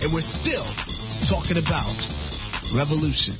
and 0.00 0.12
we're 0.12 0.20
still 0.20 0.64
talking 1.28 1.56
about 1.56 1.96
revolution. 2.74 3.36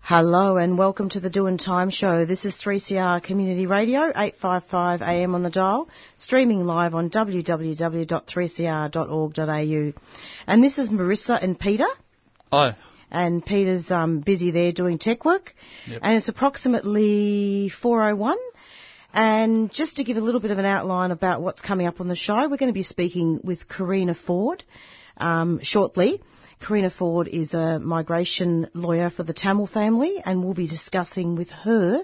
Hello 0.00 0.56
and 0.56 0.76
welcome 0.76 1.08
to 1.10 1.20
the 1.20 1.30
Doing 1.30 1.58
Time 1.58 1.90
Show. 1.90 2.24
This 2.24 2.44
is 2.44 2.56
3CR 2.56 3.22
Community 3.22 3.66
Radio, 3.66 4.08
855 4.08 5.02
AM 5.02 5.34
on 5.34 5.42
the 5.42 5.50
dial, 5.50 5.88
streaming 6.18 6.66
live 6.66 6.94
on 6.94 7.08
www.3cr.org.au. 7.08 10.00
And 10.46 10.62
this 10.62 10.78
is 10.78 10.90
Marissa 10.90 11.42
and 11.42 11.58
Peter. 11.58 11.88
Hi. 12.52 12.76
And 13.10 13.44
Peter's 13.44 13.90
um, 13.90 14.20
busy 14.20 14.50
there 14.50 14.72
doing 14.72 14.98
tech 14.98 15.24
work. 15.24 15.54
Yep. 15.86 16.00
And 16.02 16.16
it's 16.16 16.28
approximately 16.28 17.72
4.01. 17.82 18.36
And 19.12 19.72
just 19.72 19.96
to 19.96 20.04
give 20.04 20.16
a 20.16 20.20
little 20.20 20.40
bit 20.40 20.50
of 20.50 20.58
an 20.58 20.64
outline 20.64 21.12
about 21.12 21.40
what's 21.40 21.62
coming 21.62 21.86
up 21.86 22.00
on 22.00 22.08
the 22.08 22.16
show, 22.16 22.48
we're 22.48 22.56
going 22.56 22.70
to 22.70 22.72
be 22.72 22.82
speaking 22.82 23.40
with 23.44 23.68
Karina 23.68 24.14
Ford 24.14 24.64
um, 25.16 25.60
shortly. 25.62 26.20
Karina 26.60 26.90
Ford 26.90 27.28
is 27.28 27.52
a 27.52 27.78
migration 27.78 28.70
lawyer 28.74 29.10
for 29.10 29.22
the 29.22 29.34
Tamil 29.34 29.66
family, 29.66 30.22
and 30.24 30.42
we'll 30.42 30.54
be 30.54 30.66
discussing 30.66 31.36
with 31.36 31.50
her, 31.50 32.02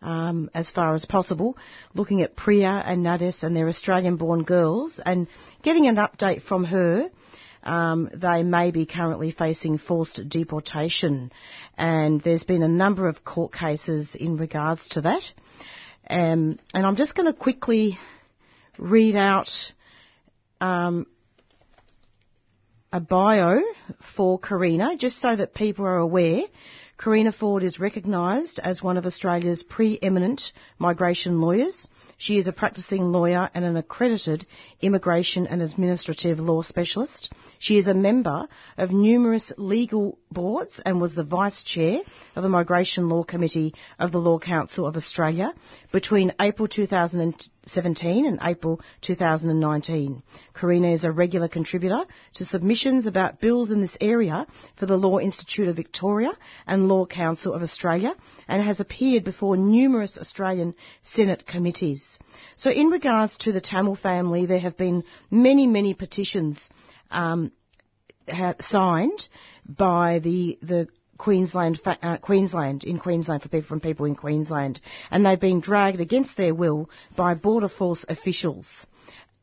um, 0.00 0.50
as 0.54 0.70
far 0.70 0.94
as 0.94 1.04
possible, 1.04 1.56
looking 1.94 2.22
at 2.22 2.34
Priya 2.34 2.82
and 2.84 3.02
Nades 3.02 3.44
and 3.44 3.54
their 3.54 3.68
Australian-born 3.68 4.42
girls, 4.42 5.00
and 5.04 5.28
getting 5.62 5.86
an 5.86 5.96
update 5.96 6.42
from 6.42 6.64
her. 6.64 7.10
Um, 7.62 8.10
they 8.12 8.42
may 8.42 8.72
be 8.72 8.86
currently 8.86 9.30
facing 9.30 9.78
forced 9.78 10.28
deportation, 10.28 11.30
and 11.78 12.20
there's 12.20 12.42
been 12.42 12.64
a 12.64 12.68
number 12.68 13.06
of 13.06 13.24
court 13.24 13.52
cases 13.52 14.16
in 14.16 14.36
regards 14.36 14.88
to 14.88 15.02
that. 15.02 15.22
Um, 16.10 16.58
and 16.74 16.84
I'm 16.84 16.96
just 16.96 17.14
going 17.14 17.32
to 17.32 17.38
quickly 17.38 17.98
read 18.78 19.14
out 19.14 19.48
um, 20.60 21.06
a 22.92 23.00
bio 23.00 23.60
for 24.14 24.38
Karina, 24.38 24.96
just 24.96 25.18
so 25.18 25.34
that 25.34 25.54
people 25.54 25.86
are 25.86 25.96
aware. 25.96 26.42
Karina 26.98 27.32
Ford 27.32 27.64
is 27.64 27.80
recognised 27.80 28.60
as 28.62 28.82
one 28.82 28.98
of 28.98 29.06
Australia's 29.06 29.62
preeminent 29.62 30.52
migration 30.78 31.40
lawyers. 31.40 31.88
She 32.18 32.36
is 32.36 32.46
a 32.46 32.52
practicing 32.52 33.02
lawyer 33.02 33.50
and 33.54 33.64
an 33.64 33.76
accredited 33.76 34.46
immigration 34.80 35.46
and 35.46 35.62
administrative 35.62 36.38
law 36.38 36.62
specialist. 36.62 37.32
She 37.58 37.78
is 37.78 37.88
a 37.88 37.94
member 37.94 38.46
of 38.76 38.92
numerous 38.92 39.52
legal 39.56 40.18
boards 40.30 40.80
and 40.84 41.00
was 41.00 41.14
the 41.14 41.24
vice 41.24 41.62
chair 41.64 42.02
of 42.36 42.42
the 42.42 42.48
Migration 42.48 43.08
Law 43.08 43.24
Committee 43.24 43.74
of 43.98 44.12
the 44.12 44.20
Law 44.20 44.38
Council 44.38 44.86
of 44.86 44.96
Australia 44.96 45.54
between 45.92 46.34
April 46.38 46.68
2017 47.62 48.26
and 48.26 48.38
April 48.42 48.80
2019. 49.02 50.22
Karina 50.52 50.92
is 50.92 51.04
a 51.04 51.12
regular 51.12 51.46
contributor 51.46 52.04
to 52.34 52.44
submissions 52.44 53.06
about 53.06 53.40
bills 53.40 53.70
in 53.70 53.80
this 53.80 53.96
area 54.00 54.46
for 54.76 54.86
the 54.86 54.96
Law 54.96 55.18
Institute 55.18 55.68
of 55.68 55.76
Victoria 55.76 56.32
and 56.66 56.88
Law 56.88 57.06
Council 57.06 57.54
of 57.54 57.62
Australia 57.62 58.16
and 58.48 58.62
has 58.62 58.80
appeared 58.80 59.22
before 59.22 59.56
numerous 59.56 60.18
Australian 60.18 60.74
Senate 61.04 61.46
committees. 61.46 62.18
So 62.56 62.70
in 62.70 62.88
regards 62.88 63.36
to 63.38 63.52
the 63.52 63.60
Tamil 63.60 63.94
family, 63.94 64.46
there 64.46 64.58
have 64.58 64.76
been 64.76 65.04
many, 65.30 65.68
many 65.68 65.94
petitions 65.94 66.68
um, 67.12 67.52
signed 68.60 69.28
by 69.68 70.18
the, 70.18 70.58
the 70.62 70.88
Queensland, 71.18 71.80
uh, 71.84 72.16
Queensland, 72.18 72.84
in 72.84 72.98
Queensland 72.98 73.42
for 73.42 73.48
people 73.48 73.68
from 73.68 73.80
people 73.80 74.06
in 74.06 74.14
Queensland, 74.14 74.80
and 75.10 75.24
they've 75.24 75.38
been 75.38 75.60
dragged 75.60 76.00
against 76.00 76.36
their 76.36 76.54
will 76.54 76.90
by 77.16 77.34
border 77.34 77.68
force 77.68 78.04
officials. 78.08 78.86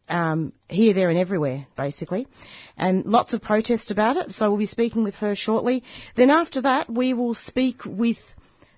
Um, 0.07 0.53
here, 0.67 0.95
there, 0.95 1.09
and 1.11 1.19
everywhere, 1.19 1.67
basically, 1.77 2.27
and 2.75 3.05
lots 3.05 3.35
of 3.35 3.43
protest 3.43 3.91
about 3.91 4.17
it. 4.17 4.33
So 4.33 4.49
we'll 4.49 4.57
be 4.57 4.65
speaking 4.65 5.03
with 5.03 5.13
her 5.15 5.35
shortly. 5.35 5.83
Then 6.15 6.31
after 6.31 6.61
that, 6.61 6.89
we 6.89 7.13
will 7.13 7.35
speak 7.35 7.85
with 7.85 8.17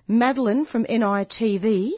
Madeline 0.06 0.66
from 0.66 0.84
NITV 0.84 1.92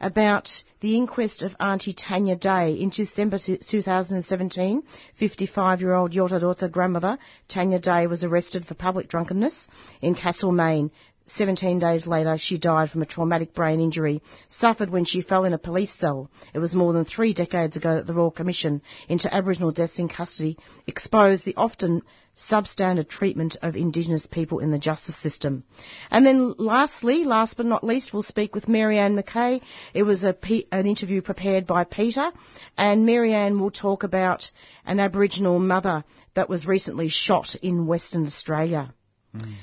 about 0.00 0.62
the 0.80 0.96
inquest 0.96 1.42
of 1.42 1.56
Auntie 1.58 1.92
Tanya 1.92 2.36
Day. 2.36 2.72
In 2.74 2.90
December 2.90 3.38
2017, 3.38 4.82
55-year-old 5.20 6.12
Yorta 6.12 6.40
Yorta 6.40 6.70
grandmother 6.70 7.18
Tanya 7.48 7.78
Day 7.78 8.06
was 8.06 8.22
arrested 8.24 8.66
for 8.66 8.74
public 8.74 9.08
drunkenness 9.08 9.68
in 10.00 10.14
Castlemaine. 10.14 10.90
17 11.26 11.80
days 11.80 12.06
later, 12.06 12.38
she 12.38 12.56
died 12.56 12.90
from 12.90 13.02
a 13.02 13.06
traumatic 13.06 13.52
brain 13.52 13.80
injury 13.80 14.22
suffered 14.48 14.90
when 14.90 15.04
she 15.04 15.22
fell 15.22 15.44
in 15.44 15.52
a 15.52 15.58
police 15.58 15.92
cell. 15.92 16.30
It 16.54 16.60
was 16.60 16.74
more 16.74 16.92
than 16.92 17.04
three 17.04 17.34
decades 17.34 17.76
ago 17.76 17.96
that 17.96 18.06
the 18.06 18.14
Royal 18.14 18.30
Commission 18.30 18.80
into 19.08 19.32
Aboriginal 19.34 19.72
Deaths 19.72 19.98
in 19.98 20.08
Custody 20.08 20.56
exposed 20.86 21.44
the 21.44 21.56
often 21.56 22.02
substandard 22.36 23.08
treatment 23.08 23.56
of 23.62 23.76
Indigenous 23.76 24.26
people 24.26 24.60
in 24.60 24.70
the 24.70 24.78
justice 24.78 25.16
system. 25.16 25.64
And 26.10 26.24
then 26.24 26.54
lastly, 26.58 27.24
last 27.24 27.56
but 27.56 27.66
not 27.66 27.82
least, 27.82 28.12
we'll 28.12 28.22
speak 28.22 28.54
with 28.54 28.68
Marianne 28.68 29.16
McKay. 29.16 29.62
It 29.94 30.02
was 30.04 30.22
a, 30.22 30.36
an 30.70 30.86
interview 30.86 31.22
prepared 31.22 31.66
by 31.66 31.84
Peter, 31.84 32.30
and 32.76 33.06
Marianne 33.06 33.58
will 33.58 33.70
talk 33.70 34.04
about 34.04 34.50
an 34.84 35.00
Aboriginal 35.00 35.58
mother 35.58 36.04
that 36.34 36.48
was 36.48 36.66
recently 36.66 37.08
shot 37.08 37.54
in 37.56 37.86
Western 37.86 38.26
Australia. 38.26 38.94
Mm. 39.34 39.54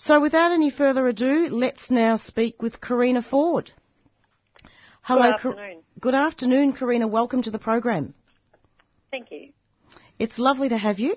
So 0.00 0.20
without 0.20 0.52
any 0.52 0.70
further 0.70 1.08
ado, 1.08 1.48
let's 1.50 1.90
now 1.90 2.16
speak 2.16 2.62
with 2.62 2.80
Karina 2.80 3.20
Ford. 3.20 3.72
Hello, 5.02 5.22
good 5.22 5.34
afternoon. 5.34 5.82
good 5.98 6.14
afternoon, 6.14 6.72
Karina. 6.72 7.08
Welcome 7.08 7.42
to 7.42 7.50
the 7.50 7.58
program. 7.58 8.14
Thank 9.10 9.32
you. 9.32 9.48
It's 10.16 10.38
lovely 10.38 10.68
to 10.68 10.78
have 10.78 11.00
you. 11.00 11.16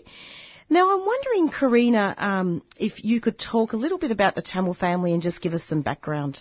Now, 0.68 0.90
I'm 0.94 1.06
wondering, 1.06 1.50
Karina, 1.50 2.16
um, 2.18 2.64
if 2.76 3.04
you 3.04 3.22
could 3.22 3.38
talk 3.38 3.74
a 3.74 3.78
little 3.78 4.00
bit 4.00 4.10
about 4.10 4.34
the 4.34 4.42
Tamil 4.42 4.74
family 4.74 5.14
and 5.14 5.22
just 5.22 5.42
give 5.42 5.54
us 5.54 5.64
some 5.64 5.84
background. 5.84 6.40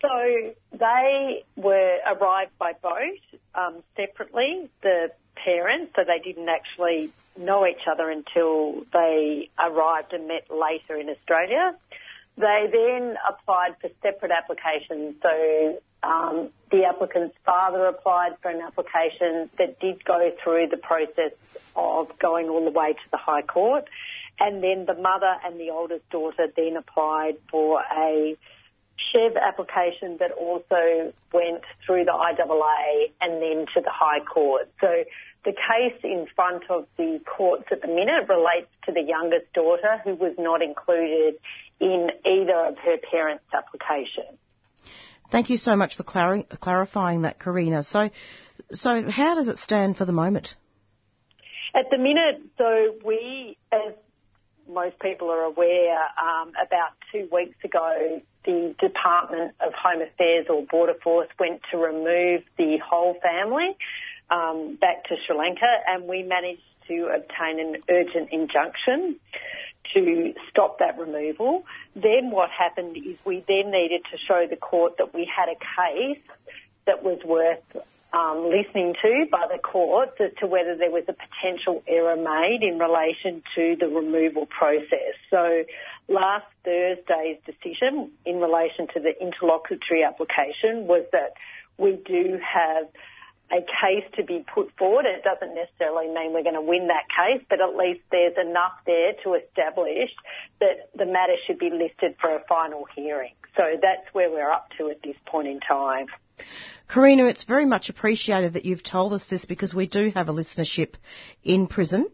So 0.00 0.54
they 0.72 1.44
were 1.54 1.98
arrived 2.06 2.56
by 2.58 2.72
boat 2.72 3.40
um, 3.54 3.82
separately. 3.94 4.70
The 4.82 5.10
parents, 5.34 5.92
so 5.96 6.02
they 6.06 6.20
didn't 6.24 6.48
actually 6.48 7.12
know 7.36 7.66
each 7.66 7.86
other 7.90 8.10
until 8.10 8.84
they 8.92 9.50
arrived 9.58 10.12
and 10.12 10.28
met 10.28 10.46
later 10.50 10.96
in 10.96 11.08
Australia. 11.08 11.76
They 12.36 12.68
then 12.70 13.16
applied 13.28 13.76
for 13.80 13.90
separate 14.02 14.32
applications. 14.32 15.16
So 15.22 15.80
um, 16.02 16.50
the 16.70 16.84
applicant's 16.84 17.36
father 17.44 17.86
applied 17.86 18.32
for 18.42 18.50
an 18.50 18.60
application 18.60 19.50
that 19.58 19.78
did 19.80 20.04
go 20.04 20.32
through 20.42 20.68
the 20.68 20.76
process 20.76 21.32
of 21.76 22.18
going 22.18 22.48
all 22.48 22.64
the 22.64 22.70
way 22.70 22.92
to 22.92 23.10
the 23.10 23.16
High 23.16 23.42
Court. 23.42 23.84
And 24.40 24.62
then 24.62 24.84
the 24.86 24.94
mother 24.94 25.36
and 25.44 25.60
the 25.60 25.70
oldest 25.70 26.08
daughter 26.10 26.48
then 26.56 26.76
applied 26.76 27.36
for 27.48 27.82
a 27.96 28.36
SHEV 29.12 29.40
application 29.40 30.16
that 30.18 30.32
also 30.32 31.12
went 31.32 31.62
through 31.84 32.04
the 32.04 32.12
IAA 32.12 33.12
and 33.20 33.40
then 33.40 33.66
to 33.74 33.80
the 33.80 33.90
High 33.90 34.20
Court. 34.20 34.68
So 34.80 35.04
the 35.44 35.52
case 35.52 35.98
in 36.02 36.26
front 36.34 36.64
of 36.70 36.86
the 36.96 37.20
courts 37.24 37.64
at 37.70 37.82
the 37.82 37.88
minute 37.88 38.28
relates 38.28 38.68
to 38.86 38.92
the 38.92 39.02
youngest 39.02 39.52
daughter 39.52 40.00
who 40.02 40.14
was 40.14 40.34
not 40.38 40.62
included 40.62 41.34
in 41.80 42.08
either 42.24 42.66
of 42.66 42.78
her 42.78 42.96
parents' 43.10 43.44
applications. 43.52 44.38
Thank 45.30 45.50
you 45.50 45.56
so 45.56 45.76
much 45.76 45.96
for 45.96 46.02
clar- 46.02 46.44
clarifying 46.60 47.22
that, 47.22 47.38
Karina. 47.38 47.82
So, 47.82 48.10
so 48.72 49.10
how 49.10 49.34
does 49.34 49.48
it 49.48 49.58
stand 49.58 49.96
for 49.96 50.04
the 50.04 50.12
moment? 50.12 50.54
At 51.74 51.90
the 51.90 51.98
minute, 51.98 52.40
so 52.56 52.94
we, 53.04 53.56
as 53.72 53.94
most 54.68 54.98
people 55.00 55.30
are 55.30 55.42
aware, 55.42 55.98
um, 56.22 56.52
about 56.64 56.92
two 57.10 57.28
weeks 57.32 57.56
ago, 57.64 58.22
the 58.44 58.74
Department 58.78 59.54
of 59.60 59.72
Home 59.74 60.02
Affairs 60.02 60.46
or 60.48 60.62
Border 60.70 60.94
Force 61.02 61.28
went 61.38 61.62
to 61.72 61.78
remove 61.78 62.42
the 62.56 62.78
whole 62.78 63.16
family 63.22 63.76
um, 64.30 64.76
back 64.76 65.04
to 65.04 65.16
Sri 65.26 65.36
Lanka, 65.36 65.66
and 65.86 66.04
we 66.04 66.22
managed 66.22 66.62
to 66.88 67.10
obtain 67.14 67.60
an 67.60 67.76
urgent 67.88 68.30
injunction 68.32 69.16
to 69.94 70.34
stop 70.50 70.78
that 70.78 70.98
removal. 70.98 71.64
Then 71.94 72.30
what 72.30 72.50
happened 72.50 72.96
is 72.96 73.16
we 73.24 73.44
then 73.46 73.70
needed 73.70 74.02
to 74.10 74.18
show 74.18 74.46
the 74.48 74.56
court 74.56 74.98
that 74.98 75.14
we 75.14 75.24
had 75.24 75.48
a 75.48 75.56
case 75.56 76.22
that 76.86 77.02
was 77.02 77.18
worth 77.24 77.62
um, 78.12 78.48
listening 78.48 78.94
to 79.02 79.26
by 79.30 79.46
the 79.50 79.58
courts 79.58 80.12
as 80.20 80.30
to 80.38 80.46
whether 80.46 80.76
there 80.76 80.90
was 80.90 81.04
a 81.08 81.14
potential 81.14 81.82
error 81.86 82.16
made 82.16 82.62
in 82.62 82.78
relation 82.78 83.42
to 83.56 83.76
the 83.78 83.88
removal 83.88 84.46
process. 84.46 85.14
So 85.30 85.64
last 86.08 86.46
Thursday's 86.64 87.38
decision 87.44 88.10
in 88.24 88.40
relation 88.40 88.86
to 88.94 89.00
the 89.00 89.20
interlocutory 89.20 90.04
application 90.04 90.86
was 90.86 91.04
that 91.12 91.34
we 91.76 91.96
do 92.06 92.38
have 92.40 92.86
a 93.52 93.60
case 93.60 94.04
to 94.16 94.24
be 94.24 94.44
put 94.52 94.70
forward. 94.76 95.04
It 95.06 95.22
doesn't 95.22 95.54
necessarily 95.54 96.08
mean 96.08 96.32
we're 96.32 96.42
going 96.42 96.54
to 96.54 96.62
win 96.62 96.88
that 96.88 97.04
case, 97.08 97.44
but 97.48 97.60
at 97.60 97.76
least 97.76 98.00
there's 98.10 98.36
enough 98.38 98.72
there 98.86 99.12
to 99.24 99.34
establish 99.34 100.10
that 100.60 100.90
the 100.96 101.06
matter 101.06 101.34
should 101.46 101.58
be 101.58 101.70
listed 101.70 102.16
for 102.20 102.34
a 102.34 102.42
final 102.48 102.86
hearing. 102.94 103.34
So 103.56 103.62
that's 103.80 104.12
where 104.12 104.30
we're 104.30 104.50
up 104.50 104.68
to 104.78 104.90
at 104.90 105.02
this 105.02 105.16
point 105.26 105.48
in 105.48 105.60
time. 105.60 106.06
Karina, 106.88 107.26
it's 107.26 107.44
very 107.44 107.64
much 107.64 107.88
appreciated 107.88 108.54
that 108.54 108.64
you've 108.64 108.82
told 108.82 109.12
us 109.12 109.28
this 109.28 109.44
because 109.44 109.74
we 109.74 109.86
do 109.86 110.10
have 110.14 110.28
a 110.28 110.32
listenership 110.32 110.94
in 111.42 111.66
prison 111.66 112.08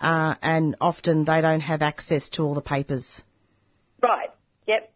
uh, 0.00 0.34
and 0.42 0.76
often 0.80 1.24
they 1.24 1.40
don't 1.40 1.60
have 1.60 1.82
access 1.82 2.30
to 2.30 2.42
all 2.42 2.54
the 2.54 2.62
papers. 2.62 3.22
Right, 4.02 4.30
yep. 4.66 4.92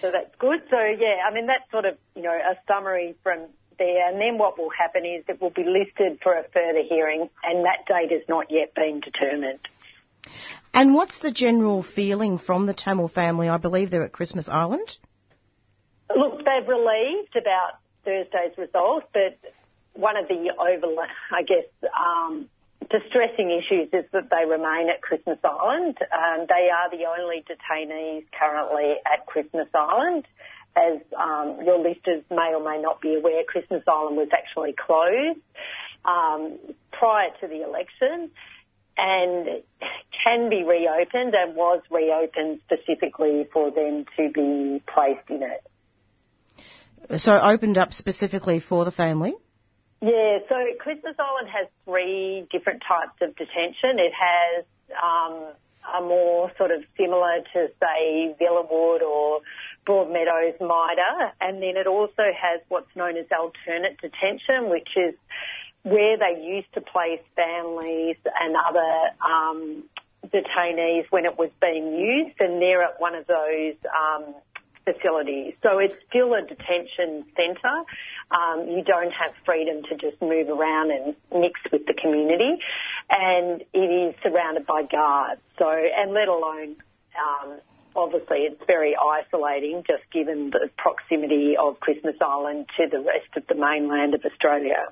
So 0.00 0.10
that's 0.10 0.34
good. 0.38 0.60
So 0.70 0.76
yeah, 0.76 1.22
I 1.28 1.32
mean 1.32 1.46
that's 1.46 1.70
sort 1.70 1.84
of, 1.84 1.96
you 2.14 2.22
know, 2.22 2.32
a 2.32 2.56
summary 2.66 3.14
from 3.22 3.46
there 3.78 4.08
and 4.08 4.20
then 4.20 4.38
what 4.38 4.58
will 4.58 4.70
happen 4.70 5.04
is 5.04 5.24
it 5.28 5.40
will 5.40 5.50
be 5.50 5.64
listed 5.64 6.18
for 6.22 6.32
a 6.32 6.44
further 6.52 6.82
hearing 6.88 7.28
and 7.42 7.64
that 7.64 7.86
date 7.86 8.10
has 8.10 8.22
not 8.28 8.50
yet 8.50 8.74
been 8.74 9.00
determined. 9.00 9.60
And 10.72 10.92
what's 10.92 11.20
the 11.20 11.30
general 11.30 11.82
feeling 11.82 12.38
from 12.38 12.66
the 12.66 12.74
Tamil 12.74 13.08
family? 13.08 13.48
I 13.48 13.58
believe 13.58 13.90
they're 13.90 14.02
at 14.02 14.12
Christmas 14.12 14.48
Island. 14.48 14.96
Look, 16.14 16.38
they've 16.38 16.68
relieved 16.68 17.36
about 17.36 17.78
Thursday's 18.04 18.58
result, 18.58 19.04
but 19.12 19.38
one 19.94 20.16
of 20.16 20.26
the 20.28 20.52
over, 20.58 21.06
I 21.30 21.42
guess, 21.42 21.64
um, 21.94 22.48
distressing 22.90 23.50
issues 23.50 23.88
is 23.92 24.04
that 24.12 24.28
they 24.30 24.44
remain 24.48 24.90
at 24.90 25.00
Christmas 25.00 25.38
Island. 25.44 25.96
Um, 26.12 26.46
they 26.48 26.68
are 26.70 26.90
the 26.90 27.04
only 27.06 27.44
detainees 27.46 28.24
currently 28.38 28.94
at 29.06 29.26
Christmas 29.26 29.68
Island. 29.74 30.26
As 30.76 31.00
um, 31.16 31.60
your 31.64 31.78
listeners 31.78 32.24
may 32.30 32.52
or 32.52 32.62
may 32.62 32.82
not 32.82 33.00
be 33.00 33.14
aware, 33.14 33.44
Christmas 33.44 33.82
Island 33.86 34.16
was 34.16 34.28
actually 34.32 34.74
closed 34.74 35.38
um, 36.04 36.58
prior 36.90 37.30
to 37.40 37.46
the 37.46 37.62
election 37.62 38.30
and 38.96 39.62
can 40.24 40.50
be 40.50 40.64
reopened 40.64 41.34
and 41.34 41.54
was 41.56 41.80
reopened 41.90 42.60
specifically 42.64 43.46
for 43.52 43.70
them 43.70 44.04
to 44.16 44.30
be 44.32 44.82
placed 44.92 45.28
in 45.30 45.42
it. 45.42 47.20
So 47.20 47.38
opened 47.38 47.78
up 47.78 47.92
specifically 47.92 48.60
for 48.60 48.84
the 48.84 48.90
family? 48.90 49.34
Yeah, 50.00 50.38
so 50.48 50.56
Christmas 50.78 51.16
Island 51.18 51.48
has 51.48 51.68
three 51.84 52.46
different 52.50 52.82
types 52.86 53.14
of 53.20 53.36
detention. 53.36 53.98
It 53.98 54.12
has 54.12 54.64
um, 55.02 55.52
a 55.96 56.00
more 56.00 56.50
sort 56.56 56.70
of 56.70 56.82
similar 56.96 57.38
to, 57.52 57.68
say, 57.80 58.36
Villawood 58.40 59.02
or 59.02 59.40
Broadmeadows 59.86 60.60
MITA, 60.60 61.32
and 61.40 61.62
then 61.62 61.76
it 61.76 61.86
also 61.86 62.24
has 62.32 62.60
what's 62.68 62.94
known 62.96 63.16
as 63.16 63.26
alternate 63.30 64.00
detention, 64.00 64.70
which 64.70 64.88
is 64.96 65.14
where 65.82 66.16
they 66.16 66.42
used 66.42 66.72
to 66.74 66.80
place 66.80 67.20
families 67.36 68.16
and 68.40 68.56
other 68.56 69.10
um, 69.20 69.84
detainees 70.28 71.04
when 71.10 71.24
it 71.26 71.38
was 71.38 71.50
being 71.60 71.94
used, 71.98 72.36
and 72.40 72.60
they're 72.60 72.82
at 72.82 73.00
one 73.00 73.14
of 73.14 73.26
those 73.26 73.74
um, 73.94 74.34
facilities. 74.84 75.54
So 75.62 75.78
it's 75.78 75.94
still 76.08 76.34
a 76.34 76.42
detention 76.42 77.24
centre. 77.36 77.84
Um, 78.30 78.68
you 78.68 78.82
don't 78.82 79.12
have 79.12 79.32
freedom 79.44 79.82
to 79.84 79.96
just 79.96 80.20
move 80.20 80.48
around 80.48 80.90
and 80.90 81.14
mix 81.32 81.60
with 81.72 81.86
the 81.86 81.94
community, 81.94 82.58
and 83.10 83.62
it 83.72 83.78
is 83.78 84.14
surrounded 84.22 84.66
by 84.66 84.82
guards. 84.82 85.40
So, 85.58 85.68
and 85.68 86.12
let 86.12 86.28
alone, 86.28 86.76
um, 87.18 87.58
obviously, 87.96 88.38
it's 88.40 88.62
very 88.66 88.94
isolating, 88.96 89.82
just 89.86 90.02
given 90.12 90.50
the 90.50 90.70
proximity 90.76 91.54
of 91.60 91.80
Christmas 91.80 92.16
Island 92.20 92.66
to 92.76 92.86
the 92.90 92.98
rest 92.98 93.36
of 93.36 93.46
the 93.46 93.54
mainland 93.54 94.14
of 94.14 94.22
Australia. 94.24 94.88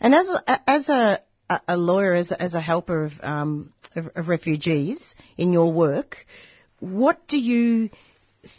And 0.00 0.14
as 0.14 0.28
a, 0.28 0.70
as 0.70 0.88
a, 0.88 1.20
a 1.66 1.76
lawyer, 1.76 2.14
as 2.14 2.32
a, 2.32 2.40
as 2.40 2.54
a 2.54 2.60
helper 2.60 3.04
of, 3.04 3.12
um, 3.22 3.72
of, 3.96 4.08
of 4.14 4.28
refugees 4.28 5.14
in 5.36 5.52
your 5.52 5.72
work, 5.72 6.26
what 6.78 7.26
do 7.26 7.38
you 7.38 7.90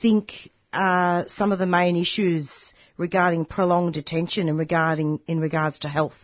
think 0.01 0.51
are 0.73 1.27
some 1.27 1.51
of 1.51 1.59
the 1.59 1.65
main 1.65 1.95
issues 1.95 2.73
regarding 2.97 3.45
prolonged 3.45 3.93
detention 3.93 4.47
and 4.47 4.57
regarding 4.57 5.19
in 5.27 5.39
regards 5.39 5.79
to 5.79 5.89
health? 5.89 6.17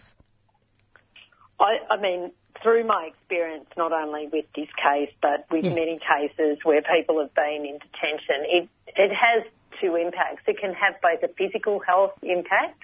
I, 1.59 1.77
I 1.89 1.99
mean, 1.99 2.31
through 2.61 2.85
my 2.85 3.09
experience, 3.13 3.65
not 3.77 3.91
only 3.91 4.27
with 4.27 4.45
this 4.55 4.69
case, 4.81 5.11
but 5.21 5.45
with 5.51 5.65
yeah. 5.65 5.73
many 5.73 5.97
cases 5.97 6.59
where 6.63 6.81
people 6.81 7.19
have 7.21 7.33
been 7.33 7.65
in 7.65 7.79
detention, 7.79 8.45
it, 8.45 8.69
it 8.95 9.11
has 9.13 9.43
two 9.81 9.95
impacts. 9.95 10.43
It 10.47 10.59
can 10.59 10.73
have 10.73 10.95
both 11.01 11.23
a 11.23 11.33
physical 11.33 11.79
health 11.79 12.13
impact, 12.21 12.81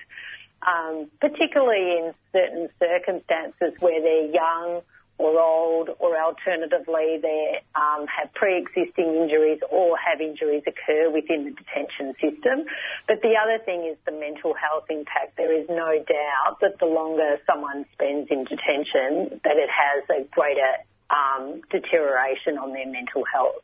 um, 0.65 1.09
particularly 1.19 1.97
in 1.97 2.13
certain 2.31 2.69
circumstances 2.79 3.73
where 3.79 4.01
they're 4.01 4.31
young 4.31 4.81
or 5.17 5.39
old, 5.39 5.89
or 5.99 6.17
alternatively 6.17 7.19
they 7.21 7.59
um, 7.75 8.07
have 8.07 8.33
pre-existing 8.33 9.15
injuries 9.15 9.59
or 9.69 9.95
have 9.97 10.19
injuries 10.19 10.63
occur 10.65 11.09
within 11.11 11.45
the 11.45 11.51
detention 11.51 12.13
system. 12.13 12.65
But 13.07 13.21
the 13.21 13.35
other 13.41 13.63
thing 13.63 13.85
is 13.85 13.97
the 14.05 14.11
mental 14.11 14.53
health 14.53 14.85
impact. 14.89 15.37
There 15.37 15.53
is 15.53 15.69
no 15.69 15.93
doubt 15.97 16.59
that 16.61 16.79
the 16.79 16.87
longer 16.87 17.37
someone 17.45 17.85
spends 17.93 18.29
in 18.31 18.43
detention, 18.43 19.39
that 19.43 19.57
it 19.57 19.69
has 19.69 20.03
a 20.09 20.27
greater 20.31 20.73
um, 21.09 21.61
deterioration 21.69 22.57
on 22.57 22.73
their 22.73 22.87
mental 22.87 23.23
health. 23.31 23.61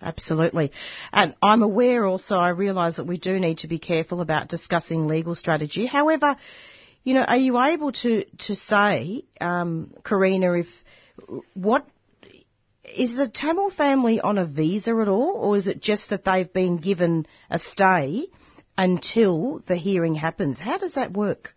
Absolutely. 0.00 0.72
And 1.12 1.34
I'm 1.42 1.62
aware 1.62 2.06
also, 2.06 2.36
I 2.36 2.50
realise 2.50 2.96
that 2.96 3.06
we 3.06 3.18
do 3.18 3.38
need 3.38 3.58
to 3.58 3.68
be 3.68 3.78
careful 3.78 4.20
about 4.20 4.48
discussing 4.48 5.08
legal 5.08 5.34
strategy. 5.34 5.86
However, 5.86 6.36
you 7.08 7.14
know, 7.14 7.22
are 7.22 7.38
you 7.38 7.58
able 7.58 7.90
to 7.90 8.26
to 8.46 8.54
say, 8.54 9.22
um, 9.40 9.94
Karina, 10.04 10.52
if 10.52 10.66
what 11.54 11.86
is 12.84 13.16
the 13.16 13.30
Tamil 13.30 13.70
family 13.70 14.20
on 14.20 14.36
a 14.36 14.44
visa 14.44 14.94
at 15.00 15.08
all, 15.08 15.32
or 15.36 15.56
is 15.56 15.68
it 15.68 15.80
just 15.80 16.10
that 16.10 16.26
they've 16.26 16.52
been 16.52 16.76
given 16.76 17.26
a 17.48 17.58
stay 17.58 18.26
until 18.76 19.62
the 19.66 19.76
hearing 19.76 20.16
happens? 20.16 20.60
How 20.60 20.76
does 20.76 20.96
that 20.96 21.14
work? 21.14 21.54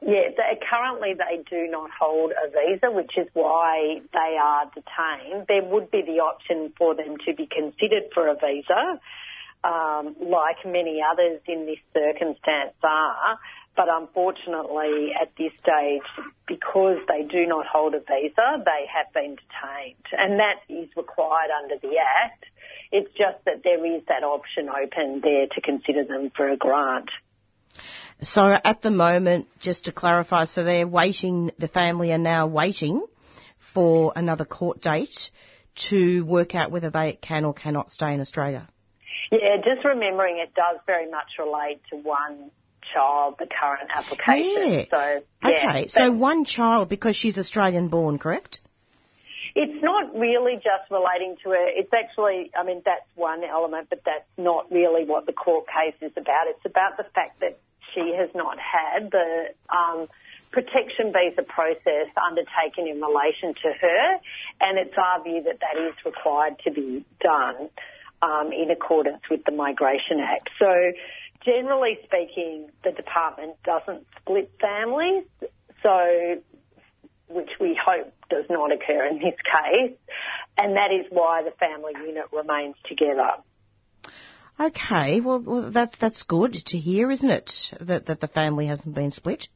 Yeah, 0.00 0.30
they, 0.38 0.58
currently 0.70 1.12
they 1.12 1.42
do 1.50 1.70
not 1.70 1.90
hold 1.90 2.32
a 2.32 2.48
visa, 2.48 2.90
which 2.90 3.12
is 3.18 3.28
why 3.34 4.00
they 4.10 4.38
are 4.42 4.70
detained. 4.74 5.44
There 5.48 5.64
would 5.64 5.90
be 5.90 6.00
the 6.00 6.20
option 6.20 6.72
for 6.78 6.94
them 6.94 7.18
to 7.26 7.34
be 7.34 7.46
considered 7.46 8.04
for 8.14 8.28
a 8.28 8.36
visa, 8.36 9.00
um, 9.64 10.16
like 10.18 10.64
many 10.64 11.02
others 11.06 11.42
in 11.46 11.66
this 11.66 11.82
circumstance 11.92 12.72
are. 12.82 13.38
But 13.76 13.88
unfortunately, 13.90 15.10
at 15.20 15.32
this 15.36 15.52
stage, 15.58 16.02
because 16.46 16.96
they 17.08 17.24
do 17.24 17.46
not 17.46 17.66
hold 17.66 17.94
a 17.94 18.00
visa, 18.00 18.62
they 18.64 18.86
have 18.86 19.12
been 19.12 19.36
detained. 19.36 20.04
And 20.12 20.38
that 20.38 20.62
is 20.68 20.88
required 20.96 21.50
under 21.62 21.76
the 21.82 21.96
Act. 21.98 22.44
It's 22.92 23.10
just 23.10 23.44
that 23.46 23.62
there 23.64 23.84
is 23.84 24.02
that 24.06 24.22
option 24.22 24.68
open 24.68 25.20
there 25.22 25.46
to 25.46 25.60
consider 25.60 26.04
them 26.04 26.30
for 26.36 26.48
a 26.48 26.56
grant. 26.56 27.10
So 28.22 28.56
at 28.64 28.80
the 28.82 28.92
moment, 28.92 29.48
just 29.58 29.86
to 29.86 29.92
clarify, 29.92 30.44
so 30.44 30.62
they're 30.62 30.86
waiting, 30.86 31.50
the 31.58 31.66
family 31.66 32.12
are 32.12 32.18
now 32.18 32.46
waiting 32.46 33.04
for 33.72 34.12
another 34.14 34.44
court 34.44 34.80
date 34.80 35.30
to 35.88 36.24
work 36.24 36.54
out 36.54 36.70
whether 36.70 36.90
they 36.90 37.18
can 37.20 37.44
or 37.44 37.52
cannot 37.52 37.90
stay 37.90 38.14
in 38.14 38.20
Australia. 38.20 38.68
Yeah, 39.32 39.56
just 39.56 39.84
remembering 39.84 40.38
it 40.38 40.54
does 40.54 40.78
very 40.86 41.10
much 41.10 41.26
relate 41.38 41.80
to 41.90 41.96
one 41.96 42.52
child, 42.92 43.36
the 43.38 43.46
current 43.46 43.90
application. 43.92 44.72
Yeah. 44.72 44.84
So, 44.90 45.22
yeah. 45.48 45.68
Okay, 45.70 45.88
so 45.88 46.10
one 46.12 46.44
child 46.44 46.88
because 46.88 47.16
she's 47.16 47.38
Australian 47.38 47.88
born, 47.88 48.18
correct? 48.18 48.60
It's 49.54 49.82
not 49.82 50.18
really 50.18 50.56
just 50.56 50.90
relating 50.90 51.36
to 51.44 51.50
her. 51.50 51.68
It's 51.68 51.92
actually, 51.92 52.50
I 52.58 52.64
mean, 52.64 52.82
that's 52.84 53.06
one 53.14 53.44
element, 53.44 53.88
but 53.88 54.02
that's 54.04 54.26
not 54.36 54.70
really 54.72 55.04
what 55.04 55.26
the 55.26 55.32
court 55.32 55.66
case 55.66 55.94
is 56.00 56.12
about. 56.16 56.48
It's 56.48 56.64
about 56.64 56.96
the 56.96 57.04
fact 57.14 57.40
that 57.40 57.58
she 57.94 58.14
has 58.18 58.30
not 58.34 58.58
had 58.58 59.12
the 59.12 59.54
um, 59.70 60.08
protection 60.50 61.12
visa 61.12 61.42
process 61.42 62.08
undertaken 62.16 62.88
in 62.88 63.00
relation 63.00 63.54
to 63.54 63.72
her, 63.80 64.18
and 64.60 64.78
it's 64.78 64.94
our 64.98 65.22
view 65.22 65.42
that 65.44 65.60
that 65.60 65.80
is 65.80 65.94
required 66.04 66.58
to 66.64 66.72
be 66.72 67.04
done 67.20 67.70
um, 68.22 68.52
in 68.52 68.70
accordance 68.70 69.22
with 69.30 69.44
the 69.44 69.52
Migration 69.52 70.18
Act. 70.20 70.50
So, 70.58 70.92
generally 71.44 71.98
speaking, 72.04 72.70
the 72.82 72.92
department 72.92 73.56
doesn't 73.64 74.06
split 74.20 74.50
families, 74.60 75.24
so 75.82 76.42
which 77.28 77.50
we 77.60 77.78
hope 77.82 78.12
does 78.30 78.44
not 78.50 78.72
occur 78.72 79.06
in 79.06 79.18
this 79.18 79.34
case, 79.44 79.96
and 80.58 80.76
that 80.76 80.90
is 80.92 81.06
why 81.10 81.42
the 81.42 81.50
family 81.52 81.92
unit 82.06 82.26
remains 82.32 82.76
together. 82.88 83.30
Okay, 84.58 85.20
well, 85.20 85.40
well, 85.40 85.70
that's 85.70 85.96
that's 85.98 86.22
good 86.22 86.52
to 86.52 86.78
hear, 86.78 87.10
isn't 87.10 87.30
it? 87.30 87.50
That 87.80 88.06
that 88.06 88.20
the 88.20 88.28
family 88.28 88.66
hasn't 88.66 88.94
been 88.94 89.10
split. 89.10 89.48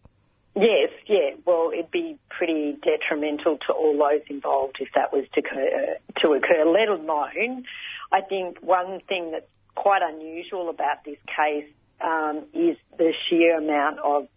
Yes, 0.56 0.90
yeah. 1.06 1.36
Well, 1.46 1.70
it'd 1.72 1.92
be 1.92 2.18
pretty 2.30 2.76
detrimental 2.82 3.58
to 3.68 3.72
all 3.72 3.96
those 3.96 4.26
involved 4.28 4.78
if 4.80 4.88
that 4.96 5.12
was 5.12 5.24
to 5.34 5.40
occur. 5.40 5.96
To 6.24 6.32
occur, 6.32 6.64
let 6.64 6.88
alone, 6.88 7.64
I 8.10 8.22
think 8.22 8.58
one 8.60 9.00
thing 9.08 9.30
that's 9.30 9.46
quite 9.76 10.02
unusual 10.02 10.68
about 10.68 11.04
this 11.04 11.18
case 11.26 11.70
um, 12.00 12.44
is 12.54 12.76
the 12.96 13.12
sheer 13.28 13.58
amount 13.58 13.98
of 13.98 14.28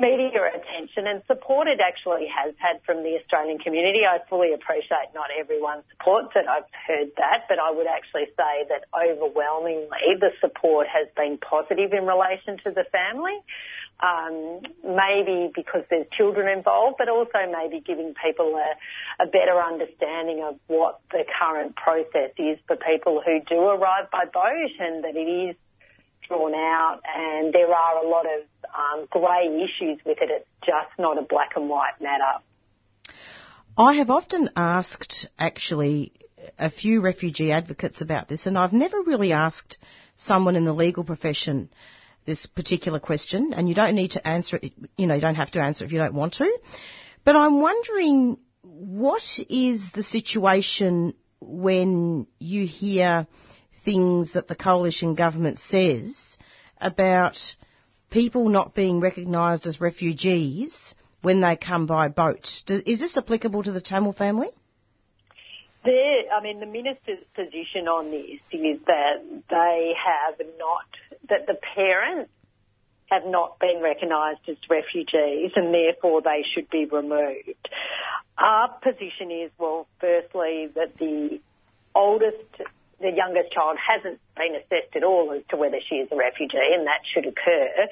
media 0.00 0.40
attention 0.52 1.06
and 1.06 1.22
support 1.26 1.68
it 1.68 1.80
actually 1.80 2.28
has 2.28 2.54
had 2.58 2.80
from 2.84 3.02
the 3.02 3.16
Australian 3.20 3.58
community. 3.58 4.04
I 4.04 4.18
fully 4.28 4.52
appreciate 4.52 5.14
not 5.14 5.28
everyone 5.32 5.82
supports 5.90 6.32
it. 6.36 6.46
I've 6.46 6.68
heard 6.86 7.12
that, 7.16 7.44
but 7.48 7.58
I 7.58 7.70
would 7.70 7.86
actually 7.86 8.26
say 8.36 8.68
that 8.68 8.84
overwhelmingly 8.92 10.20
the 10.20 10.30
support 10.40 10.86
has 10.88 11.08
been 11.16 11.38
positive 11.38 11.92
in 11.92 12.06
relation 12.06 12.58
to 12.64 12.70
the 12.70 12.84
family. 12.92 13.40
Um, 13.96 14.60
maybe 14.84 15.50
because 15.54 15.84
there's 15.88 16.06
children 16.12 16.48
involved, 16.52 16.96
but 16.98 17.08
also 17.08 17.48
maybe 17.50 17.80
giving 17.80 18.12
people 18.12 18.52
a, 18.54 19.24
a 19.24 19.26
better 19.26 19.56
understanding 19.56 20.44
of 20.44 20.60
what 20.66 21.00
the 21.10 21.24
current 21.24 21.76
process 21.76 22.36
is 22.36 22.58
for 22.66 22.76
people 22.76 23.22
who 23.24 23.40
do 23.48 23.56
arrive 23.56 24.10
by 24.12 24.26
boat 24.26 24.70
and 24.78 25.02
that 25.02 25.16
it 25.16 25.24
is 25.48 25.56
drawn 26.28 26.54
out, 26.54 27.00
and 27.04 27.52
there 27.52 27.72
are 27.72 28.04
a 28.04 28.08
lot 28.08 28.26
of 28.26 28.46
um, 28.74 29.06
grey 29.10 29.46
issues 29.46 29.98
with 30.04 30.18
it. 30.20 30.30
It's 30.30 30.48
just 30.64 30.98
not 30.98 31.18
a 31.18 31.22
black 31.22 31.50
and 31.56 31.68
white 31.68 32.00
matter. 32.00 32.42
I 33.78 33.94
have 33.94 34.10
often 34.10 34.50
asked, 34.56 35.28
actually, 35.38 36.12
a 36.58 36.70
few 36.70 37.00
refugee 37.00 37.52
advocates 37.52 38.00
about 38.00 38.28
this, 38.28 38.46
and 38.46 38.56
I've 38.56 38.72
never 38.72 39.02
really 39.02 39.32
asked 39.32 39.78
someone 40.16 40.56
in 40.56 40.64
the 40.64 40.72
legal 40.72 41.04
profession 41.04 41.68
this 42.24 42.46
particular 42.46 42.98
question, 42.98 43.52
and 43.54 43.68
you 43.68 43.74
don't 43.74 43.94
need 43.94 44.12
to 44.12 44.26
answer 44.26 44.58
it, 44.60 44.72
you 44.96 45.06
know, 45.06 45.14
you 45.14 45.20
don't 45.20 45.36
have 45.36 45.52
to 45.52 45.60
answer 45.60 45.84
if 45.84 45.92
you 45.92 45.98
don't 45.98 46.14
want 46.14 46.34
to. 46.34 46.58
But 47.24 47.36
I'm 47.36 47.60
wondering 47.60 48.38
what 48.62 49.22
is 49.48 49.92
the 49.92 50.02
situation 50.02 51.14
when 51.40 52.26
you 52.38 52.66
hear 52.66 53.26
things 53.86 54.34
that 54.34 54.48
the 54.48 54.56
coalition 54.56 55.14
government 55.14 55.58
says 55.58 56.38
about 56.78 57.38
people 58.10 58.48
not 58.48 58.74
being 58.74 59.00
recognised 59.00 59.66
as 59.66 59.80
refugees 59.80 60.94
when 61.22 61.40
they 61.40 61.56
come 61.56 61.86
by 61.86 62.08
boat. 62.08 62.62
Is 62.68 63.00
this 63.00 63.16
applicable 63.16 63.62
to 63.62 63.72
the 63.72 63.80
Tamil 63.80 64.12
family? 64.12 64.48
There, 65.84 66.24
I 66.36 66.42
mean, 66.42 66.58
the 66.58 66.66
minister's 66.66 67.24
position 67.34 67.86
on 67.86 68.10
this 68.10 68.40
is 68.50 68.80
that 68.86 69.22
they 69.48 69.92
have 69.96 70.46
not, 70.58 70.86
that 71.28 71.46
the 71.46 71.56
parents 71.76 72.32
have 73.06 73.24
not 73.24 73.60
been 73.60 73.80
recognised 73.80 74.40
as 74.48 74.56
refugees 74.68 75.52
and 75.54 75.72
therefore 75.72 76.22
they 76.22 76.44
should 76.54 76.68
be 76.70 76.86
removed. 76.86 77.68
Our 78.36 78.68
position 78.82 79.30
is, 79.30 79.52
well, 79.58 79.86
firstly, 80.00 80.68
that 80.74 80.98
the 80.98 81.40
oldest 81.94 82.50
the 83.00 83.10
youngest 83.10 83.52
child 83.52 83.76
hasn't 83.76 84.20
been 84.36 84.54
assessed 84.54 84.96
at 84.96 85.04
all 85.04 85.32
as 85.32 85.42
to 85.50 85.56
whether 85.56 85.78
she 85.88 85.96
is 85.96 86.08
a 86.10 86.16
refugee, 86.16 86.72
and 86.74 86.86
that 86.86 87.00
should 87.12 87.26
occur. 87.26 87.88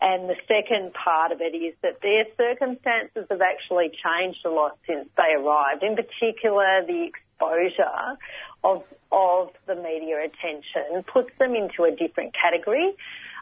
And 0.00 0.28
the 0.28 0.36
second 0.46 0.92
part 0.92 1.32
of 1.32 1.40
it 1.40 1.56
is 1.56 1.74
that 1.82 2.00
their 2.02 2.24
circumstances 2.36 3.26
have 3.30 3.40
actually 3.40 3.90
changed 3.90 4.44
a 4.44 4.50
lot 4.50 4.78
since 4.86 5.08
they 5.16 5.34
arrived. 5.34 5.82
In 5.82 5.96
particular, 5.96 6.84
the 6.86 7.08
exposure 7.08 8.18
of 8.62 8.84
of 9.10 9.50
the 9.66 9.74
media 9.74 10.24
attention 10.24 11.02
puts 11.04 11.30
them 11.38 11.54
into 11.54 11.84
a 11.84 11.90
different 11.90 12.34
category. 12.34 12.94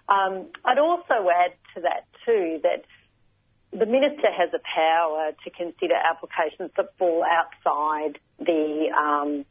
Um, 0.09 0.47
I'd 0.65 0.79
also 0.79 1.29
add 1.29 1.55
to 1.75 1.81
that 1.83 2.07
too 2.25 2.61
that 2.63 2.85
the 3.73 3.87
minister 3.87 4.31
has 4.31 4.51
a 4.55 4.61
power 4.75 5.33
to 5.43 5.51
consider 5.51 5.95
applications 5.95 6.71
that 6.77 6.97
fall 6.99 7.25
outside 7.25 8.19
the 8.39 8.91
um, 8.97 9.45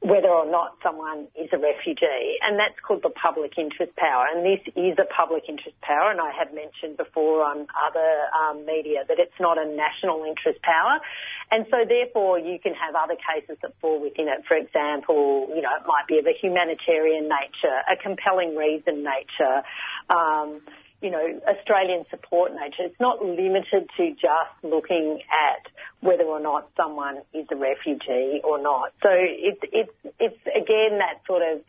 whether 0.00 0.28
or 0.28 0.48
not 0.50 0.76
someone 0.82 1.28
is 1.36 1.52
a 1.52 1.58
refugee, 1.58 2.40
and 2.40 2.58
that's 2.58 2.80
called 2.80 3.02
the 3.02 3.12
public 3.12 3.52
interest 3.58 3.94
power. 3.96 4.24
And 4.32 4.40
this 4.40 4.64
is 4.72 4.96
a 4.96 5.04
public 5.04 5.44
interest 5.46 5.76
power, 5.82 6.10
and 6.10 6.20
I 6.20 6.32
have 6.32 6.54
mentioned 6.54 6.96
before 6.96 7.44
on 7.44 7.68
other 7.76 8.10
um, 8.32 8.64
media 8.64 9.04
that 9.06 9.18
it's 9.18 9.36
not 9.38 9.58
a 9.58 9.68
national 9.68 10.24
interest 10.24 10.62
power. 10.62 11.04
And 11.52 11.66
so, 11.70 11.84
therefore, 11.84 12.38
you 12.38 12.58
can 12.58 12.72
have 12.72 12.94
other 12.96 13.16
cases 13.20 13.58
that 13.60 13.76
fall 13.80 14.00
within 14.00 14.28
it. 14.28 14.40
For 14.48 14.56
example, 14.56 15.52
you 15.52 15.60
know, 15.60 15.76
it 15.76 15.84
might 15.86 16.08
be 16.08 16.16
of 16.18 16.24
a 16.24 16.32
humanitarian 16.32 17.28
nature, 17.28 17.84
a 17.84 17.96
compelling 18.00 18.56
reason 18.56 19.04
nature. 19.04 19.60
Um, 20.08 20.62
you 21.00 21.10
know, 21.10 21.40
Australian 21.48 22.04
support 22.10 22.52
nature. 22.52 22.84
It's 22.84 23.00
not 23.00 23.24
limited 23.24 23.88
to 23.96 24.10
just 24.12 24.52
looking 24.62 25.20
at 25.30 25.66
whether 26.00 26.24
or 26.24 26.40
not 26.40 26.68
someone 26.76 27.22
is 27.32 27.46
a 27.50 27.56
refugee 27.56 28.40
or 28.44 28.60
not. 28.60 28.92
So 29.02 29.08
it's 29.10 29.60
it's 29.72 30.14
it's 30.18 30.40
again 30.46 30.98
that 30.98 31.20
sort 31.26 31.42
of 31.42 31.62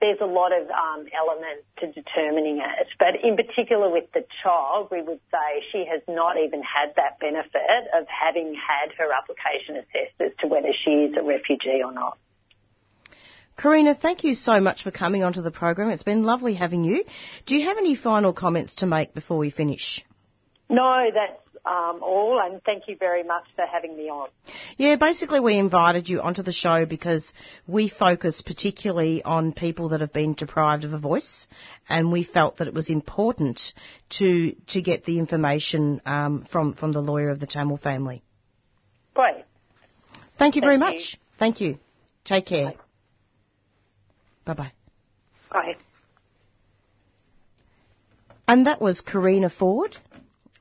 there's 0.00 0.20
a 0.20 0.26
lot 0.26 0.52
of 0.52 0.64
um, 0.70 1.06
elements 1.12 1.64
to 1.78 1.92
determining 1.92 2.58
it, 2.58 2.88
but 2.98 3.22
in 3.22 3.36
particular 3.36 3.90
with 3.90 4.10
the 4.14 4.24
child, 4.42 4.88
we 4.90 5.02
would 5.02 5.20
say 5.30 5.62
she 5.70 5.84
has 5.84 6.00
not 6.08 6.38
even 6.38 6.62
had 6.62 6.94
that 6.96 7.20
benefit 7.20 7.84
of 7.92 8.06
having 8.08 8.54
had 8.56 8.92
her 8.96 9.12
application 9.12 9.76
assessed 9.76 10.16
as 10.20 10.32
to 10.40 10.46
whether 10.46 10.72
she 10.72 10.90
is 10.90 11.16
a 11.18 11.22
refugee 11.22 11.82
or 11.84 11.92
not. 11.92 12.16
Karina, 13.60 13.94
thank 13.94 14.24
you 14.24 14.34
so 14.34 14.58
much 14.58 14.84
for 14.84 14.90
coming 14.90 15.22
onto 15.22 15.42
the 15.42 15.50
program. 15.50 15.90
It's 15.90 16.02
been 16.02 16.22
lovely 16.22 16.54
having 16.54 16.82
you. 16.82 17.04
Do 17.44 17.56
you 17.56 17.66
have 17.66 17.76
any 17.76 17.94
final 17.94 18.32
comments 18.32 18.76
to 18.76 18.86
make 18.86 19.12
before 19.12 19.36
we 19.36 19.50
finish? 19.50 20.02
No, 20.70 21.08
that's 21.12 21.42
um, 21.66 22.00
all, 22.02 22.40
and 22.42 22.62
thank 22.64 22.84
you 22.88 22.96
very 22.98 23.22
much 23.22 23.44
for 23.56 23.66
having 23.70 23.96
me 23.96 24.04
on. 24.04 24.30
Yeah, 24.78 24.96
basically, 24.96 25.40
we 25.40 25.58
invited 25.58 26.08
you 26.08 26.22
onto 26.22 26.42
the 26.42 26.52
show 26.52 26.86
because 26.86 27.34
we 27.66 27.90
focus 27.90 28.40
particularly 28.40 29.22
on 29.22 29.52
people 29.52 29.90
that 29.90 30.00
have 30.00 30.12
been 30.12 30.32
deprived 30.32 30.84
of 30.84 30.94
a 30.94 30.98
voice, 30.98 31.46
and 31.86 32.10
we 32.10 32.22
felt 32.24 32.58
that 32.58 32.68
it 32.68 32.72
was 32.72 32.88
important 32.88 33.74
to 34.20 34.52
to 34.68 34.80
get 34.80 35.04
the 35.04 35.18
information 35.18 36.00
um, 36.06 36.46
from 36.50 36.72
from 36.72 36.92
the 36.92 37.02
lawyer 37.02 37.28
of 37.28 37.40
the 37.40 37.46
Tamil 37.46 37.76
family. 37.76 38.22
Great. 39.12 39.44
Thank 40.38 40.56
you 40.56 40.62
very 40.62 40.78
thank 40.78 40.94
much. 40.94 41.12
You. 41.12 41.18
Thank 41.38 41.60
you. 41.60 41.78
Take 42.24 42.46
care. 42.46 42.70
Bye. 42.70 42.76
Bye 44.44 44.54
bye. 44.54 44.72
Bye. 45.50 45.76
And 48.48 48.66
that 48.66 48.80
was 48.80 49.00
Karina 49.00 49.48
Ford, 49.50 49.96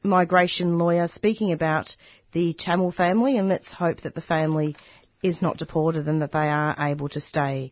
migration 0.03 0.77
lawyer, 0.77 1.07
speaking 1.07 1.51
about 1.51 1.95
the 2.33 2.53
Tamil 2.53 2.91
family, 2.91 3.37
and 3.37 3.49
let's 3.49 3.71
hope 3.71 4.01
that 4.01 4.13
the 4.13 4.21
family 4.21 4.75
is 5.23 5.41
not 5.41 5.57
deported 5.57 6.07
and 6.07 6.21
that 6.21 6.31
they 6.31 6.49
are 6.49 6.75
able 6.79 7.09
to 7.09 7.19
stay 7.19 7.71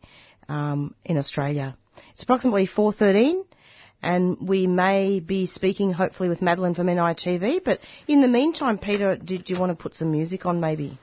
um, 0.49 0.95
in 1.05 1.17
Australia. 1.17 1.77
It's 2.13 2.23
approximately 2.23 2.67
4.13 2.67 3.45
and 4.01 4.37
we 4.47 4.67
may 4.67 5.19
be 5.19 5.47
speaking 5.47 5.91
hopefully 5.91 6.29
with 6.29 6.41
Madeline 6.41 6.75
from 6.75 6.87
NITV, 6.87 7.63
but 7.63 7.79
in 8.07 8.21
the 8.21 8.27
meantime, 8.27 8.77
Peter, 8.77 9.15
did 9.15 9.49
you 9.49 9.59
want 9.59 9.71
to 9.71 9.81
put 9.81 9.95
some 9.95 10.11
music 10.11 10.45
on 10.45 10.59
maybe? 10.59 10.97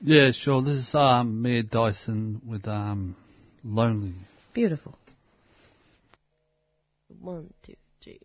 Yeah, 0.00 0.30
sure. 0.30 0.62
This 0.62 0.76
is 0.76 0.94
um, 0.94 1.42
Mia 1.42 1.62
Dyson 1.62 2.40
with 2.46 2.66
um, 2.68 3.16
Lonely. 3.64 4.14
Beautiful. 4.58 4.98
One, 7.20 7.54
two, 7.62 7.76
three. 8.00 8.18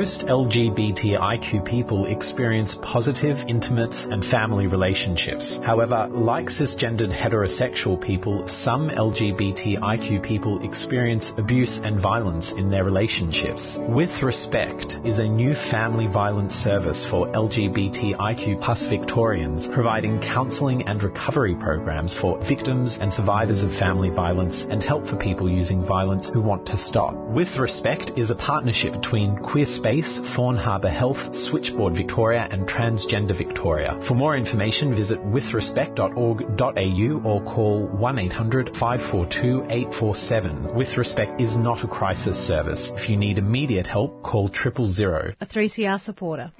Most 0.00 0.22
LGBTIQ 0.28 1.62
people 1.66 2.06
experience 2.06 2.74
positive, 2.80 3.36
intimate, 3.46 3.94
and 3.96 4.24
family 4.24 4.66
relationships. 4.66 5.60
However, 5.62 6.08
like 6.10 6.46
cisgendered 6.46 7.12
heterosexual 7.12 8.00
people, 8.00 8.48
some 8.48 8.88
LGBTIQ 8.88 10.22
people 10.22 10.64
experience 10.64 11.32
abuse 11.36 11.78
and 11.84 12.00
violence 12.00 12.50
in 12.52 12.70
their 12.70 12.82
relationships. 12.82 13.76
With 13.78 14.22
Respect 14.22 14.96
is 15.04 15.18
a 15.18 15.28
new 15.28 15.52
family 15.54 16.06
violence 16.06 16.54
service 16.54 17.04
for 17.04 17.26
LGBTIQ 17.26 18.62
plus 18.62 18.86
Victorians, 18.86 19.68
providing 19.68 20.18
counselling 20.22 20.88
and 20.88 21.02
recovery 21.02 21.56
programs 21.56 22.16
for 22.16 22.42
victims 22.48 22.96
and 22.98 23.12
survivors 23.12 23.62
of 23.62 23.72
family 23.72 24.08
violence 24.08 24.62
and 24.62 24.82
help 24.82 25.06
for 25.06 25.16
people 25.16 25.50
using 25.50 25.84
violence 25.84 26.30
who 26.30 26.40
want 26.40 26.64
to 26.68 26.78
stop. 26.78 27.14
With 27.14 27.58
Respect 27.58 28.12
is 28.16 28.30
a 28.30 28.34
partnership 28.34 28.94
between 28.94 29.36
Queer 29.36 29.66
Space, 29.66 29.89
Thorn 30.36 30.56
Harbour 30.56 30.88
Health, 30.88 31.34
Switchboard 31.34 31.96
Victoria, 31.96 32.46
and 32.48 32.68
Transgender 32.68 33.36
Victoria. 33.36 34.00
For 34.06 34.14
more 34.14 34.36
information, 34.36 34.94
visit 34.94 35.18
withrespect.org.au 35.18 37.28
or 37.28 37.42
call 37.42 37.88
1800 37.88 38.76
542 38.76 39.64
847. 39.68 40.76
With 40.76 40.96
Respect 40.96 41.40
is 41.40 41.56
not 41.56 41.82
a 41.82 41.88
crisis 41.88 42.38
service. 42.38 42.92
If 42.94 43.10
you 43.10 43.16
need 43.16 43.38
immediate 43.38 43.88
help, 43.88 44.22
call 44.22 44.48
triple 44.48 44.86
zero. 44.86 45.34
A 45.40 45.46
3CR 45.46 46.00
supporter. 46.00 46.52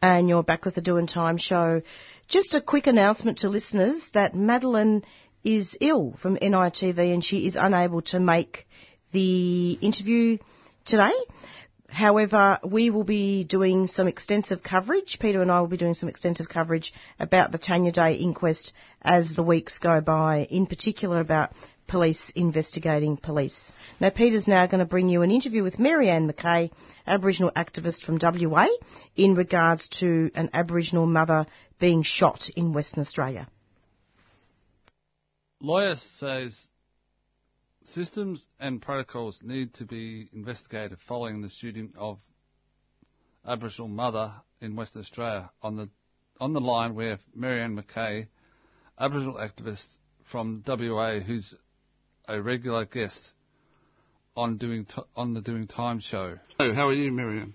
And 0.00 0.28
you're 0.28 0.44
back 0.44 0.64
with 0.64 0.76
the 0.76 0.80
Do 0.80 0.92
Doing 0.92 1.08
Time 1.08 1.36
show. 1.36 1.82
Just 2.28 2.54
a 2.54 2.60
quick 2.60 2.86
announcement 2.86 3.38
to 3.38 3.48
listeners 3.48 4.10
that 4.14 4.36
Madeline 4.36 5.02
is 5.42 5.76
ill 5.80 6.14
from 6.22 6.36
NITV 6.36 7.12
and 7.12 7.24
she 7.24 7.44
is 7.44 7.56
unable 7.56 8.02
to 8.02 8.20
make 8.20 8.68
the 9.10 9.76
interview 9.80 10.38
today. 10.84 11.10
However, 11.88 12.58
we 12.62 12.90
will 12.90 13.04
be 13.04 13.44
doing 13.44 13.86
some 13.86 14.08
extensive 14.08 14.62
coverage. 14.62 15.18
Peter 15.20 15.40
and 15.40 15.50
I 15.50 15.60
will 15.60 15.68
be 15.68 15.78
doing 15.78 15.94
some 15.94 16.08
extensive 16.08 16.48
coverage 16.48 16.92
about 17.18 17.50
the 17.50 17.58
Tanya 17.58 17.92
Day 17.92 18.14
inquest 18.14 18.72
as 19.00 19.34
the 19.34 19.42
weeks 19.42 19.78
go 19.78 20.00
by, 20.00 20.46
in 20.50 20.66
particular 20.66 21.18
about 21.18 21.52
police 21.88 22.30
investigating 22.36 23.16
police. 23.16 23.72
Now, 23.98 24.10
Peter's 24.10 24.46
now 24.46 24.66
going 24.66 24.80
to 24.80 24.84
bring 24.84 25.08
you 25.08 25.22
an 25.22 25.30
interview 25.30 25.62
with 25.62 25.78
Marianne 25.78 26.30
McKay, 26.30 26.70
Aboriginal 27.06 27.50
activist 27.56 28.04
from 28.04 28.18
WA, 28.20 28.66
in 29.16 29.34
regards 29.34 29.88
to 30.00 30.30
an 30.34 30.50
Aboriginal 30.52 31.06
mother 31.06 31.46
being 31.80 32.02
shot 32.02 32.50
in 32.54 32.74
Western 32.74 33.00
Australia. 33.00 33.48
Lawyer 35.60 35.96
says 35.96 36.54
systems 37.88 38.44
and 38.60 38.80
protocols 38.80 39.40
need 39.42 39.74
to 39.74 39.84
be 39.84 40.28
investigated 40.32 40.98
following 41.06 41.42
the 41.42 41.48
shooting 41.48 41.92
of 41.96 42.18
Aboriginal 43.46 43.88
mother 43.88 44.32
in 44.60 44.76
Western 44.76 45.02
Australia. 45.02 45.50
On 45.62 45.76
the 45.76 45.88
on 46.40 46.52
the 46.52 46.60
line 46.60 46.94
we 46.94 47.06
have 47.06 47.20
Marianne 47.34 47.76
McKay, 47.76 48.28
Aboriginal 48.98 49.34
activist 49.34 49.86
from 50.30 50.62
WA, 50.66 51.20
who's 51.20 51.54
a 52.28 52.40
regular 52.40 52.84
guest 52.84 53.32
on 54.36 54.56
doing 54.56 54.84
t- 54.84 55.02
on 55.16 55.34
the 55.34 55.40
Doing 55.40 55.66
Time 55.66 56.00
show. 56.00 56.38
Oh, 56.60 56.74
how 56.74 56.88
are 56.88 56.94
you, 56.94 57.10
Marianne? 57.10 57.54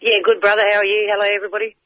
Yeah, 0.00 0.18
good 0.22 0.40
brother. 0.40 0.62
How 0.62 0.78
are 0.78 0.84
you? 0.84 1.08
Hello, 1.10 1.24
everybody. 1.24 1.76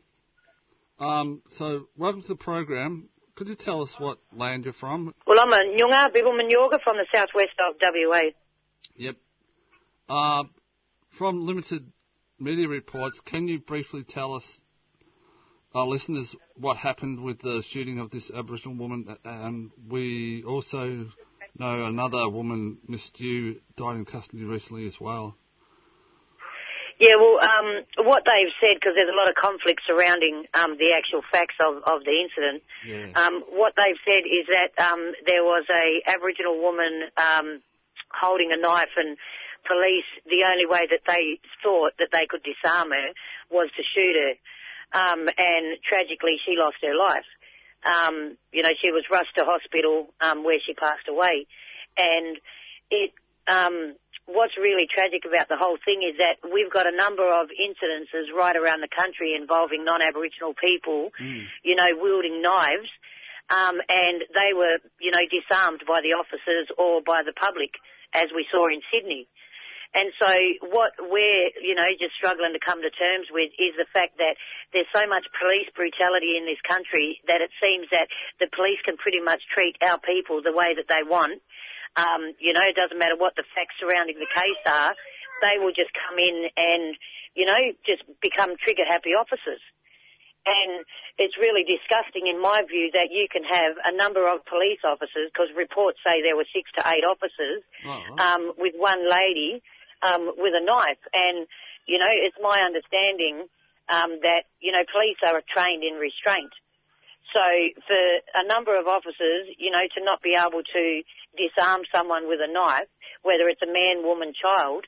Um, 0.99 1.43
so 1.51 1.89
welcome 1.97 2.23
to 2.23 2.29
the 2.29 2.37
program. 2.37 3.09
Could 3.39 3.49
you 3.49 3.55
tell 3.55 3.83
us 3.83 3.95
what 3.99 4.19
land 4.33 4.65
you're 4.65 4.75
from? 4.75 5.15
Well, 5.25 5.39
I'm 5.39 5.53
a 5.53 5.59
Nyunga, 5.59 6.13
Bibbulmun 6.13 6.51
Yorga 6.51 6.83
from 6.83 6.97
the 6.97 7.07
southwest 7.15 7.53
of 7.69 7.77
WA. 7.81 8.31
Yep. 8.97 9.15
Uh, 10.09 10.43
from 11.17 11.47
limited 11.47 11.93
media 12.41 12.67
reports, 12.67 13.21
can 13.25 13.47
you 13.47 13.61
briefly 13.61 14.03
tell 14.03 14.35
us, 14.35 14.61
our 15.73 15.87
listeners, 15.87 16.35
what 16.57 16.79
happened 16.79 17.23
with 17.23 17.39
the 17.39 17.63
shooting 17.63 18.01
of 18.01 18.11
this 18.11 18.29
Aboriginal 18.29 18.77
woman? 18.77 19.17
And 19.25 19.71
we 19.89 20.43
also 20.43 21.07
know 21.57 21.85
another 21.85 22.29
woman, 22.29 22.79
Miss 22.89 23.05
Stew, 23.05 23.61
died 23.77 23.99
in 23.99 24.05
custody 24.05 24.43
recently 24.43 24.85
as 24.85 25.01
well. 25.01 25.37
Yeah, 26.99 27.15
well, 27.15 27.39
um, 27.39 27.85
what 28.07 28.25
they've 28.27 28.51
said, 28.61 28.75
because 28.75 28.95
there's 28.97 29.09
a 29.09 29.17
lot 29.17 29.29
of 29.29 29.37
conflict 29.37 29.83
surrounding 29.87 30.47
um, 30.53 30.77
the 30.79 30.95
actual 30.95 31.23
facts 31.31 31.55
of, 31.63 31.77
of 31.87 32.03
the 32.03 32.11
incident, 32.11 32.63
yeah. 32.85 33.15
um, 33.15 33.45
what 33.51 33.75
they've 33.77 33.99
said 34.07 34.27
is 34.27 34.47
that 34.51 34.75
um, 34.83 35.13
there 35.25 35.45
was 35.45 35.65
a 35.71 36.03
Aboriginal 36.11 36.59
woman 36.61 37.07
um, 37.17 37.63
holding 38.11 38.51
a 38.51 38.57
knife 38.57 38.91
and 38.97 39.17
police, 39.67 40.09
the 40.27 40.45
only 40.45 40.67
way 40.67 40.89
that 40.91 41.07
they 41.07 41.39
thought 41.63 41.93
that 41.99 42.09
they 42.11 42.27
could 42.27 42.43
disarm 42.43 42.91
her 42.91 43.09
was 43.51 43.71
to 43.77 43.83
shoot 43.95 44.17
her. 44.17 44.35
Um, 44.91 45.29
and 45.39 45.79
tragically, 45.87 46.41
she 46.45 46.57
lost 46.57 46.79
her 46.83 46.97
life. 46.97 47.29
Um, 47.85 48.37
you 48.53 48.63
know, 48.63 48.73
she 48.83 48.91
was 48.91 49.05
rushed 49.11 49.37
to 49.37 49.45
hospital 49.45 50.09
um, 50.21 50.43
where 50.43 50.59
she 50.65 50.75
passed 50.75 51.07
away. 51.09 51.47
And 51.97 52.39
it, 52.91 53.13
um, 53.47 53.95
what's 54.29 54.57
really 54.61 54.87
tragic 54.87 55.25
about 55.25 55.49
the 55.49 55.57
whole 55.57 55.79
thing 55.85 56.05
is 56.05 56.21
that 56.21 56.37
we've 56.45 56.71
got 56.71 56.87
a 56.87 56.95
number 56.95 57.25
of 57.25 57.49
incidences 57.49 58.29
right 58.37 58.57
around 58.57 58.81
the 58.81 58.93
country 58.95 59.35
involving 59.35 59.85
non-Aboriginal 59.85 60.53
people, 60.53 61.11
mm. 61.21 61.45
you 61.65 61.75
know, 61.75 61.89
wielding 61.97 62.43
knives, 62.43 62.89
um, 63.49 63.81
and 63.89 64.23
they 64.37 64.53
were, 64.53 64.77
you 65.01 65.11
know, 65.11 65.25
disarmed 65.25 65.83
by 65.89 66.01
the 66.05 66.13
officers 66.13 66.69
or 66.77 67.01
by 67.01 67.23
the 67.25 67.33
public, 67.33 67.73
as 68.13 68.29
we 68.37 68.47
saw 68.53 68.69
in 68.69 68.85
Sydney. 68.93 69.27
And 69.95 70.13
so 70.21 70.29
what 70.69 70.93
we're, 71.01 71.49
you 71.65 71.75
know, 71.75 71.89
just 71.97 72.13
struggling 72.21 72.53
to 72.53 72.61
come 72.61 72.83
to 72.85 72.93
terms 72.93 73.33
with 73.33 73.49
is 73.59 73.73
the 73.81 73.89
fact 73.97 74.21
that 74.21 74.37
there's 74.77 74.89
so 74.95 75.09
much 75.09 75.25
police 75.41 75.65
brutality 75.73 76.37
in 76.37 76.45
this 76.45 76.61
country 76.69 77.25
that 77.27 77.41
it 77.41 77.49
seems 77.57 77.89
that 77.91 78.09
the 78.39 78.53
police 78.53 78.77
can 78.85 78.99
pretty 78.99 79.21
much 79.21 79.41
treat 79.49 79.81
our 79.81 79.99
people 79.99 80.43
the 80.45 80.53
way 80.53 80.77
that 80.77 80.93
they 80.93 81.01
want 81.01 81.41
um, 81.99 82.23
you 82.39 82.55
know, 82.55 82.63
it 82.63 82.79
doesn't 82.79 82.99
matter 82.99 83.19
what 83.19 83.35
the 83.35 83.43
facts 83.55 83.75
surrounding 83.83 84.23
the 84.23 84.31
case 84.31 84.63
are. 84.65 84.95
They 85.43 85.59
will 85.59 85.75
just 85.75 85.91
come 85.91 86.19
in 86.19 86.47
and, 86.57 86.95
you 87.35 87.45
know, 87.45 87.59
just 87.83 88.07
become 88.23 88.55
trigger 88.63 88.87
happy 88.87 89.19
officers. 89.19 89.61
And 90.47 90.87
it's 91.19 91.37
really 91.37 91.67
disgusting 91.67 92.27
in 92.31 92.41
my 92.41 92.63
view 92.63 92.91
that 92.95 93.11
you 93.11 93.27
can 93.29 93.43
have 93.43 93.73
a 93.85 93.93
number 93.93 94.25
of 94.27 94.47
police 94.47 94.81
officers, 94.87 95.29
because 95.29 95.51
reports 95.55 95.99
say 96.07 96.23
there 96.23 96.39
were 96.39 96.49
six 96.55 96.71
to 96.79 96.83
eight 96.89 97.05
officers, 97.05 97.61
oh. 97.85 98.17
um, 98.17 98.53
with 98.57 98.75
one 98.79 99.05
lady, 99.11 99.61
um, 100.01 100.31
with 100.39 100.55
a 100.55 100.65
knife. 100.65 101.03
And, 101.13 101.47
you 101.85 101.99
know, 101.99 102.09
it's 102.09 102.39
my 102.41 102.63
understanding, 102.63 103.51
um, 103.91 104.21
that, 104.23 104.47
you 104.61 104.73
know, 104.73 104.83
police 104.91 105.19
are 105.27 105.43
trained 105.53 105.83
in 105.83 105.99
restraint. 105.99 106.55
So 107.35 107.45
for 107.87 108.03
a 108.41 108.45
number 108.47 108.79
of 108.79 108.87
officers, 108.87 109.53
you 109.59 109.71
know, 109.71 109.85
to 109.85 110.01
not 110.05 110.23
be 110.23 110.33
able 110.33 110.63
to 110.65 110.85
disarm 111.39 111.83
someone 111.95 112.27
with 112.29 112.41
a 112.43 112.51
knife, 112.53 112.91
whether 113.23 113.47
it's 113.47 113.63
a 113.63 113.71
man, 113.71 114.03
woman, 114.03 114.33
child, 114.35 114.85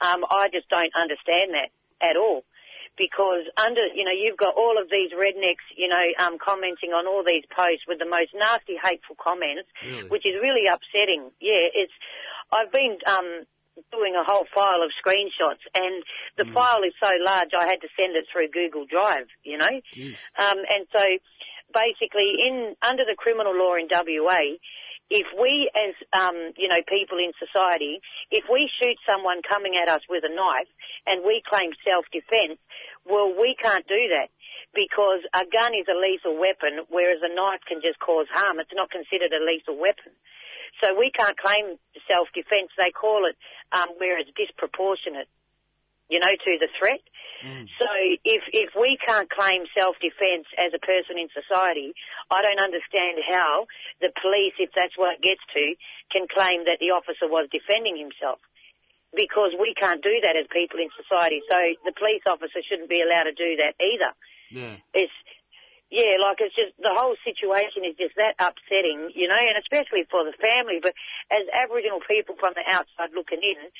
um, 0.00 0.24
I 0.28 0.48
just 0.52 0.68
don't 0.68 0.92
understand 0.94 1.54
that 1.56 1.70
at 2.00 2.16
all. 2.16 2.44
Because 2.96 3.42
under, 3.56 3.82
you 3.92 4.04
know, 4.04 4.14
you've 4.14 4.36
got 4.36 4.54
all 4.54 4.78
of 4.80 4.88
these 4.88 5.10
rednecks, 5.10 5.66
you 5.74 5.88
know, 5.88 6.04
um, 6.20 6.38
commenting 6.38 6.90
on 6.94 7.08
all 7.08 7.24
these 7.26 7.42
posts 7.50 7.82
with 7.88 7.98
the 7.98 8.06
most 8.06 8.30
nasty, 8.36 8.76
hateful 8.78 9.16
comments, 9.18 9.66
really? 9.84 10.06
which 10.08 10.22
is 10.24 10.34
really 10.40 10.68
upsetting. 10.70 11.32
Yeah, 11.40 11.66
it's, 11.74 11.92
I've 12.52 12.70
been, 12.70 12.98
um, 13.06 13.46
doing 13.90 14.14
a 14.14 14.22
whole 14.22 14.46
file 14.54 14.82
of 14.86 14.90
screenshots 15.02 15.58
and 15.74 16.04
the 16.36 16.44
Mm. 16.44 16.54
file 16.54 16.82
is 16.84 16.94
so 17.02 17.10
large 17.18 17.50
I 17.54 17.66
had 17.66 17.80
to 17.80 17.88
send 17.98 18.14
it 18.14 18.26
through 18.30 18.48
Google 18.54 18.86
Drive, 18.86 19.26
you 19.42 19.58
know. 19.58 19.80
Jeez. 19.92 20.14
Um, 20.38 20.58
and 20.70 20.86
so 20.94 21.02
basically 21.74 22.36
in, 22.46 22.76
under 22.82 23.04
the 23.04 23.16
criminal 23.16 23.52
law 23.56 23.74
in 23.74 23.88
WA, 23.90 24.42
if 25.10 25.26
we 25.38 25.70
as, 25.74 25.94
um, 26.12 26.52
you 26.56 26.68
know, 26.68 26.80
people 26.88 27.18
in 27.18 27.32
society, 27.36 28.00
if 28.30 28.44
we 28.50 28.70
shoot 28.80 28.96
someone 29.06 29.42
coming 29.46 29.76
at 29.76 29.88
us 29.88 30.00
with 30.08 30.24
a 30.24 30.32
knife 30.32 30.68
and 31.06 31.22
we 31.24 31.42
claim 31.44 31.70
self-defense, 31.86 32.58
well, 33.04 33.34
we 33.36 33.54
can't 33.60 33.86
do 33.86 34.00
that 34.16 34.32
because 34.74 35.20
a 35.32 35.44
gun 35.46 35.74
is 35.74 35.86
a 35.86 35.96
lethal 35.96 36.40
weapon, 36.40 36.88
whereas 36.88 37.20
a 37.22 37.32
knife 37.32 37.60
can 37.68 37.80
just 37.84 38.00
cause 38.00 38.26
harm. 38.32 38.58
It's 38.58 38.74
not 38.74 38.90
considered 38.90 39.32
a 39.32 39.44
lethal 39.44 39.76
weapon. 39.76 40.12
So 40.82 40.98
we 40.98 41.12
can't 41.12 41.38
claim 41.38 41.76
self-defense. 42.10 42.74
They 42.76 42.90
call 42.90 43.26
it 43.26 43.36
um, 43.70 43.94
where 43.98 44.18
it's 44.18 44.30
disproportionate, 44.34 45.28
you 46.08 46.20
know, 46.20 46.30
to 46.30 46.52
the 46.60 46.68
threat. 46.78 47.00
Mm. 47.44 47.68
So 47.78 47.88
if 48.24 48.42
if 48.52 48.70
we 48.78 48.96
can't 49.04 49.28
claim 49.28 49.64
self-defense 49.76 50.46
as 50.56 50.72
a 50.72 50.80
person 50.80 51.18
in 51.18 51.28
society, 51.32 51.92
I 52.30 52.40
don't 52.42 52.60
understand 52.60 53.20
how 53.20 53.66
the 54.00 54.12
police, 54.22 54.54
if 54.58 54.70
that's 54.74 54.96
what 54.96 55.16
it 55.16 55.22
gets 55.22 55.44
to, 55.56 55.64
can 56.12 56.26
claim 56.28 56.64
that 56.64 56.78
the 56.80 56.94
officer 56.96 57.28
was 57.28 57.48
defending 57.52 57.96
himself. 57.96 58.40
Because 59.14 59.54
we 59.54 59.78
can't 59.78 60.02
do 60.02 60.18
that 60.26 60.34
as 60.34 60.50
people 60.50 60.82
in 60.82 60.90
society. 60.98 61.38
So 61.46 61.54
the 61.86 61.94
police 61.94 62.26
officer 62.26 62.58
shouldn't 62.66 62.90
be 62.90 62.98
allowed 62.98 63.30
to 63.30 63.36
do 63.36 63.62
that 63.62 63.78
either. 63.78 64.10
Yeah. 64.50 64.76
It's 64.90 65.14
yeah, 65.94 66.18
like 66.18 66.42
it's 66.42 66.56
just 66.58 66.74
the 66.82 66.90
whole 66.90 67.14
situation 67.22 67.86
is 67.86 67.94
just 67.94 68.18
that 68.18 68.34
upsetting, 68.42 69.14
you 69.14 69.30
know, 69.30 69.38
and 69.38 69.54
especially 69.54 70.02
for 70.10 70.26
the 70.26 70.34
family. 70.42 70.82
But 70.82 70.98
as 71.30 71.46
Aboriginal 71.54 72.02
people 72.02 72.34
from 72.34 72.58
the 72.58 72.66
outside 72.66 73.14
looking 73.14 73.38
in, 73.38 73.70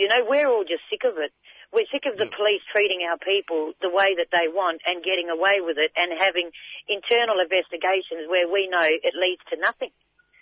you 0.00 0.08
know, 0.08 0.24
we're 0.24 0.48
all 0.48 0.64
just 0.64 0.88
sick 0.88 1.04
of 1.04 1.20
it. 1.20 1.34
We're 1.72 1.88
sick 1.92 2.08
of 2.08 2.16
the 2.16 2.32
police 2.32 2.64
treating 2.72 3.04
our 3.04 3.20
people 3.20 3.76
the 3.84 3.92
way 3.92 4.16
that 4.16 4.32
they 4.32 4.48
want 4.48 4.80
and 4.88 5.04
getting 5.04 5.28
away 5.28 5.60
with 5.60 5.76
it 5.76 5.92
and 6.00 6.16
having 6.16 6.48
internal 6.88 7.44
investigations 7.44 8.24
where 8.24 8.48
we 8.48 8.72
know 8.72 8.88
it 8.88 9.12
leads 9.12 9.44
to 9.52 9.60
nothing. 9.60 9.92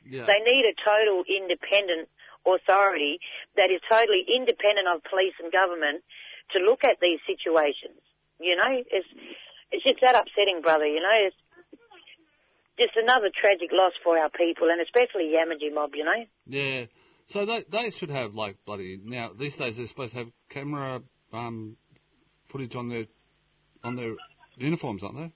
Yeah. 0.07 0.27
They 0.27 0.39
need 0.47 0.62
a 0.71 0.75
total 0.79 1.27
independent 1.27 2.07
authority 2.47 3.19
that 3.59 3.75
is 3.75 3.83
totally 3.91 4.23
independent 4.23 4.87
of 4.87 5.03
police 5.03 5.35
and 5.43 5.51
government 5.51 6.07
to 6.55 6.62
look 6.62 6.87
at 6.87 7.03
these 7.03 7.19
situations. 7.27 7.99
You 8.39 8.55
know, 8.55 8.71
it's 8.71 9.11
it's 9.73 9.83
just 9.83 9.99
that 10.03 10.15
upsetting, 10.15 10.62
brother. 10.62 10.87
You 10.87 11.03
know, 11.03 11.17
it's 11.27 11.37
just 12.79 12.95
another 12.95 13.35
tragic 13.35 13.71
loss 13.73 13.93
for 14.05 14.19
our 14.19 14.31
people 14.31 14.71
and 14.71 14.81
especially 14.81 15.35
Yamaji 15.35 15.75
mob. 15.75 15.91
You 15.95 16.05
know. 16.05 16.23
Yeah. 16.47 16.87
So 17.29 17.45
they 17.45 17.65
they 17.69 17.91
should 17.91 18.11
have 18.11 18.35
like 18.35 18.57
bloody 18.65 19.01
now 19.03 19.31
these 19.37 19.57
days 19.57 19.77
they're 19.77 19.87
supposed 19.87 20.12
to 20.12 20.19
have 20.19 20.29
camera 20.51 21.03
um, 21.37 21.77
footage 22.49 22.75
on 22.75 22.88
their 22.88 23.07
on 23.85 23.96
their 23.96 24.14
uniforms, 24.57 25.03
aren't 25.03 25.16
they? 25.16 25.33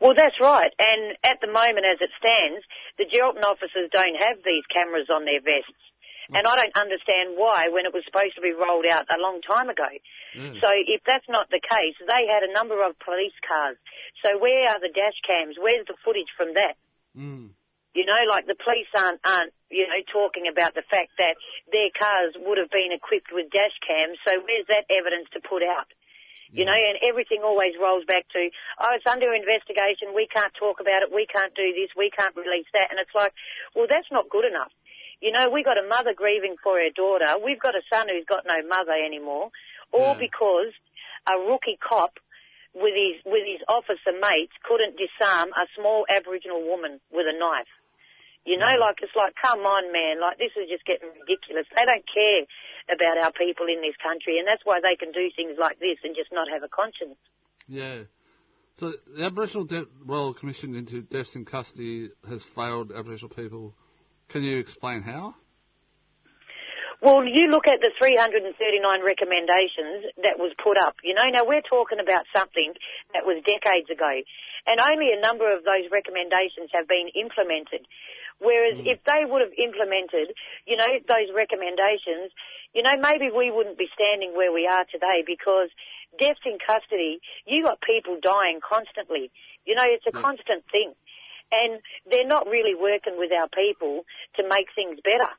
Well, 0.00 0.14
that's 0.16 0.40
right. 0.40 0.72
And 0.78 1.16
at 1.22 1.38
the 1.40 1.46
moment, 1.46 1.86
as 1.86 1.98
it 2.00 2.10
stands, 2.18 2.64
the 2.98 3.04
Geraldton 3.04 3.44
officers 3.44 3.90
don't 3.92 4.16
have 4.18 4.38
these 4.44 4.64
cameras 4.72 5.06
on 5.10 5.24
their 5.24 5.40
vests. 5.40 5.84
And 6.32 6.46
I 6.46 6.56
don't 6.56 6.76
understand 6.76 7.36
why 7.36 7.68
when 7.68 7.84
it 7.84 7.92
was 7.92 8.02
supposed 8.06 8.34
to 8.36 8.40
be 8.40 8.52
rolled 8.52 8.86
out 8.86 9.04
a 9.12 9.20
long 9.20 9.42
time 9.42 9.68
ago. 9.68 9.86
So 10.60 10.68
if 10.72 11.02
that's 11.06 11.28
not 11.28 11.50
the 11.50 11.60
case, 11.60 11.94
they 12.00 12.26
had 12.32 12.42
a 12.42 12.52
number 12.52 12.80
of 12.80 12.98
police 12.98 13.36
cars. 13.46 13.76
So 14.24 14.38
where 14.38 14.68
are 14.68 14.80
the 14.80 14.88
dash 14.88 15.20
cams? 15.26 15.56
Where's 15.60 15.86
the 15.86 15.94
footage 16.02 16.32
from 16.36 16.54
that? 16.54 16.76
Mm. 17.16 17.50
You 17.94 18.04
know, 18.04 18.18
like 18.28 18.46
the 18.46 18.58
police 18.58 18.90
aren't, 18.94 19.20
aren't, 19.24 19.52
you 19.70 19.86
know, 19.86 20.02
talking 20.12 20.50
about 20.50 20.74
the 20.74 20.82
fact 20.90 21.14
that 21.18 21.36
their 21.70 21.90
cars 21.94 22.34
would 22.34 22.58
have 22.58 22.70
been 22.70 22.90
equipped 22.90 23.30
with 23.30 23.50
dash 23.50 23.74
cams. 23.86 24.18
So 24.26 24.34
where's 24.42 24.66
that 24.68 24.90
evidence 24.90 25.30
to 25.34 25.40
put 25.40 25.62
out? 25.62 25.86
You 26.54 26.64
know, 26.64 26.74
and 26.74 26.98
everything 27.02 27.42
always 27.42 27.74
rolls 27.82 28.04
back 28.06 28.30
to, 28.30 28.48
oh, 28.78 28.90
it's 28.94 29.06
under 29.10 29.34
investigation, 29.34 30.14
we 30.14 30.28
can't 30.30 30.54
talk 30.54 30.78
about 30.78 31.02
it, 31.02 31.10
we 31.10 31.26
can't 31.26 31.50
do 31.54 31.66
this, 31.74 31.90
we 31.98 32.10
can't 32.14 32.36
release 32.36 32.70
that. 32.74 32.94
And 32.94 33.00
it's 33.02 33.10
like, 33.14 33.34
well, 33.74 33.86
that's 33.90 34.06
not 34.12 34.30
good 34.30 34.46
enough. 34.46 34.70
You 35.20 35.32
know, 35.32 35.50
we've 35.50 35.64
got 35.64 35.82
a 35.82 35.86
mother 35.88 36.14
grieving 36.14 36.54
for 36.62 36.78
her 36.78 36.94
daughter, 36.94 37.42
we've 37.42 37.58
got 37.58 37.74
a 37.74 37.82
son 37.90 38.06
who's 38.06 38.26
got 38.26 38.46
no 38.46 38.62
mother 38.68 38.94
anymore, 38.94 39.50
all 39.90 40.14
Yeah. 40.14 40.30
because 40.30 40.70
a 41.26 41.38
rookie 41.42 41.78
cop 41.82 42.20
with 42.72 42.94
his, 42.94 43.18
with 43.26 43.42
his 43.42 43.58
officer 43.66 44.14
mates 44.14 44.54
couldn't 44.62 44.94
disarm 44.94 45.50
a 45.58 45.66
small 45.74 46.06
Aboriginal 46.08 46.62
woman 46.62 47.00
with 47.10 47.26
a 47.26 47.34
knife. 47.36 47.66
You 48.44 48.58
know, 48.58 48.72
like 48.78 49.00
it's 49.00 49.16
like, 49.16 49.34
come 49.40 49.60
on, 49.60 49.92
man, 49.92 50.20
like 50.20 50.36
this 50.36 50.52
is 50.56 50.68
just 50.68 50.84
getting 50.84 51.08
ridiculous. 51.16 51.64
They 51.72 51.84
don't 51.84 52.04
care 52.04 52.44
about 52.92 53.16
our 53.16 53.32
people 53.32 53.66
in 53.66 53.80
this 53.80 53.96
country, 54.02 54.38
and 54.38 54.46
that's 54.46 54.62
why 54.64 54.80
they 54.84 54.96
can 54.96 55.12
do 55.12 55.32
things 55.34 55.56
like 55.58 55.80
this 55.80 55.96
and 56.04 56.14
just 56.14 56.32
not 56.32 56.48
have 56.52 56.62
a 56.62 56.68
conscience. 56.68 57.16
Yeah. 57.66 58.04
So 58.76 58.92
the 59.16 59.24
Aboriginal 59.24 59.64
De- 59.64 59.88
Royal 60.04 60.34
Commission 60.34 60.74
into 60.74 61.00
Deaths 61.00 61.36
in 61.36 61.44
Custody 61.44 62.10
has 62.28 62.42
failed 62.54 62.92
Aboriginal 62.92 63.30
people. 63.30 63.74
Can 64.28 64.42
you 64.42 64.58
explain 64.58 65.02
how? 65.02 65.34
Well, 67.04 67.20
you 67.28 67.52
look 67.52 67.68
at 67.68 67.84
the 67.84 67.92
339 68.00 68.56
recommendations 69.04 70.08
that 70.24 70.40
was 70.40 70.56
put 70.56 70.80
up. 70.80 70.96
You 71.04 71.12
know, 71.12 71.28
now 71.28 71.44
we're 71.44 71.60
talking 71.60 72.00
about 72.00 72.24
something 72.32 72.72
that 73.12 73.28
was 73.28 73.44
decades 73.44 73.92
ago, 73.92 74.24
and 74.66 74.80
only 74.80 75.12
a 75.12 75.20
number 75.20 75.52
of 75.52 75.68
those 75.68 75.84
recommendations 75.92 76.72
have 76.72 76.88
been 76.88 77.12
implemented. 77.12 77.84
Whereas 78.38 78.78
hmm. 78.78 78.86
if 78.86 78.98
they 79.04 79.24
would 79.24 79.42
have 79.42 79.54
implemented, 79.56 80.34
you 80.66 80.76
know, 80.76 80.88
those 81.08 81.30
recommendations, 81.34 82.32
you 82.74 82.82
know, 82.82 82.96
maybe 82.98 83.30
we 83.30 83.50
wouldn't 83.50 83.78
be 83.78 83.88
standing 83.94 84.34
where 84.34 84.52
we 84.52 84.66
are 84.66 84.84
today 84.90 85.22
because 85.26 85.70
deaths 86.18 86.42
in 86.44 86.58
custody, 86.58 87.20
you 87.46 87.64
got 87.64 87.80
people 87.80 88.18
dying 88.20 88.60
constantly. 88.60 89.30
You 89.64 89.74
know, 89.74 89.86
it's 89.86 90.06
a 90.06 90.16
hmm. 90.16 90.22
constant 90.22 90.64
thing. 90.70 90.92
And 91.52 91.80
they're 92.10 92.26
not 92.26 92.48
really 92.48 92.74
working 92.74 93.14
with 93.18 93.30
our 93.30 93.48
people 93.48 94.04
to 94.36 94.48
make 94.48 94.66
things 94.74 94.98
better 95.04 95.30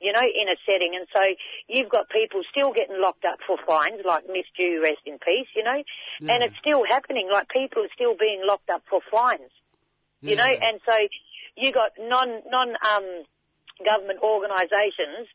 you 0.00 0.12
know, 0.12 0.22
in 0.22 0.48
a 0.48 0.56
setting. 0.64 0.94
And 0.94 1.06
so 1.14 1.22
you've 1.66 1.88
got 1.88 2.08
people 2.08 2.42
still 2.50 2.72
getting 2.72 3.00
locked 3.00 3.24
up 3.24 3.38
for 3.46 3.56
fines, 3.66 4.02
like 4.04 4.24
Miss 4.28 4.46
Dhu, 4.58 4.80
rest 4.82 5.02
in 5.06 5.18
peace, 5.18 5.48
you 5.54 5.64
know, 5.64 5.82
and 6.20 6.42
it's 6.42 6.54
still 6.58 6.84
happening. 6.86 7.28
Like 7.30 7.48
people 7.48 7.82
are 7.82 7.94
still 7.94 8.14
being 8.18 8.42
locked 8.44 8.70
up 8.70 8.82
for 8.88 9.00
fines, 9.10 9.50
you 10.20 10.36
know, 10.36 10.46
and 10.46 10.80
so 10.88 10.94
you 11.58 11.72
got 11.72 11.92
non 11.98 12.42
non 12.50 12.68
um, 12.80 13.24
government 13.84 14.20
organisations, 14.22 15.26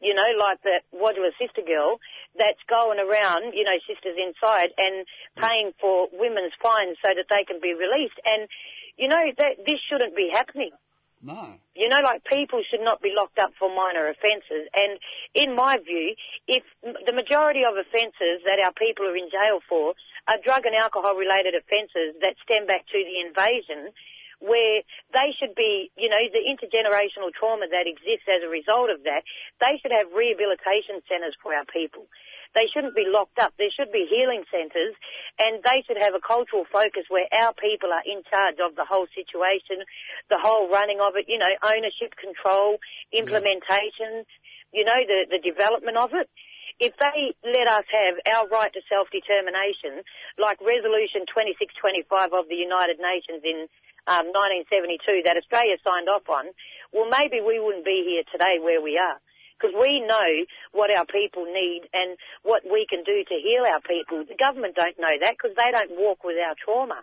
you 0.00 0.14
know, 0.14 0.26
like 0.38 0.62
the 0.62 0.80
Wadula 0.94 1.30
Sister 1.38 1.62
Girl, 1.66 1.98
that's 2.38 2.60
going 2.68 2.98
around, 2.98 3.54
you 3.54 3.64
know, 3.64 3.78
sisters 3.86 4.16
inside 4.18 4.70
and 4.78 5.06
paying 5.36 5.72
for 5.80 6.08
women's 6.12 6.52
fines 6.62 6.96
so 7.02 7.10
that 7.14 7.26
they 7.30 7.44
can 7.44 7.60
be 7.60 7.74
released. 7.74 8.18
And 8.24 8.48
you 8.96 9.08
know 9.08 9.22
that 9.38 9.66
this 9.66 9.80
shouldn't 9.90 10.16
be 10.16 10.30
happening. 10.32 10.70
No. 11.24 11.56
You 11.74 11.88
know, 11.88 12.00
like 12.04 12.22
people 12.24 12.60
should 12.68 12.84
not 12.84 13.00
be 13.00 13.10
locked 13.16 13.38
up 13.38 13.52
for 13.58 13.72
minor 13.74 14.12
offences. 14.12 14.68
And 14.76 15.00
in 15.34 15.56
my 15.56 15.78
view, 15.80 16.14
if 16.46 16.62
the 16.82 17.16
majority 17.16 17.64
of 17.64 17.74
offences 17.80 18.44
that 18.44 18.60
our 18.60 18.72
people 18.76 19.08
are 19.08 19.16
in 19.16 19.32
jail 19.32 19.58
for 19.66 19.94
are 20.28 20.38
drug 20.44 20.66
and 20.66 20.76
alcohol 20.76 21.16
related 21.16 21.54
offences 21.56 22.20
that 22.20 22.36
stem 22.44 22.66
back 22.66 22.84
to 22.92 22.98
the 23.00 23.16
invasion, 23.24 23.90
where 24.44 24.84
they 25.16 25.32
should 25.40 25.56
be, 25.56 25.88
you 25.96 26.12
know, 26.12 26.20
the 26.20 26.44
intergenerational 26.44 27.32
trauma 27.32 27.64
that 27.72 27.88
exists 27.88 28.28
as 28.28 28.44
a 28.44 28.50
result 28.52 28.92
of 28.92 29.00
that, 29.08 29.24
they 29.60 29.80
should 29.80 29.92
have 29.92 30.12
rehabilitation 30.12 31.00
centres 31.08 31.32
for 31.40 31.56
our 31.56 31.64
people. 31.64 32.04
They 32.52 32.70
shouldn't 32.70 32.94
be 32.94 33.08
locked 33.08 33.40
up. 33.40 33.56
There 33.58 33.72
should 33.72 33.90
be 33.90 34.06
healing 34.06 34.44
centres 34.52 34.94
and 35.40 35.64
they 35.64 35.82
should 35.88 35.98
have 35.98 36.14
a 36.14 36.22
cultural 36.22 36.68
focus 36.70 37.08
where 37.08 37.26
our 37.32 37.56
people 37.56 37.90
are 37.90 38.04
in 38.06 38.22
charge 38.30 38.62
of 38.62 38.76
the 38.76 38.86
whole 38.86 39.08
situation, 39.10 39.82
the 40.30 40.38
whole 40.38 40.70
running 40.70 41.00
of 41.00 41.16
it, 41.16 41.26
you 41.26 41.40
know, 41.40 41.50
ownership, 41.64 42.14
control, 42.14 42.78
implementation, 43.10 44.28
you 44.70 44.84
know, 44.84 45.00
the, 45.02 45.26
the 45.34 45.42
development 45.42 45.96
of 45.96 46.14
it. 46.14 46.30
If 46.78 46.94
they 46.98 47.34
let 47.46 47.66
us 47.70 47.86
have 47.90 48.18
our 48.26 48.46
right 48.50 48.72
to 48.74 48.82
self-determination, 48.90 50.02
like 50.38 50.58
Resolution 50.58 51.22
2625 51.30 52.34
of 52.34 52.50
the 52.50 52.58
United 52.58 52.98
Nations 52.98 53.42
in 53.46 53.70
um, 54.06 54.32
1972 54.32 55.24
that 55.24 55.36
Australia 55.36 55.76
signed 55.84 56.08
off 56.08 56.28
on, 56.28 56.52
well, 56.92 57.08
maybe 57.08 57.40
we 57.40 57.58
wouldn't 57.58 57.84
be 57.84 58.04
here 58.06 58.24
today 58.30 58.58
where 58.60 58.80
we 58.80 58.98
are 58.98 59.18
because 59.58 59.74
we 59.74 60.00
know 60.00 60.30
what 60.72 60.90
our 60.90 61.06
people 61.06 61.44
need 61.46 61.88
and 61.92 62.18
what 62.42 62.62
we 62.64 62.86
can 62.88 63.02
do 63.04 63.24
to 63.24 63.36
heal 63.40 63.64
our 63.64 63.80
people. 63.80 64.24
The 64.26 64.36
government 64.36 64.74
don't 64.76 64.98
know 64.98 65.14
that 65.20 65.34
because 65.38 65.56
they 65.56 65.70
don't 65.70 65.92
walk 65.96 66.24
with 66.24 66.36
our 66.36 66.54
trauma. 66.58 67.00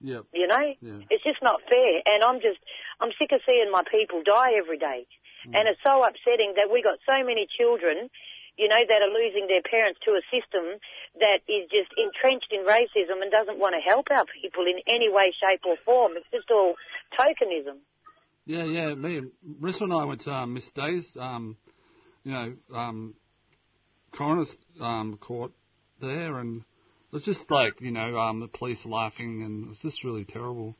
Yep. 0.00 0.24
You 0.32 0.46
know, 0.46 0.64
Yeah. 0.80 1.04
it's 1.10 1.22
just 1.22 1.42
not 1.42 1.60
fair. 1.68 2.00
And 2.06 2.24
I'm 2.24 2.40
just, 2.40 2.58
I'm 3.00 3.12
sick 3.18 3.32
of 3.32 3.42
seeing 3.44 3.70
my 3.70 3.82
people 3.90 4.22
die 4.24 4.56
every 4.56 4.78
day. 4.78 5.06
And 5.52 5.68
it's 5.68 5.80
so 5.86 6.04
upsetting 6.04 6.54
that 6.56 6.68
we 6.70 6.82
got 6.82 6.98
so 7.08 7.24
many 7.24 7.46
children, 7.48 8.10
you 8.56 8.68
know, 8.68 8.78
that 8.88 9.02
are 9.02 9.12
losing 9.12 9.46
their 9.46 9.62
parents 9.62 10.00
to 10.04 10.12
a 10.12 10.22
system 10.30 10.78
that 11.20 11.40
is 11.48 11.68
just 11.70 11.90
entrenched 11.96 12.52
in 12.52 12.64
racism 12.64 13.22
and 13.22 13.30
doesn't 13.30 13.58
want 13.58 13.74
to 13.74 13.80
help 13.80 14.06
our 14.10 14.24
people 14.42 14.64
in 14.66 14.80
any 14.86 15.08
way, 15.10 15.32
shape 15.32 15.60
or 15.66 15.76
form. 15.84 16.12
It's 16.16 16.26
just 16.32 16.50
all 16.50 16.74
tokenism. 17.18 17.78
Yeah, 18.46 18.64
yeah. 18.64 18.94
Me 18.94 19.18
and 19.18 19.30
Rissa 19.60 19.82
and 19.82 19.92
I 19.92 20.04
went 20.04 20.22
to 20.22 20.30
um, 20.30 20.54
Miss 20.54 20.68
Day's, 20.70 21.16
um, 21.18 21.56
you 22.24 22.32
know, 22.32 22.54
um, 22.74 23.14
coroner's 24.12 24.56
um, 24.80 25.18
court 25.18 25.52
there, 26.00 26.38
and 26.38 26.64
it's 27.12 27.24
just 27.24 27.50
like, 27.50 27.80
you 27.80 27.92
know, 27.92 28.18
um, 28.18 28.40
the 28.40 28.48
police 28.48 28.84
laughing, 28.84 29.42
and 29.42 29.64
it 29.64 29.68
was 29.68 29.78
just 29.78 30.04
really 30.04 30.24
terrible. 30.24 30.74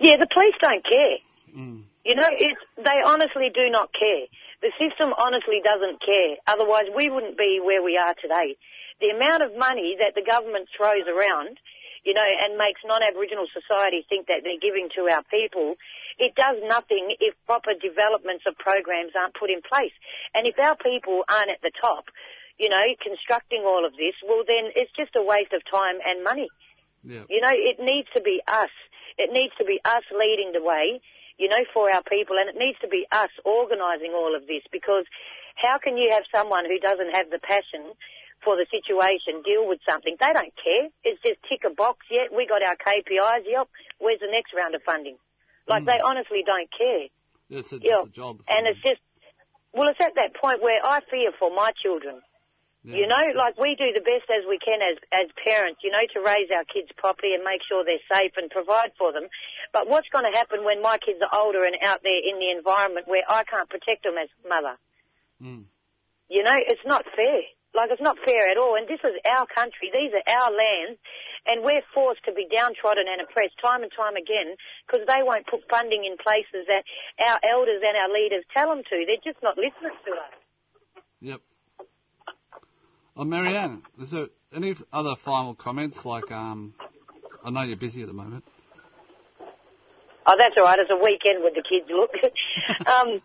Yeah, 0.00 0.16
the 0.16 0.26
police 0.32 0.54
don't 0.60 0.84
care. 0.84 1.18
Mm. 1.56 1.84
You 2.04 2.14
know, 2.16 2.28
it's, 2.30 2.60
they 2.76 3.02
honestly 3.04 3.50
do 3.54 3.70
not 3.70 3.90
care. 3.92 4.26
The 4.64 4.72
system 4.80 5.12
honestly 5.20 5.60
doesn't 5.60 6.00
care. 6.00 6.40
Otherwise, 6.48 6.88
we 6.96 7.12
wouldn't 7.12 7.36
be 7.36 7.60
where 7.60 7.84
we 7.84 8.00
are 8.00 8.16
today. 8.16 8.56
The 8.96 9.12
amount 9.12 9.44
of 9.44 9.52
money 9.52 10.00
that 10.00 10.16
the 10.16 10.24
government 10.24 10.72
throws 10.72 11.04
around, 11.04 11.60
you 12.00 12.16
know, 12.16 12.24
and 12.24 12.56
makes 12.56 12.80
non-Aboriginal 12.80 13.44
society 13.52 14.08
think 14.08 14.32
that 14.32 14.40
they're 14.40 14.64
giving 14.64 14.88
to 14.96 15.04
our 15.12 15.20
people, 15.28 15.76
it 16.16 16.32
does 16.32 16.56
nothing 16.64 17.12
if 17.20 17.36
proper 17.44 17.76
developments 17.76 18.48
of 18.48 18.56
programs 18.56 19.12
aren't 19.12 19.36
put 19.36 19.52
in 19.52 19.60
place. 19.60 19.92
And 20.32 20.48
if 20.48 20.56
our 20.56 20.80
people 20.80 21.28
aren't 21.28 21.52
at 21.52 21.60
the 21.60 21.72
top, 21.76 22.08
you 22.56 22.72
know, 22.72 22.84
constructing 23.04 23.68
all 23.68 23.84
of 23.84 23.92
this, 23.92 24.16
well 24.24 24.48
then 24.48 24.72
it's 24.72 24.92
just 24.96 25.12
a 25.12 25.22
waste 25.22 25.52
of 25.52 25.60
time 25.68 26.00
and 26.00 26.24
money. 26.24 26.48
Yeah. 27.04 27.28
You 27.28 27.44
know, 27.44 27.52
it 27.52 27.76
needs 27.84 28.08
to 28.16 28.22
be 28.22 28.40
us. 28.48 28.72
It 29.18 29.28
needs 29.28 29.52
to 29.60 29.64
be 29.68 29.76
us 29.84 30.08
leading 30.08 30.56
the 30.56 30.64
way, 30.64 31.04
you 31.38 31.48
know, 31.48 31.62
for 31.72 31.90
our 31.90 32.02
people, 32.02 32.38
and 32.38 32.48
it 32.48 32.56
needs 32.56 32.78
to 32.80 32.88
be 32.88 33.06
us 33.10 33.30
organising 33.44 34.12
all 34.14 34.34
of 34.34 34.46
this 34.46 34.62
because 34.70 35.04
how 35.56 35.78
can 35.78 35.96
you 35.96 36.10
have 36.10 36.24
someone 36.34 36.64
who 36.66 36.78
doesn't 36.78 37.14
have 37.14 37.30
the 37.30 37.38
passion 37.38 37.94
for 38.42 38.56
the 38.56 38.66
situation 38.70 39.42
deal 39.42 39.66
with 39.66 39.80
something? 39.88 40.16
They 40.18 40.32
don't 40.32 40.54
care. 40.54 40.90
It's 41.02 41.20
just 41.22 41.42
tick 41.48 41.62
a 41.66 41.74
box. 41.74 42.06
Yep, 42.10 42.30
we 42.36 42.46
got 42.46 42.62
our 42.62 42.76
KPIs. 42.76 43.46
Yep, 43.46 43.68
where's 43.98 44.20
the 44.20 44.30
next 44.30 44.54
round 44.54 44.74
of 44.74 44.82
funding? 44.82 45.16
Like 45.66 45.84
they 45.86 45.98
hmm. 45.98 46.06
honestly 46.06 46.42
don't 46.46 46.68
care. 46.70 47.08
Yeah, 47.48 47.58
it's 47.60 47.72
Yeah. 47.80 48.02
a 48.04 48.08
job. 48.08 48.42
And 48.48 48.66
it's 48.66 48.80
just, 48.80 49.00
well, 49.72 49.88
it's 49.88 50.00
at 50.00 50.14
that 50.16 50.34
point 50.34 50.62
where 50.62 50.80
I 50.84 51.00
fear 51.10 51.32
for 51.38 51.50
my 51.50 51.72
children. 51.82 52.22
Yeah. 52.84 53.00
You 53.00 53.06
know, 53.08 53.24
like 53.34 53.56
we 53.56 53.80
do 53.80 53.96
the 53.96 54.04
best 54.04 54.28
as 54.28 54.44
we 54.44 54.60
can 54.60 54.84
as 54.84 55.00
as 55.08 55.32
parents, 55.40 55.80
you 55.80 55.88
know, 55.88 56.04
to 56.04 56.20
raise 56.20 56.52
our 56.52 56.68
kids 56.68 56.92
properly 57.00 57.32
and 57.32 57.40
make 57.40 57.64
sure 57.64 57.80
they're 57.80 58.04
safe 58.12 58.36
and 58.36 58.52
provide 58.52 58.92
for 59.00 59.08
them. 59.08 59.24
But 59.72 59.88
what's 59.88 60.08
going 60.12 60.28
to 60.28 60.36
happen 60.36 60.68
when 60.68 60.84
my 60.84 61.00
kids 61.00 61.24
are 61.24 61.32
older 61.32 61.64
and 61.64 61.80
out 61.80 62.04
there 62.04 62.20
in 62.20 62.36
the 62.36 62.52
environment 62.52 63.08
where 63.08 63.24
I 63.24 63.48
can't 63.48 63.72
protect 63.72 64.04
them 64.04 64.20
as 64.20 64.28
mother? 64.44 64.76
Mm. 65.40 65.64
You 66.28 66.42
know, 66.44 66.60
it's 66.60 66.84
not 66.84 67.08
fair. 67.16 67.48
Like 67.72 67.88
it's 67.88 68.04
not 68.04 68.20
fair 68.20 68.52
at 68.52 68.60
all. 68.60 68.76
And 68.76 68.84
this 68.84 69.00
is 69.00 69.16
our 69.24 69.48
country. 69.48 69.88
These 69.88 70.12
are 70.12 70.26
our 70.28 70.52
lands. 70.52 71.00
And 71.48 71.64
we're 71.64 71.84
forced 71.96 72.24
to 72.28 72.36
be 72.36 72.44
downtrodden 72.52 73.08
and 73.08 73.24
oppressed 73.24 73.56
time 73.64 73.80
and 73.80 73.92
time 73.96 74.16
again 74.16 74.60
because 74.84 75.08
they 75.08 75.24
won't 75.24 75.48
put 75.48 75.64
funding 75.72 76.04
in 76.04 76.20
places 76.20 76.68
that 76.68 76.84
our 77.16 77.40
elders 77.48 77.80
and 77.80 77.96
our 77.96 78.12
leaders 78.12 78.44
tell 78.52 78.68
them 78.68 78.84
to. 78.84 78.96
They're 79.08 79.24
just 79.24 79.40
not 79.40 79.56
listening 79.56 79.96
to 80.04 80.12
us. 80.20 80.36
Yep. 81.20 81.40
Oh, 83.16 83.24
Marianne, 83.24 83.82
is 84.02 84.10
there 84.10 84.26
any 84.52 84.74
other 84.92 85.14
final 85.14 85.54
comments? 85.54 86.04
Like, 86.04 86.32
um, 86.32 86.74
I 87.44 87.50
know 87.50 87.62
you're 87.62 87.76
busy 87.76 88.02
at 88.02 88.08
the 88.08 88.12
moment. 88.12 88.44
Oh, 90.26 90.34
that's 90.36 90.54
all 90.56 90.64
right. 90.64 90.78
It's 90.78 90.90
a 90.90 90.96
weekend 90.96 91.44
with 91.44 91.54
the 91.54 91.62
kids. 91.62 91.86
Look, 91.86 92.10
um, 92.88 93.22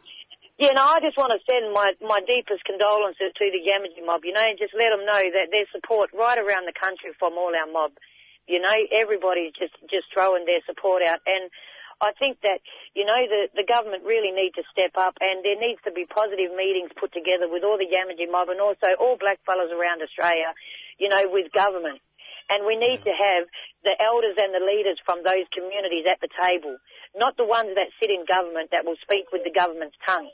yeah, 0.60 0.76
no, 0.76 0.84
I 0.84 1.00
just 1.00 1.18
want 1.18 1.32
to 1.34 1.40
send 1.50 1.74
my 1.74 1.94
my 2.06 2.22
deepest 2.22 2.66
condolences 2.66 3.34
to 3.34 3.46
the 3.50 3.64
Yamaji 3.66 4.06
mob. 4.06 4.22
You 4.26 4.34
know, 4.34 4.46
and 4.46 4.60
just 4.60 4.76
let 4.78 4.92
them 4.92 5.06
know 5.08 5.24
that 5.34 5.50
their 5.50 5.66
support 5.72 6.12
right 6.14 6.38
around 6.38 6.68
the 6.68 6.76
country 6.76 7.10
from 7.18 7.34
all 7.34 7.56
our 7.56 7.72
mob. 7.72 7.98
You 8.46 8.60
know, 8.60 8.76
everybody's 8.92 9.54
just 9.58 9.74
just 9.90 10.12
throwing 10.14 10.46
their 10.46 10.60
support 10.68 11.02
out, 11.02 11.20
and 11.26 11.50
I 12.02 12.16
think 12.16 12.40
that 12.44 12.64
you 12.96 13.04
know 13.04 13.20
the 13.20 13.52
the 13.56 13.68
government 13.68 14.04
really 14.08 14.32
need 14.32 14.56
to 14.56 14.64
step 14.72 14.96
up, 14.96 15.20
and 15.20 15.44
there 15.44 15.60
needs 15.60 15.84
to 15.84 15.92
be 15.92 16.08
positive 16.08 16.56
meetings 16.56 16.92
put 16.96 17.12
together 17.12 17.52
with 17.52 17.64
all 17.64 17.78
the 17.78 17.88
Yamaji 17.88 18.32
mob 18.32 18.50
and 18.50 18.60
also 18.60 18.88
all 19.00 19.20
blackfellas 19.20 19.72
around 19.72 20.02
Australia. 20.02 20.56
You 20.98 21.10
know, 21.10 21.24
with 21.32 21.52
government. 21.52 22.00
And 22.50 22.66
we 22.66 22.76
need 22.76 22.98
to 23.06 23.14
have 23.14 23.46
the 23.86 23.94
elders 24.02 24.34
and 24.36 24.50
the 24.50 24.66
leaders 24.66 24.98
from 25.06 25.22
those 25.22 25.46
communities 25.54 26.10
at 26.10 26.20
the 26.20 26.28
table, 26.34 26.82
not 27.16 27.38
the 27.38 27.46
ones 27.46 27.78
that 27.78 27.94
sit 28.02 28.10
in 28.10 28.26
government 28.26 28.74
that 28.74 28.86
will 28.86 28.98
speak 29.06 29.30
with 29.32 29.46
the 29.46 29.54
government's 29.54 29.96
tongue. 30.02 30.34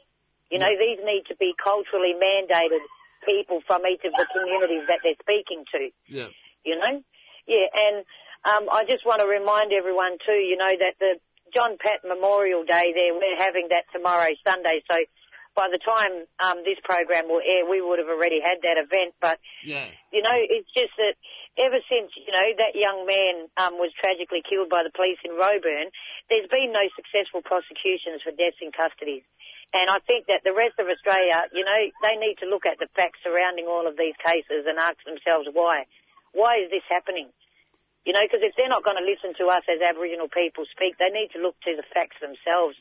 You 0.49 0.59
know, 0.59 0.71
these 0.71 0.99
need 1.03 1.27
to 1.27 1.35
be 1.35 1.51
culturally 1.59 2.15
mandated 2.15 2.79
people 3.27 3.59
from 3.67 3.83
each 3.85 4.05
of 4.05 4.13
the 4.15 4.25
communities 4.31 4.87
that 4.87 4.99
they're 5.03 5.19
speaking 5.19 5.65
to. 5.73 5.89
Yeah. 6.07 6.31
You 6.63 6.79
know? 6.79 7.03
Yeah, 7.47 7.67
and 7.73 8.05
um, 8.45 8.69
I 8.71 8.85
just 8.85 9.05
want 9.05 9.21
to 9.21 9.27
remind 9.27 9.73
everyone 9.73 10.17
too, 10.25 10.39
you 10.39 10.57
know, 10.57 10.69
that 10.79 10.95
the 10.99 11.17
John 11.55 11.77
Pat 11.79 12.03
Memorial 12.03 12.67
Day 12.67 12.91
there, 12.91 13.15
we're 13.15 13.39
having 13.39 13.71
that 13.71 13.87
tomorrow, 13.95 14.27
Sunday, 14.45 14.83
so 14.91 14.97
by 15.55 15.71
the 15.71 15.79
time 15.79 16.27
um, 16.43 16.67
this 16.67 16.75
program 16.83 17.31
will 17.31 17.39
air, 17.39 17.63
we 17.63 17.79
would 17.79 17.97
have 17.97 18.11
already 18.11 18.43
had 18.43 18.59
that 18.67 18.75
event. 18.75 19.15
But 19.23 19.39
Yeah. 19.63 19.87
you 20.11 20.21
know, 20.21 20.35
it's 20.35 20.67
just 20.75 20.91
that 20.99 21.15
ever 21.57 21.79
since, 21.89 22.11
you 22.19 22.31
know, 22.35 22.47
that 22.59 22.75
young 22.75 23.07
man 23.07 23.47
um, 23.55 23.79
was 23.79 23.95
tragically 23.95 24.43
killed 24.43 24.67
by 24.67 24.83
the 24.83 24.91
police 24.91 25.17
in 25.23 25.31
Roebourne, 25.31 25.95
there's 26.29 26.51
been 26.51 26.75
no 26.75 26.83
successful 26.99 27.39
prosecutions 27.41 28.19
for 28.21 28.35
deaths 28.35 28.59
in 28.59 28.75
custody. 28.75 29.23
And 29.71 29.89
I 29.89 29.99
think 30.03 30.27
that 30.27 30.43
the 30.43 30.53
rest 30.53 30.75
of 30.77 30.87
Australia, 30.91 31.47
you 31.55 31.63
know, 31.63 31.79
they 32.03 32.15
need 32.19 32.35
to 32.43 32.47
look 32.51 32.67
at 32.67 32.77
the 32.77 32.91
facts 32.95 33.19
surrounding 33.23 33.65
all 33.67 33.87
of 33.87 33.95
these 33.95 34.15
cases 34.19 34.67
and 34.67 34.77
ask 34.77 34.99
themselves 35.07 35.47
why. 35.51 35.87
Why 36.35 36.59
is 36.59 36.69
this 36.69 36.83
happening? 36.91 37.31
You 38.05 38.13
know, 38.13 38.21
because 38.21 38.45
if 38.45 38.53
they're 38.55 38.69
not 38.69 38.83
going 38.83 38.97
to 38.97 39.03
listen 39.03 39.33
to 39.43 39.51
us 39.51 39.63
as 39.67 39.81
Aboriginal 39.81 40.27
people 40.29 40.63
speak, 40.69 40.97
they 40.97 41.09
need 41.09 41.29
to 41.33 41.41
look 41.41 41.55
to 41.65 41.75
the 41.75 41.83
facts 41.93 42.17
themselves. 42.21 42.77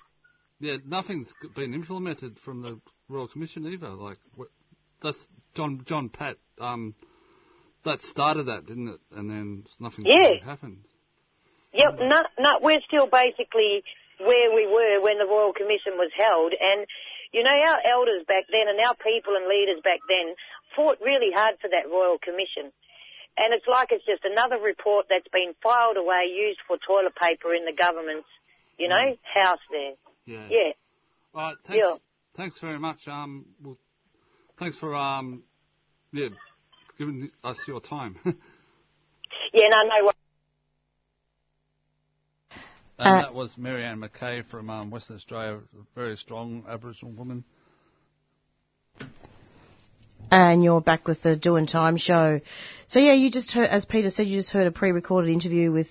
Yeah, 0.60 0.76
nothing's 0.84 1.32
been 1.56 1.74
implemented 1.74 2.38
from 2.44 2.62
the 2.62 2.78
Royal 3.08 3.28
Commission 3.28 3.66
either. 3.66 3.88
Like, 3.88 4.18
that's 5.02 5.26
John 5.54 5.82
John 5.86 6.08
Pat. 6.10 6.36
Um, 6.60 6.94
that 7.84 8.02
started 8.02 8.44
that, 8.46 8.66
didn't 8.66 8.88
it? 8.88 9.00
And 9.12 9.28
then 9.28 9.64
nothing 9.80 10.06
Yeah. 10.06 10.44
happened. 10.44 10.84
Yep, 11.72 11.98
no, 12.00 12.22
no, 12.38 12.58
we're 12.62 12.80
still 12.86 13.06
basically 13.06 13.82
where 14.18 14.54
we 14.54 14.66
were 14.66 15.00
when 15.00 15.18
the 15.18 15.26
Royal 15.26 15.52
Commission 15.52 15.98
was 15.98 16.12
held. 16.16 16.54
And, 16.54 16.86
you 17.32 17.42
know, 17.42 17.50
our 17.50 17.80
elders 17.84 18.24
back 18.26 18.44
then 18.50 18.68
and 18.68 18.78
our 18.80 18.94
people 18.94 19.34
and 19.34 19.48
leaders 19.48 19.80
back 19.82 20.00
then 20.08 20.34
fought 20.76 20.98
really 21.00 21.32
hard 21.34 21.58
for 21.60 21.68
that 21.68 21.90
Royal 21.90 22.18
Commission. 22.18 22.72
And 23.36 23.52
it's 23.52 23.66
like 23.66 23.88
it's 23.90 24.04
just 24.06 24.24
another 24.24 24.56
report 24.62 25.06
that's 25.10 25.26
been 25.32 25.54
filed 25.62 25.96
away, 25.96 26.30
used 26.34 26.60
for 26.68 26.76
toilet 26.86 27.14
paper 27.20 27.52
in 27.54 27.64
the 27.64 27.72
government's, 27.72 28.28
you 28.78 28.88
know, 28.88 29.16
house 29.22 29.58
there. 29.70 29.92
Yeah. 30.24 30.46
Yeah. 30.48 30.72
All 31.34 31.42
right. 31.42 31.56
Thanks. 31.66 31.82
Yeah. 31.84 31.94
Thanks 32.36 32.60
very 32.60 32.78
much. 32.78 33.08
Um, 33.08 33.46
well, 33.62 33.76
thanks 34.58 34.78
for 34.78 34.94
um, 34.94 35.42
yeah, 36.12 36.28
giving 36.98 37.30
us 37.42 37.58
your 37.66 37.80
time. 37.80 38.16
Yeah, 39.52 39.68
no, 39.68 39.82
no, 39.82 40.04
wor- 40.04 40.12
Uh, 42.98 43.22
that 43.22 43.34
was 43.34 43.56
Marianne 43.58 44.00
McKay 44.00 44.44
from 44.44 44.70
um, 44.70 44.90
Western 44.90 45.16
Australia, 45.16 45.58
a 45.58 45.84
very 45.94 46.16
strong 46.16 46.64
Aboriginal 46.68 47.12
woman. 47.14 47.44
And 50.34 50.64
you're 50.64 50.80
back 50.80 51.06
with 51.06 51.22
the 51.22 51.36
Doing 51.36 51.66
Time 51.66 51.96
show. 51.96 52.40
So 52.88 52.98
yeah, 52.98 53.12
you 53.12 53.30
just 53.30 53.52
heard, 53.52 53.68
as 53.68 53.84
Peter 53.84 54.10
said, 54.10 54.26
you 54.26 54.36
just 54.36 54.50
heard 54.50 54.66
a 54.66 54.72
pre-recorded 54.72 55.30
interview 55.30 55.70
with 55.70 55.86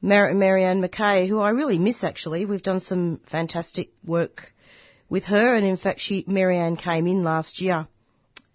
Mar- 0.00 0.32
Marianne 0.34 0.80
McKay, 0.80 1.28
who 1.28 1.40
I 1.40 1.50
really 1.50 1.76
miss 1.76 2.04
actually. 2.04 2.44
We've 2.44 2.62
done 2.62 2.78
some 2.78 3.20
fantastic 3.28 3.90
work 4.06 4.52
with 5.08 5.24
her, 5.24 5.56
and 5.56 5.66
in 5.66 5.76
fact, 5.76 6.00
she 6.00 6.24
Marianne 6.28 6.76
came 6.76 7.08
in 7.08 7.24
last 7.24 7.60
year, 7.60 7.88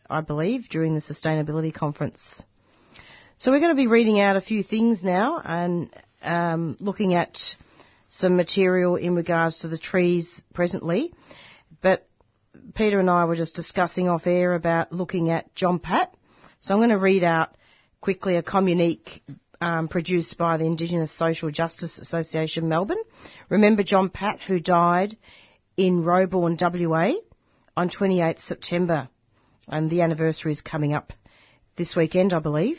I 0.09 0.21
believe, 0.21 0.69
during 0.69 0.95
the 0.95 1.01
sustainability 1.01 1.73
conference. 1.73 2.45
So 3.35 3.51
we're 3.51 3.59
going 3.59 3.75
to 3.75 3.81
be 3.81 3.87
reading 3.87 4.21
out 4.21 4.37
a 4.37 4.41
few 4.41 4.63
things 4.63 5.03
now 5.03 5.41
and 5.43 5.89
um, 6.21 6.77
looking 6.79 7.15
at 7.15 7.37
some 8.07 8.37
material 8.37 8.95
in 8.95 9.13
regards 9.13 9.59
to 9.59 9.67
the 9.67 9.77
trees 9.77 10.41
presently, 10.53 11.13
but 11.81 12.07
Peter 12.73 12.99
and 12.99 13.09
I 13.09 13.25
were 13.25 13.35
just 13.35 13.55
discussing 13.55 14.09
off 14.09 14.27
air 14.27 14.53
about 14.53 14.91
looking 14.91 15.29
at 15.29 15.53
John 15.55 15.79
Pat. 15.79 16.13
So 16.59 16.73
I'm 16.73 16.79
going 16.79 16.89
to 16.89 16.97
read 16.97 17.23
out 17.23 17.55
quickly 18.01 18.35
a 18.35 18.43
communique 18.43 19.21
um, 19.61 19.87
produced 19.87 20.37
by 20.37 20.57
the 20.57 20.65
Indigenous 20.65 21.11
Social 21.11 21.49
Justice 21.49 21.99
Association 21.99 22.67
Melbourne. 22.69 23.01
Remember 23.49 23.83
John 23.83 24.09
Pat, 24.09 24.39
who 24.41 24.59
died 24.59 25.17
in 25.77 26.03
Roebourne, 26.03 26.57
WA, 26.59 27.13
on 27.75 27.89
28th 27.89 28.41
September, 28.41 29.09
and 29.67 29.89
the 29.89 30.01
anniversary 30.01 30.51
is 30.51 30.61
coming 30.61 30.93
up 30.93 31.13
this 31.75 31.95
weekend, 31.95 32.33
I 32.33 32.39
believe. 32.39 32.77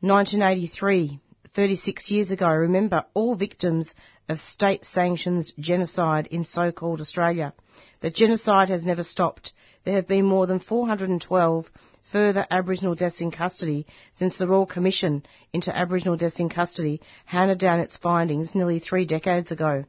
1983, 0.00 1.20
36 1.54 2.10
years 2.10 2.30
ago, 2.30 2.48
remember 2.48 3.04
all 3.14 3.36
victims 3.36 3.94
of 4.28 4.40
state 4.40 4.84
sanctioned 4.84 5.52
genocide 5.58 6.26
in 6.26 6.44
so-called 6.44 7.00
Australia. 7.00 7.54
The 8.00 8.10
genocide 8.10 8.68
has 8.70 8.86
never 8.86 9.02
stopped. 9.02 9.52
There 9.84 9.94
have 9.94 10.06
been 10.08 10.24
more 10.24 10.46
than 10.46 10.58
412 10.58 11.70
further 12.00 12.46
Aboriginal 12.50 12.94
deaths 12.94 13.20
in 13.20 13.30
custody 13.30 13.86
since 14.14 14.38
the 14.38 14.46
Royal 14.46 14.66
Commission 14.66 15.24
into 15.52 15.76
Aboriginal 15.76 16.16
deaths 16.16 16.40
in 16.40 16.48
custody 16.48 17.00
handed 17.24 17.58
down 17.58 17.80
its 17.80 17.96
findings 17.96 18.54
nearly 18.54 18.78
three 18.78 19.04
decades 19.04 19.50
ago. 19.50 19.84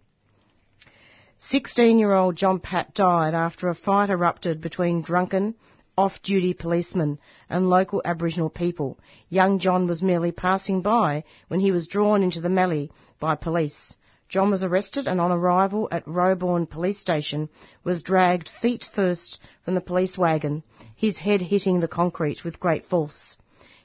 16 1.39 1.99
year 1.99 2.13
old 2.13 2.35
John 2.35 2.59
Pat 2.59 2.93
died 2.93 3.33
after 3.33 3.69
a 3.69 3.75
fight 3.75 4.09
erupted 4.09 4.61
between 4.61 5.01
drunken, 5.01 5.55
off 5.97 6.21
duty 6.21 6.53
policemen 6.53 7.19
and 7.49 7.69
local 7.69 8.01
Aboriginal 8.03 8.49
people. 8.49 8.97
Young 9.29 9.59
John 9.59 9.87
was 9.87 10.01
merely 10.01 10.31
passing 10.31 10.81
by 10.81 11.23
when 11.47 11.59
he 11.59 11.71
was 11.71 11.87
drawn 11.87 12.23
into 12.23 12.41
the 12.41 12.49
melee 12.49 12.89
by 13.19 13.35
police. 13.35 13.95
John 14.35 14.51
was 14.51 14.63
arrested 14.63 15.07
and 15.07 15.21
on 15.21 15.31
arrival 15.31 15.87
at 15.93 16.05
Roebourne 16.05 16.65
Police 16.65 16.99
Station 16.99 17.47
was 17.85 18.01
dragged 18.01 18.49
feet 18.49 18.83
first 18.83 19.39
from 19.63 19.75
the 19.75 19.79
police 19.79 20.17
wagon, 20.17 20.61
his 20.93 21.19
head 21.19 21.41
hitting 21.41 21.79
the 21.79 21.87
concrete 21.87 22.43
with 22.43 22.59
great 22.59 22.83
force. 22.83 23.37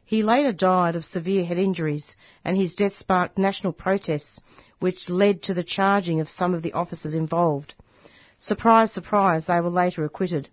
He 0.05 0.25
later 0.25 0.51
died 0.51 0.97
of 0.97 1.05
severe 1.05 1.45
head 1.45 1.57
injuries 1.57 2.17
and 2.45 2.57
his 2.57 2.75
death 2.75 2.97
sparked 2.97 3.39
national 3.39 3.75
protests 3.75 4.41
which 4.81 5.09
led 5.09 5.41
to 5.43 5.55
the 5.55 5.63
charging 5.63 6.19
of 6.19 6.29
some 6.29 6.53
of 6.53 6.63
the 6.63 6.73
officers 6.73 7.15
involved. 7.15 7.75
Surprise, 8.41 8.91
surprise, 8.91 9.47
they 9.47 9.61
were 9.61 9.71
later 9.71 10.03
acquitted. 10.03 10.49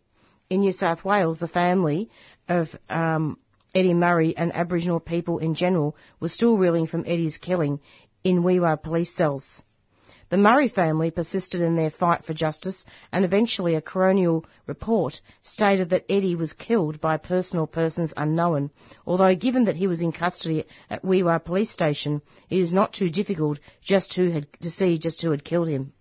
In 0.47 0.59
New 0.59 0.73
South 0.73 1.03
Wales, 1.03 1.39
the 1.39 1.47
family 1.47 2.11
of 2.47 2.77
um, 2.87 3.39
Eddie 3.73 3.95
Murray 3.95 4.37
and 4.37 4.53
Aboriginal 4.53 4.99
people 4.99 5.39
in 5.39 5.55
general 5.55 5.95
were 6.19 6.29
still 6.29 6.55
reeling 6.55 6.85
from 6.85 7.03
Eddie's 7.07 7.39
killing 7.39 7.79
in 8.23 8.43
Wee-Waa 8.43 8.75
police 8.75 9.15
cells. 9.15 9.63
The 10.29 10.37
Murray 10.37 10.67
family 10.67 11.09
persisted 11.09 11.61
in 11.61 11.77
their 11.77 11.89
fight 11.89 12.25
for 12.25 12.33
justice 12.33 12.85
and 13.13 13.23
eventually 13.23 13.75
a 13.75 13.81
coronial 13.81 14.43
report 14.65 15.21
stated 15.41 15.89
that 15.91 16.03
Eddie 16.09 16.35
was 16.35 16.51
killed 16.51 16.99
by 16.99 17.15
personal 17.15 17.65
persons 17.65 18.13
unknown, 18.17 18.71
although 19.05 19.33
given 19.35 19.63
that 19.65 19.77
he 19.77 19.87
was 19.87 20.01
in 20.01 20.11
custody 20.11 20.65
at 20.89 21.05
Wee-Waa 21.05 21.37
police 21.37 21.71
station, 21.71 22.21
it 22.49 22.59
is 22.59 22.73
not 22.73 22.91
too 22.91 23.09
difficult 23.09 23.59
just 23.81 24.13
had, 24.15 24.47
to 24.59 24.69
see 24.69 24.97
just 24.97 25.21
who 25.21 25.31
had 25.31 25.45
killed 25.45 25.69
him. 25.69 25.93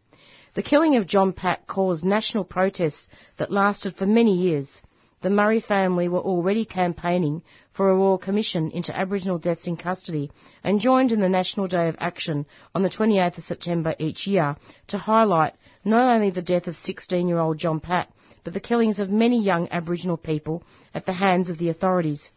The 0.55 0.63
killing 0.63 0.97
of 0.97 1.07
John 1.07 1.33
Pat 1.33 1.69
caused 1.69 2.05
national 2.05 2.43
protests 2.43 3.09
that 3.37 3.53
lasted 3.53 3.95
for 3.95 4.07
many 4.07 4.37
years. 4.37 4.83
The 5.27 5.31
Murray 5.31 5.59
family 5.59 6.09
were 6.09 6.21
already 6.21 6.65
campaigning 6.65 7.43
for 7.73 7.91
a 7.91 7.97
Royal 7.97 8.17
Commission 8.17 8.71
into 8.71 8.97
Aboriginal 8.97 9.39
deaths 9.39 9.67
in 9.67 9.77
custody 9.77 10.31
and 10.63 10.79
joined 10.79 11.11
in 11.11 11.19
the 11.19 11.29
National 11.29 11.67
Day 11.67 11.89
of 11.89 11.97
Action 11.99 12.47
on 12.77 12.83
the 12.85 12.89
28th 12.89 13.39
of 13.39 13.43
September 13.43 13.97
each 13.99 14.29
year 14.29 14.55
to 14.87 14.99
highlight 14.99 15.55
not 15.85 16.15
only 16.15 16.31
the 16.31 16.43
death 16.43 16.69
of 16.69 16.77
16-year-old 16.77 17.59
John 17.59 17.81
Pat, 17.81 18.09
but 18.45 18.53
the 18.55 18.61
killings 18.61 19.01
of 19.01 19.11
many 19.11 19.43
young 19.43 19.67
Aboriginal 19.73 20.17
people 20.17 20.63
at 20.95 21.07
the 21.07 21.15
hands 21.15 21.51
of 21.51 21.59
the 21.59 21.71
authorities. 21.71 22.31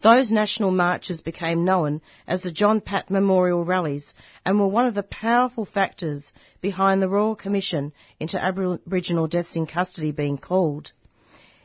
Those 0.00 0.30
national 0.30 0.70
marches 0.70 1.20
became 1.20 1.66
known 1.66 2.00
as 2.26 2.42
the 2.42 2.52
John 2.52 2.80
Pat 2.80 3.10
Memorial 3.10 3.66
Rallies 3.66 4.14
and 4.46 4.58
were 4.58 4.66
one 4.66 4.86
of 4.86 4.94
the 4.94 5.02
powerful 5.02 5.66
factors 5.66 6.32
behind 6.62 7.02
the 7.02 7.10
Royal 7.10 7.36
Commission 7.36 7.92
into 8.18 8.42
Aboriginal 8.42 9.26
deaths 9.26 9.56
in 9.56 9.66
custody 9.66 10.10
being 10.10 10.38
called. 10.38 10.92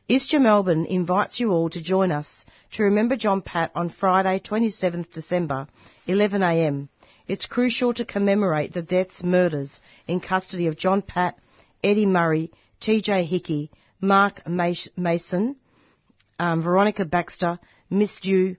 ISJA 0.09 0.39
Melbourne 0.39 0.85
invites 0.85 1.37
you 1.37 1.51
all 1.51 1.69
to 1.69 1.81
join 1.81 2.13
us 2.13 2.45
to 2.71 2.83
remember 2.83 3.17
John 3.17 3.41
Pat 3.41 3.71
on 3.75 3.89
Friday 3.89 4.39
27th 4.39 5.11
December, 5.11 5.67
11am. 6.07 6.87
It's 7.27 7.45
crucial 7.45 7.93
to 7.93 8.05
commemorate 8.05 8.71
the 8.71 8.81
deaths, 8.81 9.21
murders 9.21 9.81
in 10.07 10.21
custody 10.21 10.67
of 10.67 10.77
John 10.77 11.01
Pat, 11.01 11.37
Eddie 11.83 12.05
Murray, 12.05 12.51
TJ 12.79 13.27
Hickey, 13.27 13.69
Mark 13.99 14.47
Mason, 14.47 15.57
um, 16.39 16.61
Veronica 16.61 17.03
Baxter, 17.03 17.59
Miss 17.89 18.17
Dhu, 18.21 18.55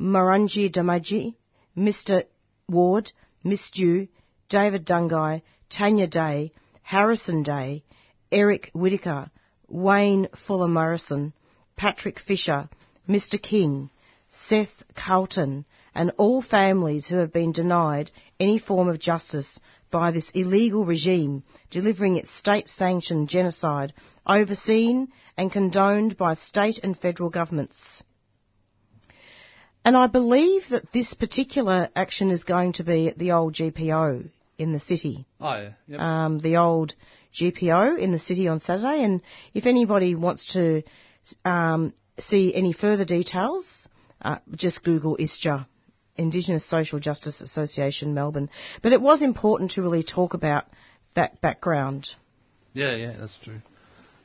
Mulrunji 0.00 0.72
Doomadgee, 0.72 1.34
Mr. 1.76 2.24
Ward, 2.66 3.12
Miss 3.44 3.70
Dhu, 3.70 4.08
David 4.48 4.86
Dungay, 4.86 5.42
Tanya 5.68 6.06
Day, 6.06 6.52
Harrison 6.80 7.42
Day, 7.42 7.84
Eric 8.32 8.70
Whitaker, 8.72 9.30
Wayne 9.70 10.28
Fella 10.46 10.68
Morrison, 10.68 11.32
Patrick 11.76 12.18
Fisher, 12.18 12.68
Mr. 13.08 13.40
King, 13.40 13.88
Seth 14.28 14.82
Carlton, 14.94 15.64
and 15.94 16.10
all 16.18 16.42
families 16.42 17.08
who 17.08 17.16
have 17.16 17.32
been 17.32 17.52
denied 17.52 18.10
any 18.38 18.58
form 18.58 18.88
of 18.88 18.98
justice 18.98 19.60
by 19.90 20.10
this 20.10 20.30
illegal 20.30 20.84
regime 20.84 21.42
delivering 21.70 22.16
its 22.16 22.30
state-sanctioned 22.30 23.28
genocide 23.28 23.92
overseen 24.26 25.08
and 25.36 25.50
condoned 25.50 26.16
by 26.16 26.34
state 26.34 26.78
and 26.82 26.96
federal 26.96 27.30
governments. 27.30 28.04
And 29.84 29.96
I 29.96 30.06
believe 30.06 30.68
that 30.70 30.92
this 30.92 31.14
particular 31.14 31.88
action 31.96 32.30
is 32.30 32.44
going 32.44 32.74
to 32.74 32.84
be 32.84 33.08
at 33.08 33.18
the 33.18 33.32
old 33.32 33.54
GPO 33.54 34.30
in 34.60 34.72
the 34.72 34.80
city. 34.80 35.24
Oh, 35.40 35.54
yeah. 35.54 35.70
Yep. 35.88 36.00
Um, 36.00 36.38
the 36.38 36.58
old 36.58 36.94
GPO 37.32 37.98
in 37.98 38.12
the 38.12 38.18
city 38.18 38.46
on 38.46 38.60
Saturday. 38.60 39.02
And 39.02 39.22
if 39.54 39.64
anybody 39.64 40.14
wants 40.14 40.52
to 40.52 40.82
um, 41.46 41.94
see 42.18 42.54
any 42.54 42.74
further 42.74 43.06
details, 43.06 43.88
uh, 44.20 44.38
just 44.54 44.84
Google 44.84 45.16
ISJA, 45.16 45.66
Indigenous 46.16 46.66
Social 46.66 46.98
Justice 46.98 47.40
Association 47.40 48.12
Melbourne. 48.12 48.50
But 48.82 48.92
it 48.92 49.00
was 49.00 49.22
important 49.22 49.72
to 49.72 49.82
really 49.82 50.02
talk 50.02 50.34
about 50.34 50.66
that 51.14 51.40
background. 51.40 52.10
Yeah, 52.74 52.94
yeah, 52.94 53.14
that's 53.18 53.38
true. 53.42 53.62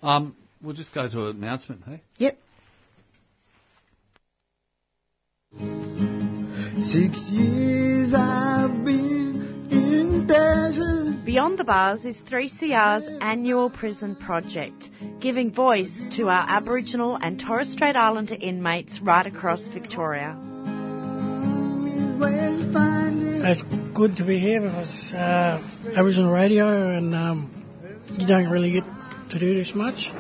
Um, 0.04 0.36
we'll 0.62 0.76
just 0.76 0.94
go 0.94 1.08
to 1.08 1.30
an 1.30 1.38
announcement, 1.38 1.84
hey? 1.88 2.02
Yep. 2.18 2.38
Six 6.82 7.30
years 7.30 8.14
I've 8.14 8.55
been 8.55 8.55
in 8.55 8.55
desert. 8.55 8.55
Beyond 11.36 11.60
the 11.60 11.66
Bars 11.66 12.06
is 12.06 12.16
3CR's 12.22 13.10
annual 13.20 13.70
prison 13.70 14.16
project, 14.16 14.90
giving 15.20 15.52
voice 15.52 15.92
to 16.12 16.30
our 16.30 16.46
Aboriginal 16.48 17.18
and 17.18 17.38
Torres 17.38 17.70
Strait 17.70 17.98
Islander 17.98 18.38
inmates 18.40 19.02
right 19.02 19.28
across 19.28 19.68
Victoria. 19.68 20.34
It's 23.44 23.64
good 23.94 24.16
to 24.16 24.24
be 24.24 24.40
here 24.40 24.62
because 24.62 25.12
uh, 25.14 25.62
Aboriginal 25.94 26.32
radio 26.32 26.96
and 26.96 27.14
um, 27.14 27.66
you 28.12 28.26
don't 28.26 28.50
really 28.50 28.72
get 28.72 28.86
to 29.32 29.38
do 29.38 29.54
this 29.54 29.76
much. 29.76 30.12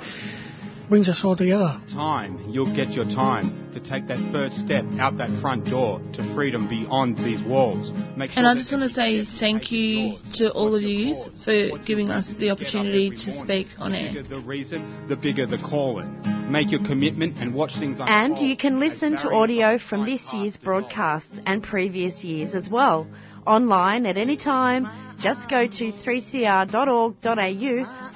Brings 0.89 1.09
us 1.09 1.21
all 1.25 1.35
together. 1.35 1.81
Time, 1.91 2.51
you'll 2.51 2.75
get 2.75 2.91
your 2.91 3.05
time 3.05 3.71
to 3.73 3.79
take 3.79 4.07
that 4.07 4.19
first 4.31 4.57
step 4.61 4.85
out 4.99 5.17
that 5.17 5.41
front 5.41 5.65
door 5.65 5.99
to 6.13 6.33
freedom 6.35 6.69
beyond 6.69 7.17
these 7.17 7.41
walls. 7.41 7.91
Make 8.15 8.29
sure 8.31 8.39
and 8.39 8.47
I 8.47 8.53
just 8.53 8.71
want 8.71 8.83
to 8.83 8.89
say 8.89 9.25
thank 9.25 9.71
you 9.71 10.17
to 10.33 10.51
all 10.51 10.75
of 10.75 10.83
you 10.83 11.15
for 11.43 11.79
giving 11.79 12.11
us 12.11 12.31
the 12.37 12.51
opportunity 12.51 13.09
to 13.09 13.31
speak 13.31 13.65
on 13.79 13.95
air. 13.95 14.21
The 14.21 14.41
reason, 14.41 15.07
the 15.07 15.15
bigger 15.15 15.47
the 15.47 15.57
calling. 15.57 16.21
Make 16.51 16.69
your 16.71 16.83
commitment 16.85 17.37
and 17.37 17.55
watch 17.55 17.73
things 17.79 17.99
unfold. 17.99 18.09
And 18.09 18.37
you 18.37 18.55
can 18.55 18.79
listen 18.79 19.17
to 19.17 19.31
audio 19.31 19.79
from 19.79 20.05
this 20.05 20.31
year's 20.33 20.55
broadcasts 20.55 21.39
and 21.47 21.63
previous 21.63 22.23
years 22.23 22.53
as 22.53 22.69
well. 22.69 23.07
Online 23.47 24.05
at 24.05 24.17
any 24.17 24.37
time, 24.37 24.85
just 25.17 25.49
go 25.49 25.65
to 25.65 25.91
3cr.org.au 25.91 26.55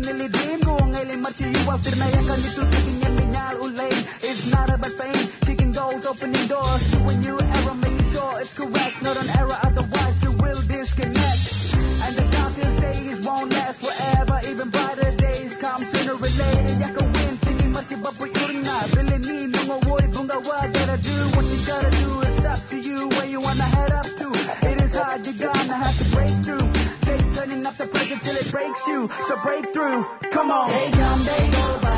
Nilidin 0.00 0.62
ko 0.62 0.78
ang 0.78 0.94
iling 0.94 1.22
marchiwa 1.22 1.74
Firnayan 1.82 2.24
ka 2.26 2.36
nito 2.38 2.62
tigin 2.70 3.02
yan 3.02 3.14
minyal 3.18 3.56
ulay. 3.66 3.94
It's 4.22 4.46
not 4.46 4.70
about 4.70 4.94
fame 4.94 5.26
Kicking 5.42 5.72
goals, 5.74 6.06
opening 6.06 6.46
doors 6.46 6.82
a 6.94 7.12
new 7.18 7.38
era, 7.38 7.74
making 7.74 8.06
sure 8.14 8.40
it's 8.40 8.54
correct 8.54 9.02
Not 9.02 9.16
an 9.18 9.28
error, 9.34 9.58
So 29.26 29.36
break 29.42 29.72
through. 29.72 30.04
Come 30.30 30.50
on. 30.50 30.70
They 30.70 30.90
come, 30.92 31.24
they 31.24 31.50
go, 31.50 31.89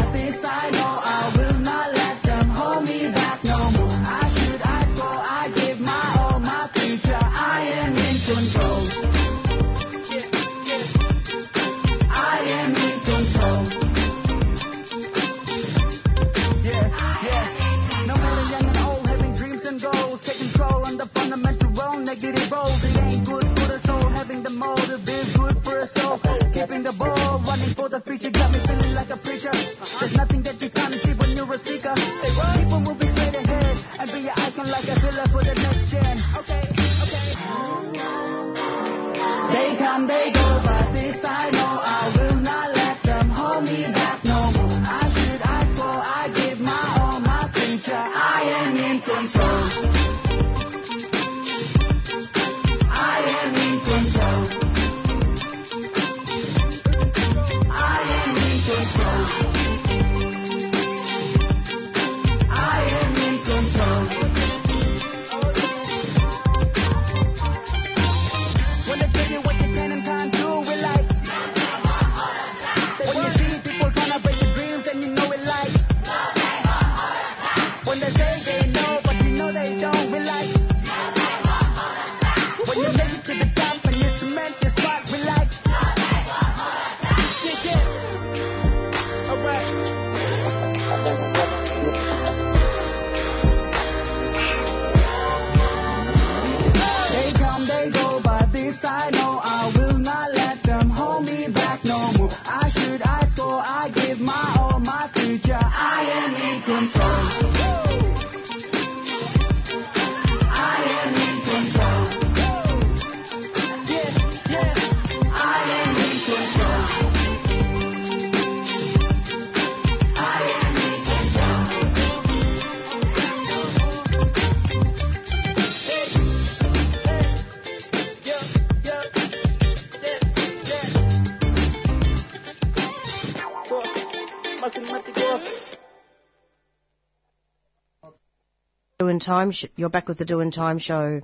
Time. 139.23 139.53
Sh- 139.53 139.67
you're 139.77 139.89
back 139.89 140.09
with 140.09 140.19
the 140.19 140.25
Doing 140.25 140.51
Time 140.51 140.79
show. 140.79 141.21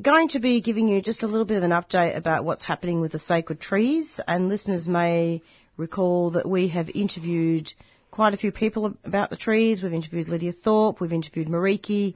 Going 0.00 0.28
to 0.28 0.38
be 0.38 0.60
giving 0.60 0.88
you 0.88 1.00
just 1.00 1.22
a 1.22 1.26
little 1.26 1.46
bit 1.46 1.56
of 1.56 1.62
an 1.62 1.70
update 1.70 2.16
about 2.16 2.44
what's 2.44 2.62
happening 2.64 3.00
with 3.00 3.12
the 3.12 3.18
sacred 3.18 3.60
trees, 3.60 4.20
and 4.28 4.48
listeners 4.48 4.86
may 4.86 5.42
recall 5.76 6.30
that 6.32 6.48
we 6.48 6.68
have 6.68 6.90
interviewed 6.90 7.72
quite 8.10 8.34
a 8.34 8.36
few 8.36 8.52
people 8.52 8.94
about 9.04 9.30
the 9.30 9.36
trees. 9.36 9.82
We've 9.82 9.92
interviewed 9.92 10.28
Lydia 10.28 10.52
Thorpe, 10.52 11.00
we've 11.00 11.12
interviewed 11.12 11.48
Mariki, 11.48 12.14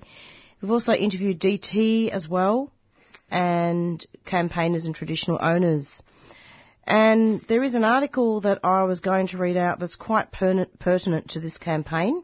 we've 0.61 0.71
also 0.71 0.93
interviewed 0.93 1.41
DT 1.41 2.11
as 2.11 2.29
well, 2.29 2.71
and 3.31 4.07
campaigners 4.27 4.85
and 4.85 4.95
traditional 4.95 5.39
owners. 5.41 6.03
And 6.87 7.41
there 7.49 7.65
is 7.65 7.75
an 7.75 7.85
article 7.85 8.43
that 8.43 8.61
I 8.63 8.83
was 8.83 9.01
going 9.01 9.29
to 9.29 9.39
read 9.39 9.57
out 9.57 9.81
that's 9.81 9.97
quite 9.97 10.31
pertinent 10.31 11.31
to 11.31 11.41
this 11.41 11.57
campaign 11.57 12.23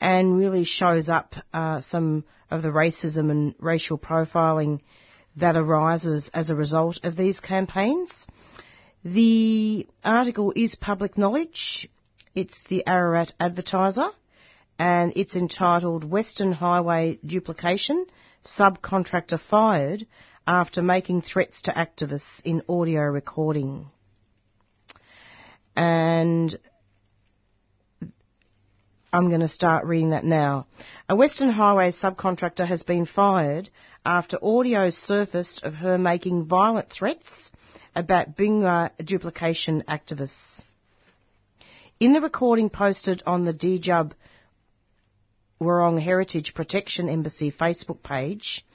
and 0.00 0.38
really 0.38 0.64
shows 0.64 1.08
up 1.08 1.34
uh, 1.52 1.80
some 1.80 2.24
of 2.50 2.62
the 2.62 2.68
racism 2.68 3.30
and 3.30 3.54
racial 3.58 3.98
profiling 3.98 4.80
that 5.36 5.56
arises 5.56 6.30
as 6.32 6.50
a 6.50 6.54
result 6.54 7.00
of 7.02 7.16
these 7.16 7.40
campaigns. 7.40 8.26
The 9.04 9.86
article 10.04 10.52
is 10.54 10.76
public 10.76 11.18
knowledge. 11.18 11.88
It's 12.34 12.64
the 12.64 12.86
Ararat 12.86 13.32
Advertiser 13.38 14.08
and 14.78 15.12
it's 15.16 15.36
entitled 15.36 16.08
Western 16.08 16.52
Highway 16.52 17.18
Duplication 17.24 18.06
Subcontractor 18.44 19.38
Fired 19.38 20.06
After 20.46 20.82
Making 20.82 21.22
Threats 21.22 21.62
to 21.62 21.72
Activists 21.72 22.42
in 22.44 22.62
Audio 22.68 23.02
Recording. 23.02 23.86
And 25.76 26.58
I'm 29.14 29.28
going 29.28 29.42
to 29.42 29.48
start 29.48 29.84
reading 29.84 30.10
that 30.10 30.24
now. 30.24 30.66
A 31.08 31.14
Western 31.14 31.48
Highway 31.48 31.92
subcontractor 31.92 32.66
has 32.66 32.82
been 32.82 33.06
fired 33.06 33.70
after 34.04 34.44
audio 34.44 34.90
surfaced 34.90 35.62
of 35.62 35.72
her 35.74 35.96
making 35.96 36.46
violent 36.46 36.90
threats 36.90 37.52
about 37.94 38.36
Binga 38.36 38.90
duplication 39.04 39.84
activists. 39.86 40.64
In 42.00 42.12
the 42.12 42.20
recording 42.20 42.70
posted 42.70 43.22
on 43.24 43.44
the 43.44 43.54
Djab 43.54 44.14
Wurrung 45.60 46.02
Heritage 46.02 46.52
Protection 46.52 47.08
Embassy 47.08 47.52
Facebook 47.52 48.02
page 48.02 48.66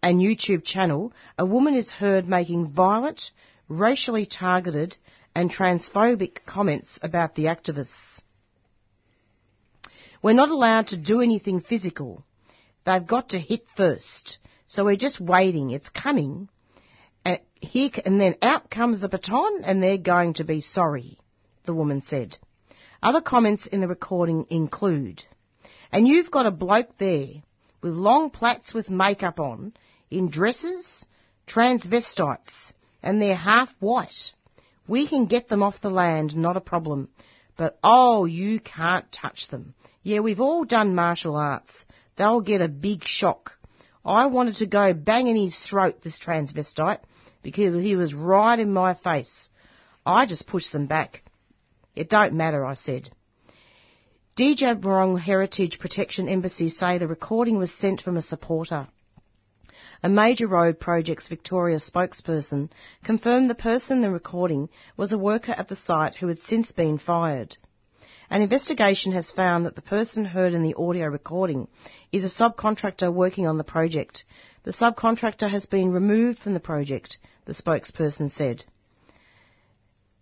and 0.00 0.20
YouTube 0.20 0.62
channel, 0.62 1.12
a 1.36 1.44
woman 1.44 1.74
is 1.74 1.90
heard 1.90 2.28
making 2.28 2.72
violent, 2.72 3.32
racially 3.68 4.26
targeted 4.26 4.96
and 5.34 5.50
transphobic 5.50 6.44
comments 6.46 7.00
about 7.02 7.34
the 7.34 7.46
activists. 7.46 8.22
We're 10.22 10.32
not 10.32 10.50
allowed 10.50 10.88
to 10.88 10.96
do 10.96 11.20
anything 11.20 11.60
physical. 11.60 12.24
They've 12.84 13.06
got 13.06 13.30
to 13.30 13.38
hit 13.38 13.62
first. 13.76 14.38
So 14.66 14.84
we're 14.84 14.96
just 14.96 15.20
waiting. 15.20 15.70
It's 15.70 15.88
coming. 15.88 16.48
And, 17.24 17.40
here, 17.54 17.90
and 18.04 18.20
then 18.20 18.36
out 18.42 18.70
comes 18.70 19.00
the 19.00 19.08
baton 19.08 19.62
and 19.64 19.82
they're 19.82 19.98
going 19.98 20.34
to 20.34 20.44
be 20.44 20.60
sorry, 20.60 21.18
the 21.64 21.74
woman 21.74 22.00
said. 22.00 22.38
Other 23.02 23.20
comments 23.20 23.66
in 23.66 23.80
the 23.80 23.88
recording 23.88 24.46
include, 24.50 25.22
and 25.92 26.08
you've 26.08 26.32
got 26.32 26.46
a 26.46 26.50
bloke 26.50 26.98
there 26.98 27.28
with 27.80 27.92
long 27.92 28.30
plaits 28.30 28.74
with 28.74 28.90
makeup 28.90 29.38
on, 29.38 29.72
in 30.10 30.30
dresses, 30.30 31.06
transvestites, 31.46 32.72
and 33.02 33.22
they're 33.22 33.36
half 33.36 33.72
white. 33.78 34.32
We 34.88 35.06
can 35.06 35.26
get 35.26 35.48
them 35.48 35.62
off 35.62 35.80
the 35.80 35.90
land, 35.90 36.36
not 36.36 36.56
a 36.56 36.60
problem. 36.60 37.08
But 37.56 37.78
oh, 37.84 38.24
you 38.24 38.60
can't 38.60 39.10
touch 39.12 39.48
them. 39.48 39.74
Yeah, 40.08 40.20
we've 40.20 40.40
all 40.40 40.64
done 40.64 40.94
martial 40.94 41.36
arts. 41.36 41.84
They'll 42.16 42.40
get 42.40 42.62
a 42.62 42.68
big 42.68 43.04
shock. 43.04 43.58
I 44.06 44.24
wanted 44.24 44.54
to 44.54 44.66
go 44.66 44.94
bang 44.94 45.26
in 45.28 45.36
his 45.36 45.54
throat, 45.54 46.00
this 46.00 46.18
transvestite, 46.18 47.00
because 47.42 47.82
he 47.82 47.94
was 47.94 48.14
right 48.14 48.58
in 48.58 48.72
my 48.72 48.94
face. 48.94 49.50
I 50.06 50.24
just 50.24 50.46
pushed 50.46 50.72
them 50.72 50.86
back. 50.86 51.24
It 51.94 52.08
don't 52.08 52.32
matter, 52.32 52.64
I 52.64 52.72
said. 52.72 53.10
DJ 54.34 55.20
Heritage 55.20 55.78
Protection 55.78 56.26
Embassy 56.26 56.70
say 56.70 56.96
the 56.96 57.06
recording 57.06 57.58
was 57.58 57.70
sent 57.70 58.00
from 58.00 58.16
a 58.16 58.22
supporter. 58.22 58.88
A 60.02 60.08
Major 60.08 60.46
Road 60.46 60.80
Projects 60.80 61.28
Victoria 61.28 61.76
spokesperson 61.76 62.70
confirmed 63.04 63.50
the 63.50 63.54
person 63.54 63.98
in 63.98 64.02
the 64.04 64.10
recording 64.10 64.70
was 64.96 65.12
a 65.12 65.18
worker 65.18 65.52
at 65.52 65.68
the 65.68 65.76
site 65.76 66.14
who 66.14 66.28
had 66.28 66.38
since 66.38 66.72
been 66.72 66.96
fired. 66.96 67.58
An 68.30 68.42
investigation 68.42 69.12
has 69.12 69.30
found 69.30 69.64
that 69.64 69.74
the 69.74 69.80
person 69.80 70.26
heard 70.26 70.52
in 70.52 70.62
the 70.62 70.74
audio 70.74 71.06
recording 71.06 71.66
is 72.12 72.24
a 72.24 72.42
subcontractor 72.42 73.10
working 73.10 73.46
on 73.46 73.56
the 73.56 73.64
project. 73.64 74.24
The 74.64 74.70
subcontractor 74.70 75.48
has 75.48 75.64
been 75.64 75.92
removed 75.92 76.38
from 76.38 76.52
the 76.52 76.60
project, 76.60 77.16
the 77.46 77.54
spokesperson 77.54 78.30
said. 78.30 78.64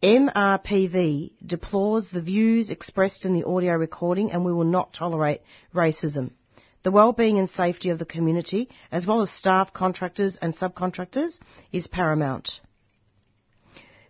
MRPV 0.04 1.32
deplores 1.44 2.11
the 2.12 2.20
views 2.20 2.70
expressed 2.70 3.24
in 3.24 3.32
the 3.32 3.42
audio 3.42 3.72
recording 3.72 4.30
and 4.30 4.44
we 4.44 4.52
will 4.52 4.64
not 4.64 4.92
tolerate 4.92 5.40
racism. 5.74 6.30
The 6.84 6.92
well-being 6.92 7.40
and 7.40 7.50
safety 7.50 7.90
of 7.90 7.98
the 7.98 8.04
community, 8.04 8.68
as 8.92 9.04
well 9.04 9.20
as 9.22 9.32
staff, 9.32 9.72
contractors 9.72 10.36
and 10.36 10.54
subcontractors, 10.54 11.40
is 11.72 11.88
paramount. 11.88 12.61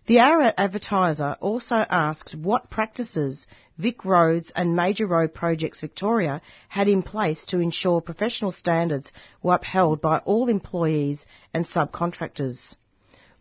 The 0.06 0.20
Ararat 0.20 0.54
Advertiser 0.56 1.36
also 1.40 1.74
asked 1.74 2.36
what 2.36 2.70
practices 2.70 3.48
Vic 3.76 4.04
Roads 4.04 4.52
and 4.54 4.76
Major 4.76 5.04
Road 5.04 5.34
Projects 5.34 5.80
Victoria 5.80 6.42
had 6.68 6.86
in 6.86 7.02
place 7.02 7.44
to 7.46 7.58
ensure 7.58 8.00
professional 8.00 8.52
standards 8.52 9.12
were 9.42 9.56
upheld 9.56 10.00
by 10.00 10.18
all 10.18 10.48
employees 10.48 11.26
and 11.52 11.64
subcontractors. 11.64 12.76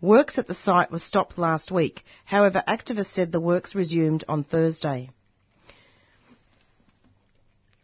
Works 0.02 0.40
at 0.40 0.48
the 0.48 0.56
site 0.56 0.92
were 0.92 0.98
stopped 0.98 1.38
last 1.38 1.72
week. 1.72 2.04
However, 2.26 2.64
activists 2.68 3.14
said 3.14 3.32
the 3.32 3.40
works 3.40 3.76
resumed 3.76 4.24
on 4.28 4.44
Thursday. 4.44 5.12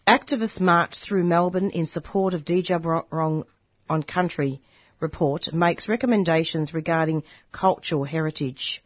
Activists 0.07 0.59
marched 0.59 1.03
through 1.03 1.23
Melbourne 1.23 1.69
in 1.69 1.85
support 1.85 2.33
of 2.33 2.45
Djab 2.45 2.81
Wurrung 2.81 3.45
on 3.87 4.01
Country 4.01 4.59
report 5.01 5.51
makes 5.53 5.89
recommendations 5.89 6.73
regarding 6.73 7.23
cultural 7.51 8.03
heritage. 8.03 8.81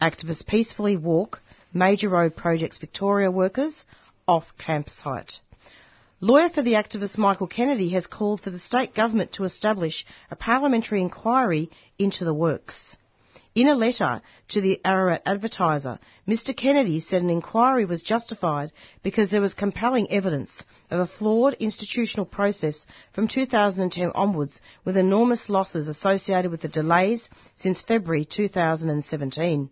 Activists 0.00 0.46
peacefully 0.46 0.96
walk 0.96 1.40
major 1.72 2.08
road 2.08 2.36
projects 2.36 2.78
Victoria 2.78 3.30
workers 3.30 3.84
off 4.28 4.52
campsite. 4.58 5.40
Lawyer 6.20 6.48
for 6.48 6.62
the 6.62 6.74
activist 6.74 7.18
Michael 7.18 7.46
Kennedy 7.46 7.90
has 7.90 8.06
called 8.06 8.40
for 8.40 8.50
the 8.50 8.58
state 8.58 8.94
government 8.94 9.32
to 9.32 9.44
establish 9.44 10.06
a 10.30 10.36
parliamentary 10.36 11.02
inquiry 11.02 11.70
into 11.98 12.24
the 12.24 12.32
works. 12.32 12.96
In 13.54 13.68
a 13.68 13.76
letter 13.76 14.20
to 14.48 14.60
the 14.60 14.80
Ararat 14.84 15.22
Advertiser, 15.24 16.00
Mr 16.26 16.56
Kennedy 16.56 16.98
said 16.98 17.22
an 17.22 17.30
inquiry 17.30 17.84
was 17.84 18.02
justified 18.02 18.72
because 19.04 19.30
there 19.30 19.40
was 19.40 19.54
compelling 19.54 20.10
evidence 20.10 20.64
of 20.90 20.98
a 20.98 21.06
flawed 21.06 21.54
institutional 21.60 22.26
process 22.26 22.84
from 23.12 23.28
2010 23.28 24.10
onwards 24.12 24.60
with 24.84 24.96
enormous 24.96 25.48
losses 25.48 25.86
associated 25.86 26.50
with 26.50 26.62
the 26.62 26.68
delays 26.68 27.30
since 27.54 27.80
February 27.80 28.24
2017. 28.24 29.70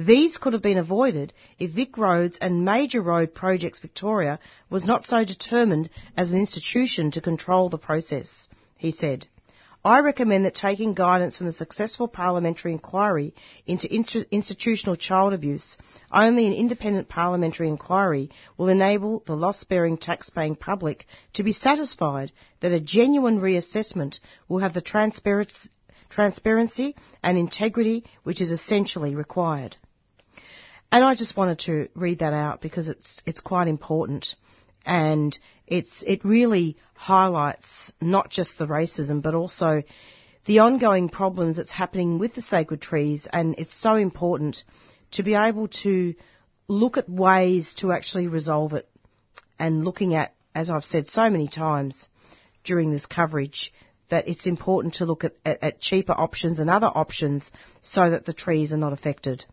These 0.00 0.38
could 0.38 0.52
have 0.52 0.62
been 0.62 0.78
avoided 0.78 1.32
if 1.60 1.70
Vic 1.70 1.96
Roads 1.96 2.38
and 2.38 2.64
Major 2.64 3.00
Road 3.00 3.32
Projects 3.32 3.78
Victoria 3.78 4.40
was 4.70 4.84
not 4.84 5.06
so 5.06 5.24
determined 5.24 5.88
as 6.16 6.32
an 6.32 6.40
institution 6.40 7.12
to 7.12 7.20
control 7.20 7.68
the 7.68 7.78
process, 7.78 8.48
he 8.76 8.90
said. 8.90 9.28
I 9.84 10.00
recommend 10.00 10.44
that 10.44 10.56
taking 10.56 10.92
guidance 10.92 11.36
from 11.36 11.46
the 11.46 11.52
successful 11.52 12.08
parliamentary 12.08 12.72
inquiry 12.72 13.32
into 13.66 13.88
institutional 14.32 14.96
child 14.96 15.32
abuse, 15.32 15.78
only 16.10 16.46
an 16.46 16.52
independent 16.52 17.08
parliamentary 17.08 17.68
inquiry 17.68 18.30
will 18.56 18.68
enable 18.68 19.22
the 19.24 19.36
loss-bearing 19.36 19.98
tax-paying 19.98 20.56
public 20.56 21.06
to 21.34 21.44
be 21.44 21.52
satisfied 21.52 22.32
that 22.60 22.72
a 22.72 22.80
genuine 22.80 23.40
reassessment 23.40 24.18
will 24.48 24.58
have 24.58 24.74
the 24.74 24.80
transparency 26.10 26.96
and 27.22 27.38
integrity 27.38 28.04
which 28.24 28.40
is 28.40 28.50
essentially 28.50 29.14
required. 29.14 29.76
And 30.90 31.04
I 31.04 31.14
just 31.14 31.36
wanted 31.36 31.60
to 31.60 31.88
read 31.94 32.18
that 32.18 32.32
out 32.32 32.60
because 32.60 32.88
it's 32.88 33.22
it's 33.26 33.40
quite 33.40 33.68
important, 33.68 34.34
and 34.88 35.38
it's 35.66 36.02
it 36.06 36.24
really 36.24 36.76
highlights 36.94 37.92
not 38.00 38.30
just 38.30 38.58
the 38.58 38.66
racism 38.66 39.22
but 39.22 39.34
also 39.34 39.82
the 40.46 40.60
ongoing 40.60 41.10
problems 41.10 41.56
that's 41.56 41.70
happening 41.70 42.18
with 42.18 42.34
the 42.34 42.40
sacred 42.40 42.80
trees, 42.80 43.28
and 43.30 43.54
it's 43.58 43.78
so 43.78 43.96
important 43.96 44.64
to 45.10 45.22
be 45.22 45.34
able 45.34 45.68
to 45.68 46.14
look 46.68 46.96
at 46.96 47.08
ways 47.08 47.74
to 47.74 47.92
actually 47.92 48.28
resolve 48.28 48.72
it, 48.72 48.88
and 49.58 49.84
looking 49.84 50.14
at, 50.14 50.34
as 50.54 50.70
I've 50.70 50.84
said 50.84 51.08
so 51.08 51.28
many 51.28 51.48
times 51.48 52.08
during 52.64 52.90
this 52.90 53.04
coverage, 53.04 53.74
that 54.08 54.26
it's 54.26 54.46
important 54.46 54.94
to 54.94 55.04
look 55.04 55.24
at, 55.24 55.34
at, 55.44 55.62
at 55.62 55.80
cheaper 55.80 56.14
options 56.14 56.60
and 56.60 56.70
other 56.70 56.90
options 56.94 57.52
so 57.82 58.08
that 58.08 58.24
the 58.24 58.32
trees 58.32 58.72
are 58.72 58.78
not 58.78 58.94
affected. 58.94 59.44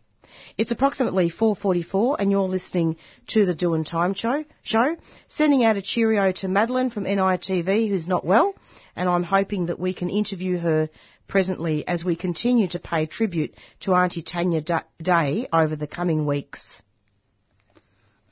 It's 0.58 0.70
approximately 0.70 1.30
4.44 1.30 2.16
and 2.18 2.30
you're 2.30 2.42
listening 2.42 2.96
to 3.28 3.46
the 3.46 3.54
Doin' 3.54 3.84
Time 3.84 4.14
show, 4.14 4.44
show. 4.62 4.96
Sending 5.26 5.64
out 5.64 5.76
a 5.76 5.82
cheerio 5.82 6.32
to 6.32 6.48
Madeline 6.48 6.90
from 6.90 7.04
NITV 7.04 7.88
who's 7.88 8.08
not 8.08 8.24
well 8.24 8.54
and 8.94 9.08
I'm 9.08 9.22
hoping 9.22 9.66
that 9.66 9.78
we 9.78 9.92
can 9.94 10.10
interview 10.10 10.58
her 10.58 10.88
presently 11.28 11.86
as 11.86 12.04
we 12.04 12.16
continue 12.16 12.68
to 12.68 12.78
pay 12.78 13.06
tribute 13.06 13.54
to 13.80 13.94
Auntie 13.94 14.22
Tanya 14.22 14.62
Day 15.02 15.48
over 15.52 15.76
the 15.76 15.86
coming 15.86 16.26
weeks. 16.26 16.82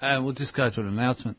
And 0.01 0.25
we'll 0.25 0.35
just 0.35 0.55
go 0.55 0.71
to 0.71 0.81
an 0.81 0.89
announcement. 0.89 1.39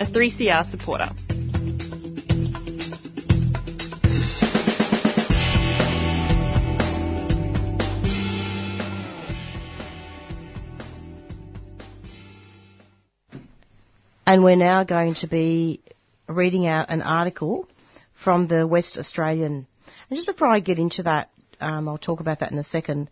a 0.00 0.06
3CR 0.06 0.64
supporter. 0.64 1.10
And 14.26 14.42
we're 14.42 14.56
now 14.56 14.84
going 14.84 15.14
to 15.16 15.26
be 15.26 15.80
reading 16.28 16.66
out 16.66 16.88
an 16.88 17.02
article 17.02 17.68
from 18.14 18.46
the 18.46 18.66
West 18.66 18.96
Australian. 18.96 19.66
And 20.08 20.16
just 20.16 20.26
before 20.26 20.48
I 20.48 20.60
get 20.60 20.78
into 20.78 21.02
that, 21.02 21.30
um, 21.60 21.88
I'll 21.88 21.98
talk 21.98 22.20
about 22.20 22.38
that 22.38 22.52
in 22.52 22.58
a 22.58 22.64
second. 22.64 23.10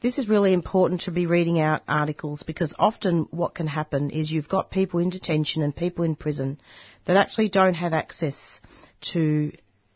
This 0.00 0.18
is 0.18 0.28
really 0.28 0.52
important 0.52 1.00
to 1.02 1.10
be 1.10 1.26
reading 1.26 1.58
out 1.58 1.82
articles 1.88 2.44
because 2.44 2.72
often 2.78 3.26
what 3.32 3.56
can 3.56 3.66
happen 3.66 4.10
is 4.10 4.30
you've 4.30 4.48
got 4.48 4.70
people 4.70 5.00
in 5.00 5.10
detention 5.10 5.60
and 5.60 5.74
people 5.74 6.04
in 6.04 6.14
prison 6.14 6.60
that 7.06 7.16
actually 7.16 7.48
don't 7.48 7.74
have 7.74 7.92
access 7.92 8.60
to, 9.12 9.50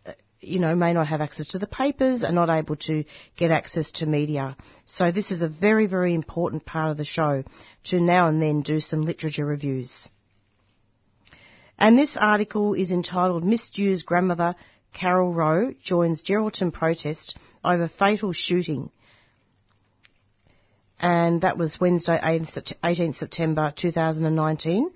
uh, 0.05 0.13
you 0.41 0.59
know, 0.59 0.75
may 0.75 0.93
not 0.93 1.07
have 1.07 1.21
access 1.21 1.47
to 1.49 1.61
the 1.61 1.69
papers, 1.69 2.25
are 2.25 2.33
not 2.33 2.51
able 2.51 2.75
to 2.77 3.05
get 3.37 3.53
access 3.53 3.93
to 3.93 4.07
media. 4.07 4.57
So 4.87 5.13
this 5.13 5.31
is 5.31 5.41
a 5.41 5.49
very, 5.49 5.87
very 5.87 6.15
important 6.15 6.67
part 6.67 6.91
of 6.91 6.97
the 6.97 7.05
show 7.05 7.45
to 7.85 8.01
now 8.01 8.27
and 8.27 8.43
then 8.43 8.63
do 8.63 8.81
some 8.81 9.03
literature 9.03 9.47
reviews. 9.47 10.09
And 11.79 11.97
this 11.97 12.17
article 12.17 12.75
is 12.75 12.91
entitled 12.91 13.45
Miss 13.45 13.71
Dhu's 13.71 14.03
Grandmother 14.03 14.57
Carol 14.93 15.33
Rowe 15.33 15.75
joins 15.81 16.25
Geraldton 16.25 16.73
protest 16.73 17.39
over 17.65 17.87
fatal 17.87 18.33
shooting 18.33 18.91
and 21.03 21.41
that 21.41 21.59
was 21.59 21.81
Wednesday, 21.81 22.19
18th 22.23 23.17
September 23.17 23.73
2019. 23.77 24.91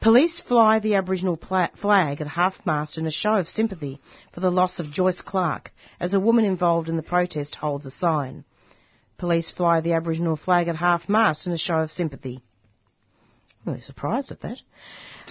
Police 0.00 0.40
fly 0.40 0.80
the 0.80 0.96
Aboriginal 0.96 1.36
flag 1.36 2.20
at 2.20 2.26
half-mast 2.26 2.98
in 2.98 3.06
a 3.06 3.10
show 3.10 3.36
of 3.36 3.48
sympathy 3.48 4.00
for 4.32 4.40
the 4.40 4.50
loss 4.50 4.78
of 4.78 4.90
Joyce 4.90 5.22
Clark 5.22 5.72
as 5.98 6.12
a 6.12 6.20
woman 6.20 6.44
involved 6.44 6.88
in 6.88 6.96
the 6.96 7.02
protest 7.02 7.54
holds 7.54 7.86
a 7.86 7.90
sign. 7.90 8.44
Police 9.16 9.50
fly 9.50 9.80
the 9.80 9.94
Aboriginal 9.94 10.36
flag 10.36 10.68
at 10.68 10.76
half-mast 10.76 11.46
in 11.46 11.52
a 11.52 11.58
show 11.58 11.78
of 11.78 11.90
sympathy. 11.90 12.42
Really 13.64 13.80
surprised 13.80 14.32
at 14.32 14.42
that. 14.42 14.58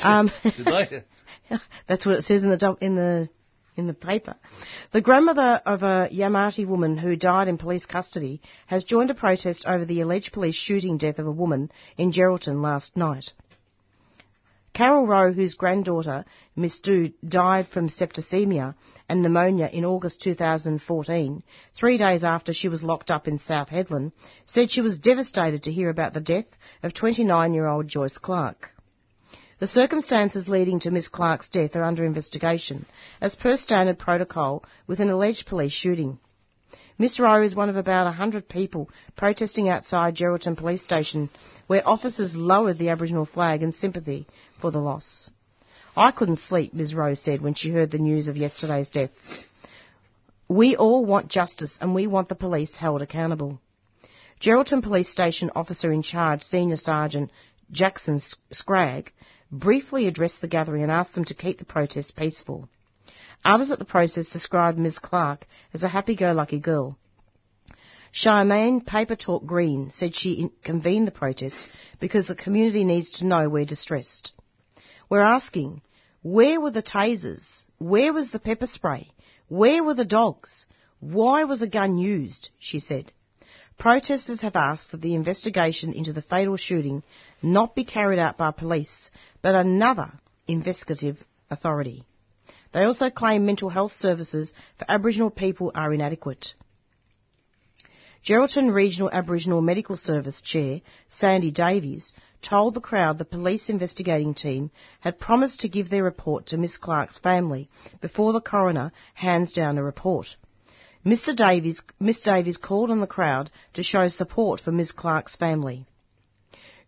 Um, 0.02 0.32
Did 0.44 0.66
they? 0.66 1.04
that's 1.88 2.06
what 2.06 2.16
it 2.16 2.24
says 2.24 2.44
in 2.44 2.50
the 2.50 2.78
in 2.82 2.96
the 2.96 3.30
in 3.76 3.88
the 3.88 3.94
paper. 3.94 4.36
The 4.92 5.02
grandmother 5.02 5.62
of 5.66 5.84
a 5.84 6.10
Yamatji 6.12 6.66
woman 6.66 6.98
who 6.98 7.16
died 7.16 7.48
in 7.48 7.58
police 7.58 7.86
custody 7.86 8.42
has 8.68 8.84
joined 8.84 9.12
a 9.12 9.16
protest 9.16 9.66
over 9.66 9.86
the 9.86 10.02
alleged 10.02 10.34
police 10.34 10.56
shooting 10.56 10.98
death 10.98 11.20
of 11.20 11.28
a 11.28 11.32
woman 11.32 11.72
in 11.98 12.12
Geraldton 12.12 12.62
last 12.62 12.96
night. 12.96 13.34
Carol 14.76 15.08
Rowe, 15.08 15.32
whose 15.32 15.56
granddaughter, 15.56 16.26
Miss 16.54 16.82
Dhu, 16.82 17.14
died 17.26 17.66
from 17.68 17.88
septicemia 17.88 18.76
and 19.08 19.22
pneumonia 19.22 19.70
in 19.72 19.86
August 19.86 20.22
2014, 20.22 21.44
three 21.74 21.98
days 21.98 22.26
after 22.26 22.54
she 22.54 22.68
was 22.68 22.84
locked 22.84 23.10
up 23.10 23.26
in 23.26 23.38
South 23.38 23.70
Hedland, 23.70 24.12
said 24.44 24.70
she 24.70 24.82
was 24.82 25.00
devastated 25.00 25.64
to 25.64 25.72
hear 25.72 25.90
about 25.90 26.14
the 26.14 26.20
death 26.20 26.58
of 26.84 26.94
29-year-old 26.94 27.88
Joyce 27.88 28.18
Clark. 28.18 28.75
The 29.58 29.68
circumstances 29.68 30.50
leading 30.50 30.82
to 30.82 30.92
Miss 30.92 31.08
Clark's 31.08 31.48
death 31.48 31.78
are 31.78 31.84
under 31.84 32.04
investigation, 32.04 32.86
as 33.22 33.38
per 33.38 33.56
standard 33.56 33.98
protocol 33.98 34.66
with 34.86 35.00
an 35.00 35.10
alleged 35.10 35.46
police 35.48 35.72
shooting. 35.72 36.20
Miss 36.98 37.22
Rowe 37.22 37.42
is 37.42 37.56
one 37.56 37.70
of 37.70 37.78
about 37.78 38.06
a 38.06 38.12
hundred 38.12 38.50
people 38.50 38.90
protesting 39.16 39.70
outside 39.70 40.16
Geraldton 40.16 40.58
Police 40.58 40.82
Station, 40.82 41.30
where 41.68 41.88
officers 41.88 42.36
lowered 42.36 42.78
the 42.78 42.90
Aboriginal 42.90 43.26
flag 43.26 43.64
in 43.64 43.72
sympathy 43.72 44.28
for 44.60 44.72
the 44.72 44.82
loss. 44.82 45.30
I 45.96 46.12
couldn't 46.12 46.38
sleep, 46.38 46.74
Ms 46.74 46.94
Rowe 46.94 47.14
said 47.14 47.40
when 47.40 47.54
she 47.54 47.72
heard 47.72 47.92
the 47.92 47.98
news 47.98 48.28
of 48.28 48.36
yesterday's 48.36 48.90
death. 48.90 49.12
We 50.50 50.76
all 50.76 51.06
want 51.06 51.30
justice 51.30 51.78
and 51.80 51.96
we 51.96 52.08
want 52.08 52.28
the 52.28 52.36
police 52.36 52.76
held 52.76 53.02
accountable. 53.02 53.60
Geraldton 54.42 54.84
Police 54.84 55.10
Station 55.10 55.50
officer 55.56 55.94
in 55.94 56.02
charge, 56.02 56.44
Senior 56.44 56.76
Sergeant 56.76 57.32
Jackson 57.72 58.20
Scragg, 58.52 59.12
briefly 59.60 60.08
addressed 60.08 60.42
the 60.42 60.48
gathering 60.48 60.84
and 60.84 60.92
asked 60.92 61.16
them 61.16 61.26
to 61.26 61.34
keep 61.34 61.60
the 61.60 61.66
protest 61.66 62.16
peaceful. 62.16 62.70
Others 63.44 63.72
at 63.72 63.80
the 63.80 63.86
protest 63.86 64.34
described 64.34 64.78
Ms 64.78 65.00
Clark 65.00 65.46
as 65.74 65.84
a 65.84 65.88
happy-go-lucky 65.88 66.60
girl. 66.60 66.98
Charmaine 68.14 68.84
Papertalk 68.84 69.46
Green 69.46 69.92
said 69.92 70.16
she 70.16 70.50
convened 70.64 71.08
the 71.08 71.12
protest 71.12 71.68
because 72.00 72.28
the 72.28 72.36
community 72.36 72.84
needs 72.84 73.12
to 73.12 73.26
know 73.26 73.50
we're 73.50 73.66
distressed. 73.66 74.34
We're 75.10 75.22
asking, 75.22 75.82
where 76.22 76.60
were 76.60 76.72
the 76.72 76.82
tasers? 76.82 77.66
Where 77.78 78.14
was 78.14 78.32
the 78.32 78.40
pepper 78.40 78.68
spray? 78.68 79.12
Where 79.48 79.84
were 79.84 79.94
the 79.94 80.06
dogs? 80.06 80.66
Why 81.00 81.44
was 81.44 81.62
a 81.62 81.68
gun 81.68 81.98
used? 81.98 82.50
She 82.58 82.80
said. 82.80 83.12
Protesters 83.78 84.42
have 84.42 84.56
asked 84.56 84.92
that 84.92 85.02
the 85.02 85.16
investigation 85.16 85.94
into 85.94 86.14
the 86.14 86.22
fatal 86.22 86.58
shooting 86.58 87.04
not 87.42 87.76
be 87.76 87.84
carried 87.84 88.20
out 88.20 88.38
by 88.38 88.52
police, 88.52 89.12
but 89.42 89.56
another 89.56 90.12
investigative 90.48 91.24
authority. 91.50 92.04
They 92.72 92.84
also 92.84 93.10
claim 93.10 93.46
mental 93.46 93.70
health 93.70 93.94
services 93.94 94.54
for 94.78 94.86
Aboriginal 94.90 95.30
people 95.30 95.72
are 95.76 95.94
inadequate. 95.94 96.54
Geraldton 98.26 98.74
Regional 98.74 99.12
Aboriginal 99.12 99.62
Medical 99.62 99.98
Service 99.98 100.42
Chair 100.42 100.82
Sandy 101.10 101.52
Davies 101.52 102.16
told 102.42 102.74
the 102.74 102.82
crowd 102.82 103.18
the 103.18 103.26
police 103.26 103.70
investigating 103.70 104.34
team 104.34 104.72
had 105.00 105.20
promised 105.20 105.60
to 105.60 105.70
give 105.70 105.90
their 105.90 106.04
report 106.04 106.48
to 106.48 106.58
Miss 106.58 106.78
Clark's 106.78 107.20
family 107.20 107.70
before 108.02 108.34
the 108.34 108.42
coroner 108.42 108.92
hands 109.14 109.54
down 109.54 109.78
a 109.78 109.84
report. 109.84 110.36
Mr. 111.06 111.36
Davies, 111.36 111.84
Miss 112.00 112.20
Davies 112.24 112.58
called 112.58 112.90
on 112.90 113.00
the 113.00 113.06
crowd 113.06 113.52
to 113.74 113.84
show 113.84 114.08
support 114.08 114.60
for 114.60 114.72
Ms. 114.72 114.92
Clark's 114.92 115.36
family. 115.36 115.86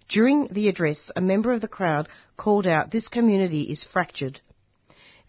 During 0.09 0.47
the 0.47 0.67
address, 0.69 1.11
a 1.15 1.21
member 1.21 1.51
of 1.51 1.61
the 1.61 1.67
crowd 1.67 2.09
called 2.35 2.65
out, 2.65 2.89
This 2.89 3.09
community 3.09 3.61
is 3.61 3.83
fractured. 3.83 4.41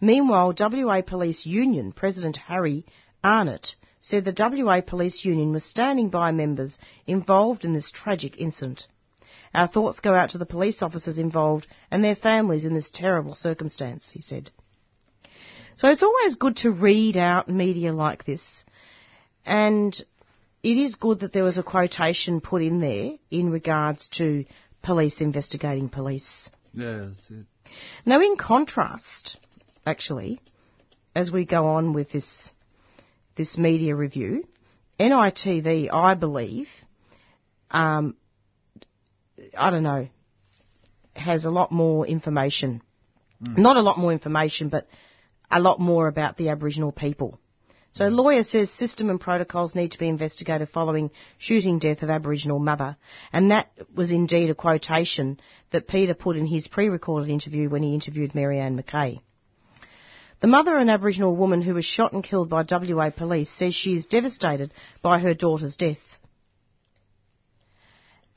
Meanwhile, 0.01 0.55
WA 0.57 1.01
Police 1.01 1.45
Union 1.45 1.91
President 1.91 2.37
Harry 2.37 2.83
Arnott 3.23 3.75
said 4.01 4.25
the 4.25 4.63
WA 4.63 4.81
Police 4.81 5.23
Union 5.23 5.51
was 5.51 5.65
standing 5.65 6.09
by 6.09 6.31
members 6.31 6.79
involved 7.05 7.65
in 7.65 7.73
this 7.73 7.91
tragic 7.91 8.41
incident. 8.41 8.87
Our 9.53 9.67
thoughts 9.67 9.99
go 9.99 10.15
out 10.15 10.31
to 10.31 10.39
the 10.39 10.47
police 10.47 10.81
officers 10.81 11.19
involved 11.19 11.67
and 11.91 12.03
their 12.03 12.15
families 12.15 12.65
in 12.65 12.73
this 12.73 12.89
terrible 12.89 13.35
circumstance, 13.35 14.09
he 14.11 14.21
said. 14.21 14.49
So 15.79 15.87
it's 15.87 16.03
always 16.03 16.35
good 16.35 16.57
to 16.57 16.71
read 16.71 17.15
out 17.15 17.47
media 17.47 17.93
like 17.93 18.25
this. 18.25 18.65
And 19.45 19.97
it 20.61 20.77
is 20.77 20.95
good 20.95 21.21
that 21.21 21.31
there 21.31 21.45
was 21.45 21.57
a 21.57 21.63
quotation 21.63 22.41
put 22.41 22.61
in 22.61 22.81
there 22.81 23.11
in 23.31 23.49
regards 23.49 24.09
to 24.17 24.43
police 24.83 25.21
investigating 25.21 25.87
police. 25.87 26.49
Yeah, 26.73 27.05
that's 27.05 27.31
it. 27.31 27.45
Now, 28.05 28.19
in 28.19 28.35
contrast, 28.35 29.37
actually, 29.85 30.41
as 31.15 31.31
we 31.31 31.45
go 31.45 31.67
on 31.67 31.93
with 31.93 32.11
this 32.11 32.51
this 33.37 33.57
media 33.57 33.95
review, 33.95 34.45
NITV, 34.99 35.93
I 35.93 36.13
believe, 36.13 36.67
um, 37.71 38.17
I 39.57 39.69
don't 39.69 39.83
know, 39.83 40.09
has 41.15 41.45
a 41.45 41.49
lot 41.49 41.71
more 41.71 42.05
information. 42.05 42.81
Not 43.39 43.77
a 43.77 43.81
lot 43.81 43.97
more 43.97 44.11
information, 44.11 44.67
but 44.67 44.85
a 45.51 45.59
lot 45.59 45.79
more 45.79 46.07
about 46.07 46.37
the 46.37 46.49
Aboriginal 46.49 46.91
people. 46.91 47.39
So 47.91 48.05
mm. 48.05 48.15
lawyer 48.15 48.43
says 48.43 48.71
system 48.71 49.09
and 49.09 49.19
protocols 49.19 49.75
need 49.75 49.91
to 49.91 49.99
be 49.99 50.07
investigated 50.07 50.69
following 50.69 51.11
shooting 51.37 51.79
death 51.79 52.03
of 52.03 52.09
Aboriginal 52.09 52.59
mother. 52.59 52.97
And 53.33 53.51
that 53.51 53.71
was 53.93 54.11
indeed 54.11 54.49
a 54.49 54.55
quotation 54.55 55.39
that 55.71 55.87
Peter 55.87 56.13
put 56.13 56.37
in 56.37 56.45
his 56.45 56.67
pre-recorded 56.67 57.29
interview 57.29 57.69
when 57.69 57.83
he 57.83 57.93
interviewed 57.93 58.35
Marianne 58.35 58.81
McKay. 58.81 59.21
The 60.41 60.47
mother, 60.47 60.77
an 60.77 60.89
Aboriginal 60.89 61.35
woman 61.35 61.61
who 61.61 61.73
was 61.73 61.83
shot 61.83 62.13
and 62.13 62.23
killed 62.23 62.49
by 62.49 62.63
WA 62.69 63.09
police, 63.09 63.49
says 63.49 63.75
she 63.75 63.95
is 63.95 64.05
devastated 64.05 64.71
by 65.01 65.19
her 65.19 65.33
daughter's 65.33 65.75
death. 65.75 65.97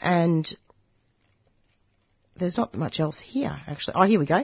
And 0.00 0.52
there's 2.36 2.56
not 2.56 2.74
much 2.74 2.98
else 2.98 3.20
here, 3.20 3.56
actually. 3.68 3.94
Oh, 3.96 4.02
here 4.02 4.18
we 4.18 4.26
go. 4.26 4.42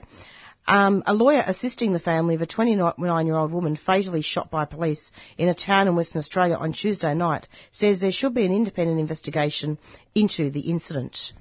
Um, 0.69 1.03
a 1.07 1.15
lawyer 1.15 1.43
assisting 1.47 1.95
the 1.95 1.99
family 1.99 2.35
of 2.35 2.43
a 2.43 2.47
29-year-old 2.47 3.53
woman 3.53 3.75
fatally 3.75 4.21
shot 4.21 4.51
by 4.51 4.67
police 4.67 5.13
in 5.39 5.49
a 5.49 5.55
town 5.55 5.89
in 5.89 5.97
Western 5.97 6.19
Australia 6.19 6.57
on 6.57 6.75
Tuesday 6.75 7.15
night 7.15 7.49
says 7.73 8.01
there 8.01 8.13
should 8.13 8.35
be 8.35 8.45
an 8.45 8.53
independent 8.53 9.01
investigation 9.01 9.79
into 10.15 10.51
the 10.51 10.61
incident. 10.61 11.33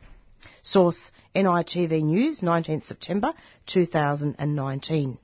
Source 0.64 1.12
NITV 1.36 2.04
News, 2.04 2.40
19th 2.40 2.86
September 2.86 3.34
2019. 3.66 5.18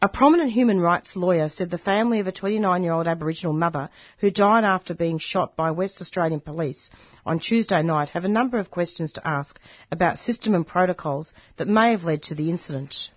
A 0.00 0.08
prominent 0.08 0.52
human 0.52 0.78
rights 0.78 1.16
lawyer 1.16 1.48
said 1.48 1.70
the 1.70 1.76
family 1.76 2.20
of 2.20 2.28
a 2.28 2.32
29 2.32 2.84
year 2.84 2.92
old 2.92 3.08
Aboriginal 3.08 3.52
mother 3.52 3.90
who 4.18 4.30
died 4.30 4.62
after 4.62 4.94
being 4.94 5.18
shot 5.18 5.56
by 5.56 5.72
West 5.72 6.00
Australian 6.00 6.38
police 6.38 6.92
on 7.26 7.40
Tuesday 7.40 7.82
night 7.82 8.10
have 8.10 8.24
a 8.24 8.28
number 8.28 8.58
of 8.58 8.70
questions 8.70 9.14
to 9.14 9.26
ask 9.26 9.58
about 9.90 10.20
system 10.20 10.54
and 10.54 10.64
protocols 10.64 11.32
that 11.56 11.66
may 11.66 11.90
have 11.90 12.04
led 12.04 12.22
to 12.22 12.36
the 12.36 12.48
incident. 12.48 13.10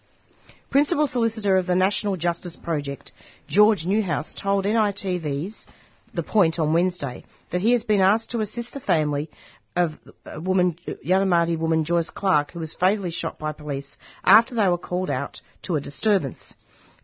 Principal 0.71 1.05
Solicitor 1.05 1.55
of 1.57 1.67
the 1.67 1.75
National 1.75 2.15
Justice 2.15 2.55
Project, 2.55 3.11
George 3.47 3.85
Newhouse, 3.85 4.33
told 4.33 4.65
NITV's 4.65 5.67
The 6.15 6.23
Point 6.23 6.57
on 6.57 6.73
Wednesday 6.73 7.25
that 7.51 7.61
he 7.61 7.73
has 7.73 7.83
been 7.83 8.01
asked 8.01 8.31
to 8.31 8.41
assist 8.41 8.73
the 8.73 8.79
family 8.79 9.29
of 9.75 9.99
a 10.25 10.41
woman, 10.41 10.77
Yanomati 11.05 11.59
woman 11.59 11.83
Joyce 11.83 12.09
Clark, 12.09 12.51
who 12.51 12.59
was 12.59 12.73
fatally 12.73 13.11
shot 13.11 13.37
by 13.37 13.51
police 13.51 13.99
after 14.23 14.55
they 14.55 14.67
were 14.67 14.79
called 14.79 15.11
out 15.11 15.41
to 15.61 15.75
a 15.75 15.81
disturbance. 15.81 16.55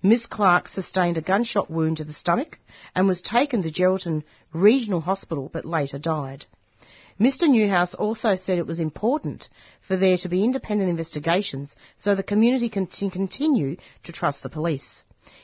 Miss 0.04 0.28
Clark 0.28 0.68
sustained 0.68 1.18
a 1.18 1.22
gunshot 1.22 1.72
wound 1.72 1.98
to 1.98 2.04
the 2.04 2.14
stomach 2.14 2.60
and 2.96 3.08
was 3.08 3.20
taken 3.22 3.64
to 3.64 3.72
Geraldton 3.72 4.24
Regional 4.54 5.02
Hospital 5.02 5.50
but 5.52 5.66
later 5.66 5.98
died. 5.98 6.46
Mr 7.20 7.50
Newhouse 7.50 7.96
also 7.96 8.36
said 8.36 8.60
it 8.60 8.68
was 8.68 8.80
important 8.80 9.50
for 9.82 9.96
there 9.98 10.18
to 10.18 10.30
be 10.30 10.44
independent 10.44 10.88
investigations 10.92 11.76
so 11.98 12.14
the 12.14 12.22
community 12.22 12.70
can 12.70 12.86
t- 12.86 13.10
continue 13.10 13.76
to 14.04 14.12
trust 14.12 14.44
the 14.44 14.50
police. 14.50 15.02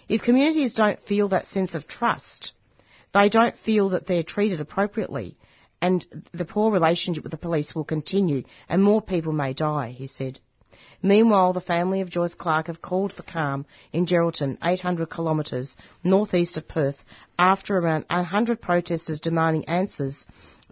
If 0.07 0.21
communities 0.21 0.75
don't 0.75 1.01
feel 1.01 1.29
that 1.29 1.47
sense 1.47 1.73
of 1.73 1.87
trust, 1.87 2.53
they 3.11 3.29
don't 3.29 3.57
feel 3.57 3.89
that 3.89 4.05
they're 4.05 4.21
treated 4.21 4.61
appropriately 4.61 5.35
and 5.81 6.05
the 6.31 6.45
poor 6.45 6.71
relationship 6.71 7.23
with 7.23 7.31
the 7.31 7.37
police 7.39 7.73
will 7.73 7.83
continue 7.85 8.43
and 8.69 8.83
more 8.83 9.01
people 9.01 9.33
may 9.33 9.53
die, 9.53 9.89
he 9.97 10.05
said. 10.05 10.39
Meanwhile, 11.01 11.53
the 11.53 11.61
family 11.61 12.01
of 12.01 12.09
Joyce 12.09 12.33
Clark 12.33 12.67
have 12.67 12.81
called 12.81 13.13
for 13.13 13.23
calm 13.23 13.65
in 13.91 14.05
Geraldton, 14.05 14.57
800 14.63 15.09
kilometres 15.09 15.75
northeast 16.03 16.57
of 16.57 16.67
Perth, 16.67 17.03
after 17.37 17.77
around 17.77 18.05
100 18.09 18.61
protesters 18.61 19.19
demanding 19.19 19.65
answers 19.65 20.25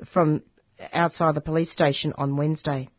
from 0.05 0.43
outside 0.93 1.35
the 1.35 1.41
police 1.41 1.71
station 1.71 2.13
on 2.17 2.37
Wednesday. 2.37 2.89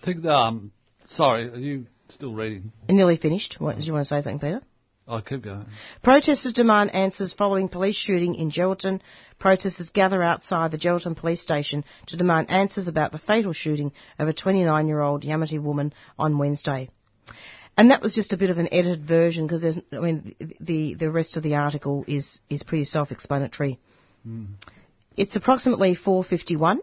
I 0.00 0.04
think, 0.04 0.24
um, 0.26 0.72
sorry, 1.06 1.48
are 1.48 1.58
you 1.58 1.86
still 2.10 2.34
reading? 2.34 2.72
Nearly 2.88 3.16
finished. 3.16 3.56
What, 3.58 3.76
did 3.76 3.86
you 3.86 3.92
want 3.92 4.04
to 4.04 4.08
say 4.08 4.20
something, 4.20 4.40
Peter? 4.40 4.62
I'll 5.08 5.22
keep 5.22 5.42
going. 5.42 5.66
Protesters 6.02 6.52
demand 6.52 6.94
answers 6.94 7.32
following 7.32 7.68
police 7.68 7.96
shooting 7.96 8.34
in 8.34 8.50
Geraldton. 8.50 9.00
Protesters 9.38 9.90
gather 9.90 10.22
outside 10.22 10.72
the 10.72 10.78
Geraldton 10.78 11.16
police 11.16 11.40
station 11.40 11.84
to 12.08 12.16
demand 12.16 12.50
answers 12.50 12.88
about 12.88 13.12
the 13.12 13.18
fatal 13.18 13.52
shooting 13.52 13.92
of 14.18 14.28
a 14.28 14.32
29-year-old 14.32 15.22
Yamatji 15.22 15.62
woman 15.62 15.92
on 16.18 16.38
Wednesday. 16.38 16.88
And 17.76 17.90
that 17.90 18.02
was 18.02 18.14
just 18.14 18.32
a 18.32 18.36
bit 18.36 18.50
of 18.50 18.58
an 18.58 18.68
edited 18.72 19.04
version 19.04 19.46
because 19.46 19.62
there's, 19.62 19.78
I 19.92 19.98
mean, 19.98 20.34
the 20.60 20.94
the 20.94 21.10
rest 21.10 21.36
of 21.36 21.42
the 21.42 21.56
article 21.56 22.04
is 22.08 22.40
is 22.48 22.62
pretty 22.62 22.84
self-explanatory. 22.84 23.78
Mm. 24.26 24.46
It's 25.16 25.36
approximately 25.36 25.94
4:51, 25.94 26.78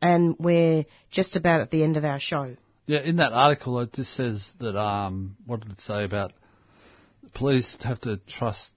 and 0.00 0.36
we're 0.38 0.84
just 1.10 1.36
about 1.36 1.60
at 1.60 1.70
the 1.70 1.84
end 1.84 1.96
of 1.96 2.04
our 2.04 2.18
show. 2.18 2.56
Yeah, 2.86 3.00
in 3.00 3.16
that 3.16 3.32
article 3.32 3.78
it 3.80 3.92
just 3.92 4.14
says 4.14 4.52
that, 4.58 4.76
um, 4.76 5.36
what 5.46 5.60
did 5.60 5.70
it 5.70 5.80
say 5.80 6.02
about 6.02 6.32
police 7.34 7.76
have 7.82 8.00
to 8.02 8.18
trust, 8.26 8.72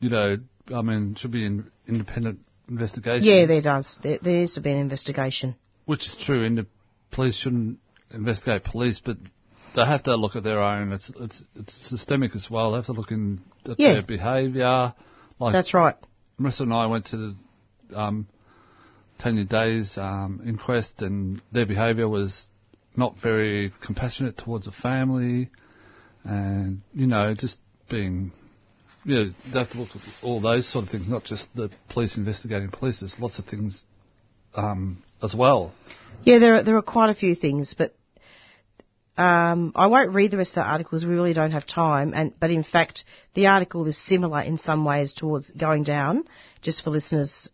you 0.00 0.10
know, 0.10 0.36
I 0.74 0.82
mean, 0.82 1.14
should 1.14 1.30
be 1.30 1.46
an 1.46 1.70
independent 1.86 2.40
investigation. 2.68 3.24
Yeah, 3.24 3.46
there 3.46 3.62
does. 3.62 3.98
There, 4.02 4.18
there 4.20 4.32
needs 4.40 4.54
to 4.54 4.60
be 4.60 4.70
an 4.72 4.78
investigation. 4.78 5.56
Which 5.84 6.06
is 6.06 6.16
true. 6.16 6.44
And 6.44 6.58
the 6.58 6.66
police 7.10 7.36
shouldn't 7.36 7.78
investigate 8.10 8.64
police, 8.64 9.00
but 9.04 9.16
they 9.74 9.84
have 9.84 10.02
to 10.04 10.16
look 10.16 10.36
at 10.36 10.42
their 10.42 10.60
own. 10.62 10.92
It's 10.92 11.10
it's 11.20 11.44
it's 11.54 11.74
systemic 11.74 12.34
as 12.34 12.50
well. 12.50 12.72
They 12.72 12.76
have 12.76 12.86
to 12.86 12.92
look 12.92 13.10
in 13.10 13.40
at 13.68 13.78
Yeah. 13.78 13.94
their 13.94 14.02
behaviour. 14.02 14.94
Like 15.38 15.52
That's 15.52 15.74
right. 15.74 15.96
Marissa 16.40 16.60
and 16.60 16.72
I 16.72 16.86
went 16.86 17.06
to 17.06 17.34
the 17.88 17.98
um, 17.98 18.26
Tanya 19.18 19.44
Day's 19.44 19.96
um, 19.98 20.42
inquest, 20.46 21.02
and 21.02 21.40
their 21.52 21.66
behaviour 21.66 22.08
was 22.08 22.48
not 22.96 23.18
very 23.20 23.72
compassionate 23.84 24.38
towards 24.38 24.64
the 24.64 24.72
family, 24.72 25.50
and 26.24 26.80
you 26.94 27.06
know, 27.06 27.34
just 27.34 27.58
being. 27.88 28.32
You 29.04 29.14
know, 29.14 29.30
they 29.52 29.58
have 29.60 29.70
to 29.70 29.78
look 29.78 29.90
at 29.94 30.02
all 30.24 30.40
those 30.40 30.66
sort 30.66 30.86
of 30.86 30.90
things, 30.90 31.08
not 31.08 31.22
just 31.22 31.46
the 31.54 31.70
police 31.90 32.16
investigating 32.16 32.70
police. 32.70 33.00
There's 33.00 33.20
lots 33.20 33.38
of 33.38 33.44
things 33.44 33.84
um, 34.54 35.04
as 35.22 35.32
well. 35.32 35.72
Yeah, 36.24 36.40
there 36.40 36.56
are, 36.56 36.62
there 36.64 36.76
are 36.76 36.82
quite 36.82 37.10
a 37.10 37.14
few 37.14 37.36
things, 37.36 37.74
but 37.78 37.94
um, 39.16 39.72
I 39.76 39.86
won't 39.86 40.12
read 40.12 40.32
the 40.32 40.38
rest 40.38 40.56
of 40.56 40.64
the 40.64 40.70
articles. 40.70 41.04
We 41.04 41.14
really 41.14 41.34
don't 41.34 41.52
have 41.52 41.66
time. 41.66 42.12
And 42.14 42.34
but 42.38 42.50
in 42.50 42.64
fact, 42.64 43.04
the 43.34 43.46
article 43.46 43.86
is 43.86 43.96
similar 43.96 44.40
in 44.40 44.58
some 44.58 44.84
ways 44.84 45.12
towards 45.12 45.50
going 45.52 45.84
down. 45.84 46.24
Just 46.62 46.82
for 46.82 46.90
listeners 46.90 47.48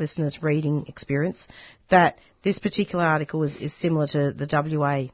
listeners' 0.00 0.42
reading 0.42 0.86
experience 0.88 1.46
that 1.90 2.18
this 2.42 2.58
particular 2.58 3.04
article 3.04 3.42
is, 3.42 3.56
is 3.56 3.74
similar 3.74 4.06
to 4.08 4.32
the 4.32 4.48
WA, 4.50 5.08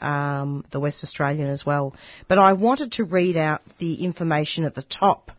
um, 0.00 0.64
the 0.70 0.80
West 0.80 1.02
Australian 1.04 1.48
as 1.48 1.64
well. 1.64 1.94
But 2.28 2.38
I 2.38 2.52
wanted 2.52 2.92
to 2.92 3.04
read 3.04 3.36
out 3.36 3.62
the 3.78 4.04
information 4.04 4.64
at 4.64 4.74
the 4.74 4.82
top 4.82 5.30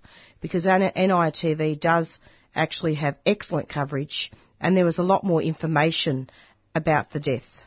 because 0.41 0.65
NITV 0.65 1.79
does 1.79 2.19
actually 2.55 2.95
have 2.95 3.15
excellent 3.25 3.69
coverage 3.69 4.31
and 4.59 4.75
there 4.75 4.85
was 4.85 4.97
a 4.97 5.03
lot 5.03 5.23
more 5.23 5.41
information 5.41 6.29
about 6.73 7.11
the 7.11 7.19
death 7.19 7.63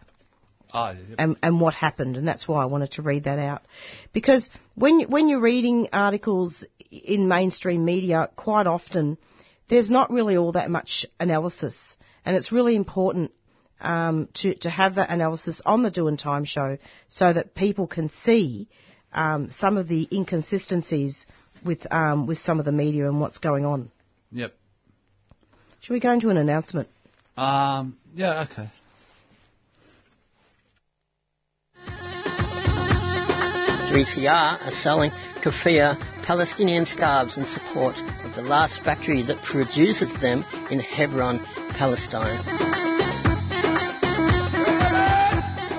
Oh, 0.72 0.90
yeah. 0.90 1.16
and, 1.18 1.36
and 1.42 1.60
what 1.60 1.74
happened, 1.74 2.16
and 2.16 2.26
that's 2.26 2.46
why 2.46 2.62
I 2.62 2.66
wanted 2.66 2.92
to 2.92 3.02
read 3.02 3.24
that 3.24 3.38
out. 3.38 3.62
Because 4.12 4.50
when 4.74 5.02
when 5.02 5.28
you're 5.28 5.40
reading 5.40 5.88
articles 5.92 6.64
in 6.90 7.28
mainstream 7.28 7.84
media, 7.84 8.30
quite 8.36 8.66
often 8.66 9.18
there's 9.68 9.90
not 9.90 10.10
really 10.10 10.36
all 10.36 10.52
that 10.52 10.70
much 10.70 11.06
analysis, 11.18 11.96
and 12.24 12.36
it's 12.36 12.52
really 12.52 12.76
important 12.76 13.32
um, 13.80 14.28
to 14.34 14.54
to 14.56 14.70
have 14.70 14.96
that 14.96 15.10
analysis 15.10 15.60
on 15.64 15.82
the 15.82 15.90
Doing 15.90 16.16
Time 16.16 16.44
show 16.44 16.78
so 17.08 17.32
that 17.32 17.54
people 17.54 17.86
can 17.86 18.08
see 18.08 18.68
um, 19.12 19.50
some 19.50 19.76
of 19.76 19.88
the 19.88 20.08
inconsistencies 20.12 21.26
with 21.64 21.86
um, 21.92 22.26
with 22.26 22.38
some 22.38 22.58
of 22.58 22.64
the 22.64 22.72
media 22.72 23.08
and 23.08 23.20
what's 23.20 23.38
going 23.38 23.64
on. 23.64 23.90
Yep. 24.32 24.54
Should 25.80 25.94
we 25.94 26.00
go 26.00 26.12
into 26.12 26.30
an 26.30 26.36
announcement? 26.36 26.88
Um, 27.36 27.96
yeah, 28.14 28.46
okay. 28.50 28.68
3CR 33.90 34.66
are 34.66 34.70
selling 34.70 35.10
kafir 35.42 35.96
Palestinian 36.22 36.84
scarves 36.84 37.36
in 37.36 37.44
support 37.44 37.96
of 38.24 38.36
the 38.36 38.42
last 38.42 38.84
factory 38.84 39.22
that 39.22 39.42
produces 39.42 40.14
them 40.20 40.44
in 40.70 40.78
Hebron, 40.78 41.40
Palestine. 41.70 42.89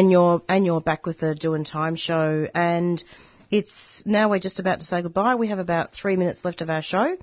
And 0.00 0.10
you're 0.10 0.40
and 0.48 0.64
you're 0.64 0.80
back 0.80 1.04
with 1.04 1.18
the 1.18 1.34
Doing 1.34 1.62
Time 1.64 1.94
show, 1.94 2.48
and 2.54 3.04
it's 3.50 4.02
now 4.06 4.30
we're 4.30 4.38
just 4.38 4.58
about 4.58 4.78
to 4.80 4.86
say 4.86 5.02
goodbye. 5.02 5.34
We 5.34 5.48
have 5.48 5.58
about 5.58 5.92
three 5.92 6.16
minutes 6.16 6.42
left 6.42 6.62
of 6.62 6.70
our 6.70 6.80
show. 6.80 7.18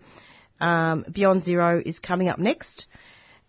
Um, 0.60 1.04
Beyond 1.12 1.42
Zero 1.42 1.82
is 1.84 1.98
coming 1.98 2.28
up 2.28 2.38
next, 2.38 2.86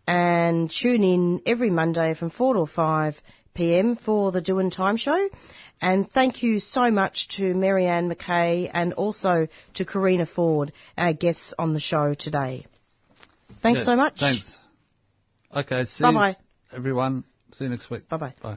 and 0.06 0.70
tune 0.70 1.04
in 1.04 1.42
every 1.44 1.68
Monday 1.68 2.14
from 2.14 2.30
four 2.30 2.54
to 2.54 2.64
five 2.64 3.20
p.m. 3.52 3.96
for 3.96 4.32
the 4.32 4.40
Doing 4.40 4.70
Time 4.70 4.96
show. 4.96 5.28
And 5.82 6.10
thank 6.10 6.42
you 6.42 6.58
so 6.58 6.90
much 6.90 7.28
to 7.36 7.52
Marianne 7.52 8.10
McKay 8.10 8.70
and 8.72 8.94
also 8.94 9.46
to 9.74 9.84
Karina 9.84 10.24
Ford, 10.24 10.72
our 10.96 11.12
guests 11.12 11.52
on 11.58 11.74
the 11.74 11.80
show 11.80 12.14
today. 12.14 12.64
Thanks 13.62 13.80
Yeah, 13.80 13.84
so 13.84 13.96
much. 13.96 14.18
Thanks. 14.20 14.56
Okay, 15.54 15.84
see 15.84 16.02
Bye-bye. 16.02 16.30
you, 16.30 16.34
everyone. 16.72 17.24
See 17.52 17.64
you 17.64 17.70
next 17.70 17.90
week. 17.90 18.08
Bye-bye. 18.08 18.34
Bye. 18.42 18.56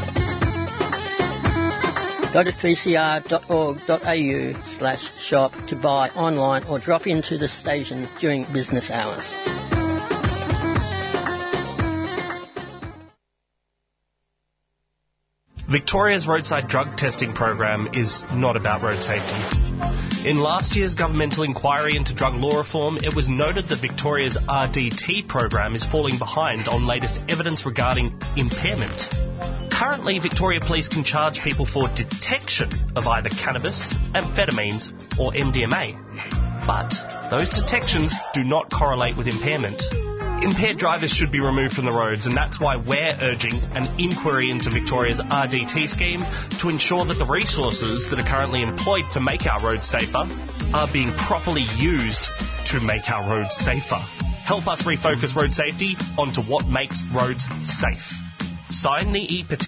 Go 2.33 2.43
to 2.45 2.51
3cr.org.au 2.51 4.63
slash 4.63 5.19
shop 5.19 5.51
to 5.67 5.75
buy 5.75 6.07
online 6.11 6.63
or 6.63 6.79
drop 6.79 7.05
into 7.05 7.37
the 7.37 7.49
station 7.49 8.07
during 8.21 8.45
business 8.53 8.89
hours. 8.89 9.33
Victoria's 15.69 16.25
roadside 16.25 16.69
drug 16.69 16.95
testing 16.97 17.33
program 17.33 17.89
is 17.93 18.23
not 18.33 18.55
about 18.55 18.81
road 18.81 19.01
safety. 19.01 19.35
In 20.29 20.39
last 20.39 20.75
year's 20.75 20.95
governmental 20.95 21.43
inquiry 21.43 21.97
into 21.97 22.13
drug 22.13 22.35
law 22.35 22.59
reform, 22.59 22.97
it 22.97 23.13
was 23.13 23.27
noted 23.27 23.67
that 23.69 23.81
Victoria's 23.81 24.37
RDT 24.37 25.27
program 25.27 25.75
is 25.75 25.85
falling 25.85 26.17
behind 26.17 26.69
on 26.69 26.85
latest 26.85 27.19
evidence 27.27 27.65
regarding 27.65 28.13
impairment. 28.37 29.09
Currently, 29.81 30.19
Victoria 30.19 30.59
Police 30.61 30.87
can 30.87 31.03
charge 31.03 31.41
people 31.41 31.65
for 31.65 31.89
detection 31.95 32.69
of 32.95 33.07
either 33.07 33.29
cannabis, 33.29 33.95
amphetamines, 34.13 34.93
or 35.17 35.31
MDMA. 35.31 35.97
But 36.67 36.93
those 37.31 37.49
detections 37.49 38.13
do 38.31 38.43
not 38.43 38.69
correlate 38.69 39.17
with 39.17 39.25
impairment. 39.25 39.81
Impaired 40.45 40.77
drivers 40.77 41.09
should 41.09 41.31
be 41.31 41.39
removed 41.39 41.73
from 41.73 41.85
the 41.85 41.91
roads, 41.91 42.27
and 42.27 42.37
that's 42.37 42.59
why 42.59 42.75
we're 42.75 43.17
urging 43.21 43.55
an 43.73 43.89
inquiry 43.99 44.51
into 44.51 44.69
Victoria's 44.69 45.19
RDT 45.19 45.89
scheme 45.89 46.21
to 46.61 46.69
ensure 46.69 47.03
that 47.05 47.17
the 47.17 47.25
resources 47.25 48.05
that 48.11 48.19
are 48.19 48.29
currently 48.29 48.61
employed 48.61 49.05
to 49.13 49.19
make 49.19 49.47
our 49.47 49.65
roads 49.65 49.89
safer 49.89 50.29
are 50.75 50.93
being 50.93 51.11
properly 51.25 51.65
used 51.77 52.27
to 52.67 52.79
make 52.81 53.09
our 53.09 53.27
roads 53.27 53.55
safer. 53.55 53.97
Help 54.45 54.67
us 54.67 54.83
refocus 54.83 55.35
road 55.35 55.55
safety 55.55 55.95
onto 56.19 56.43
what 56.43 56.67
makes 56.67 57.01
roads 57.11 57.49
safe. 57.63 58.05
Sign 58.71 59.11
the 59.11 59.19
e-petition. 59.19 59.59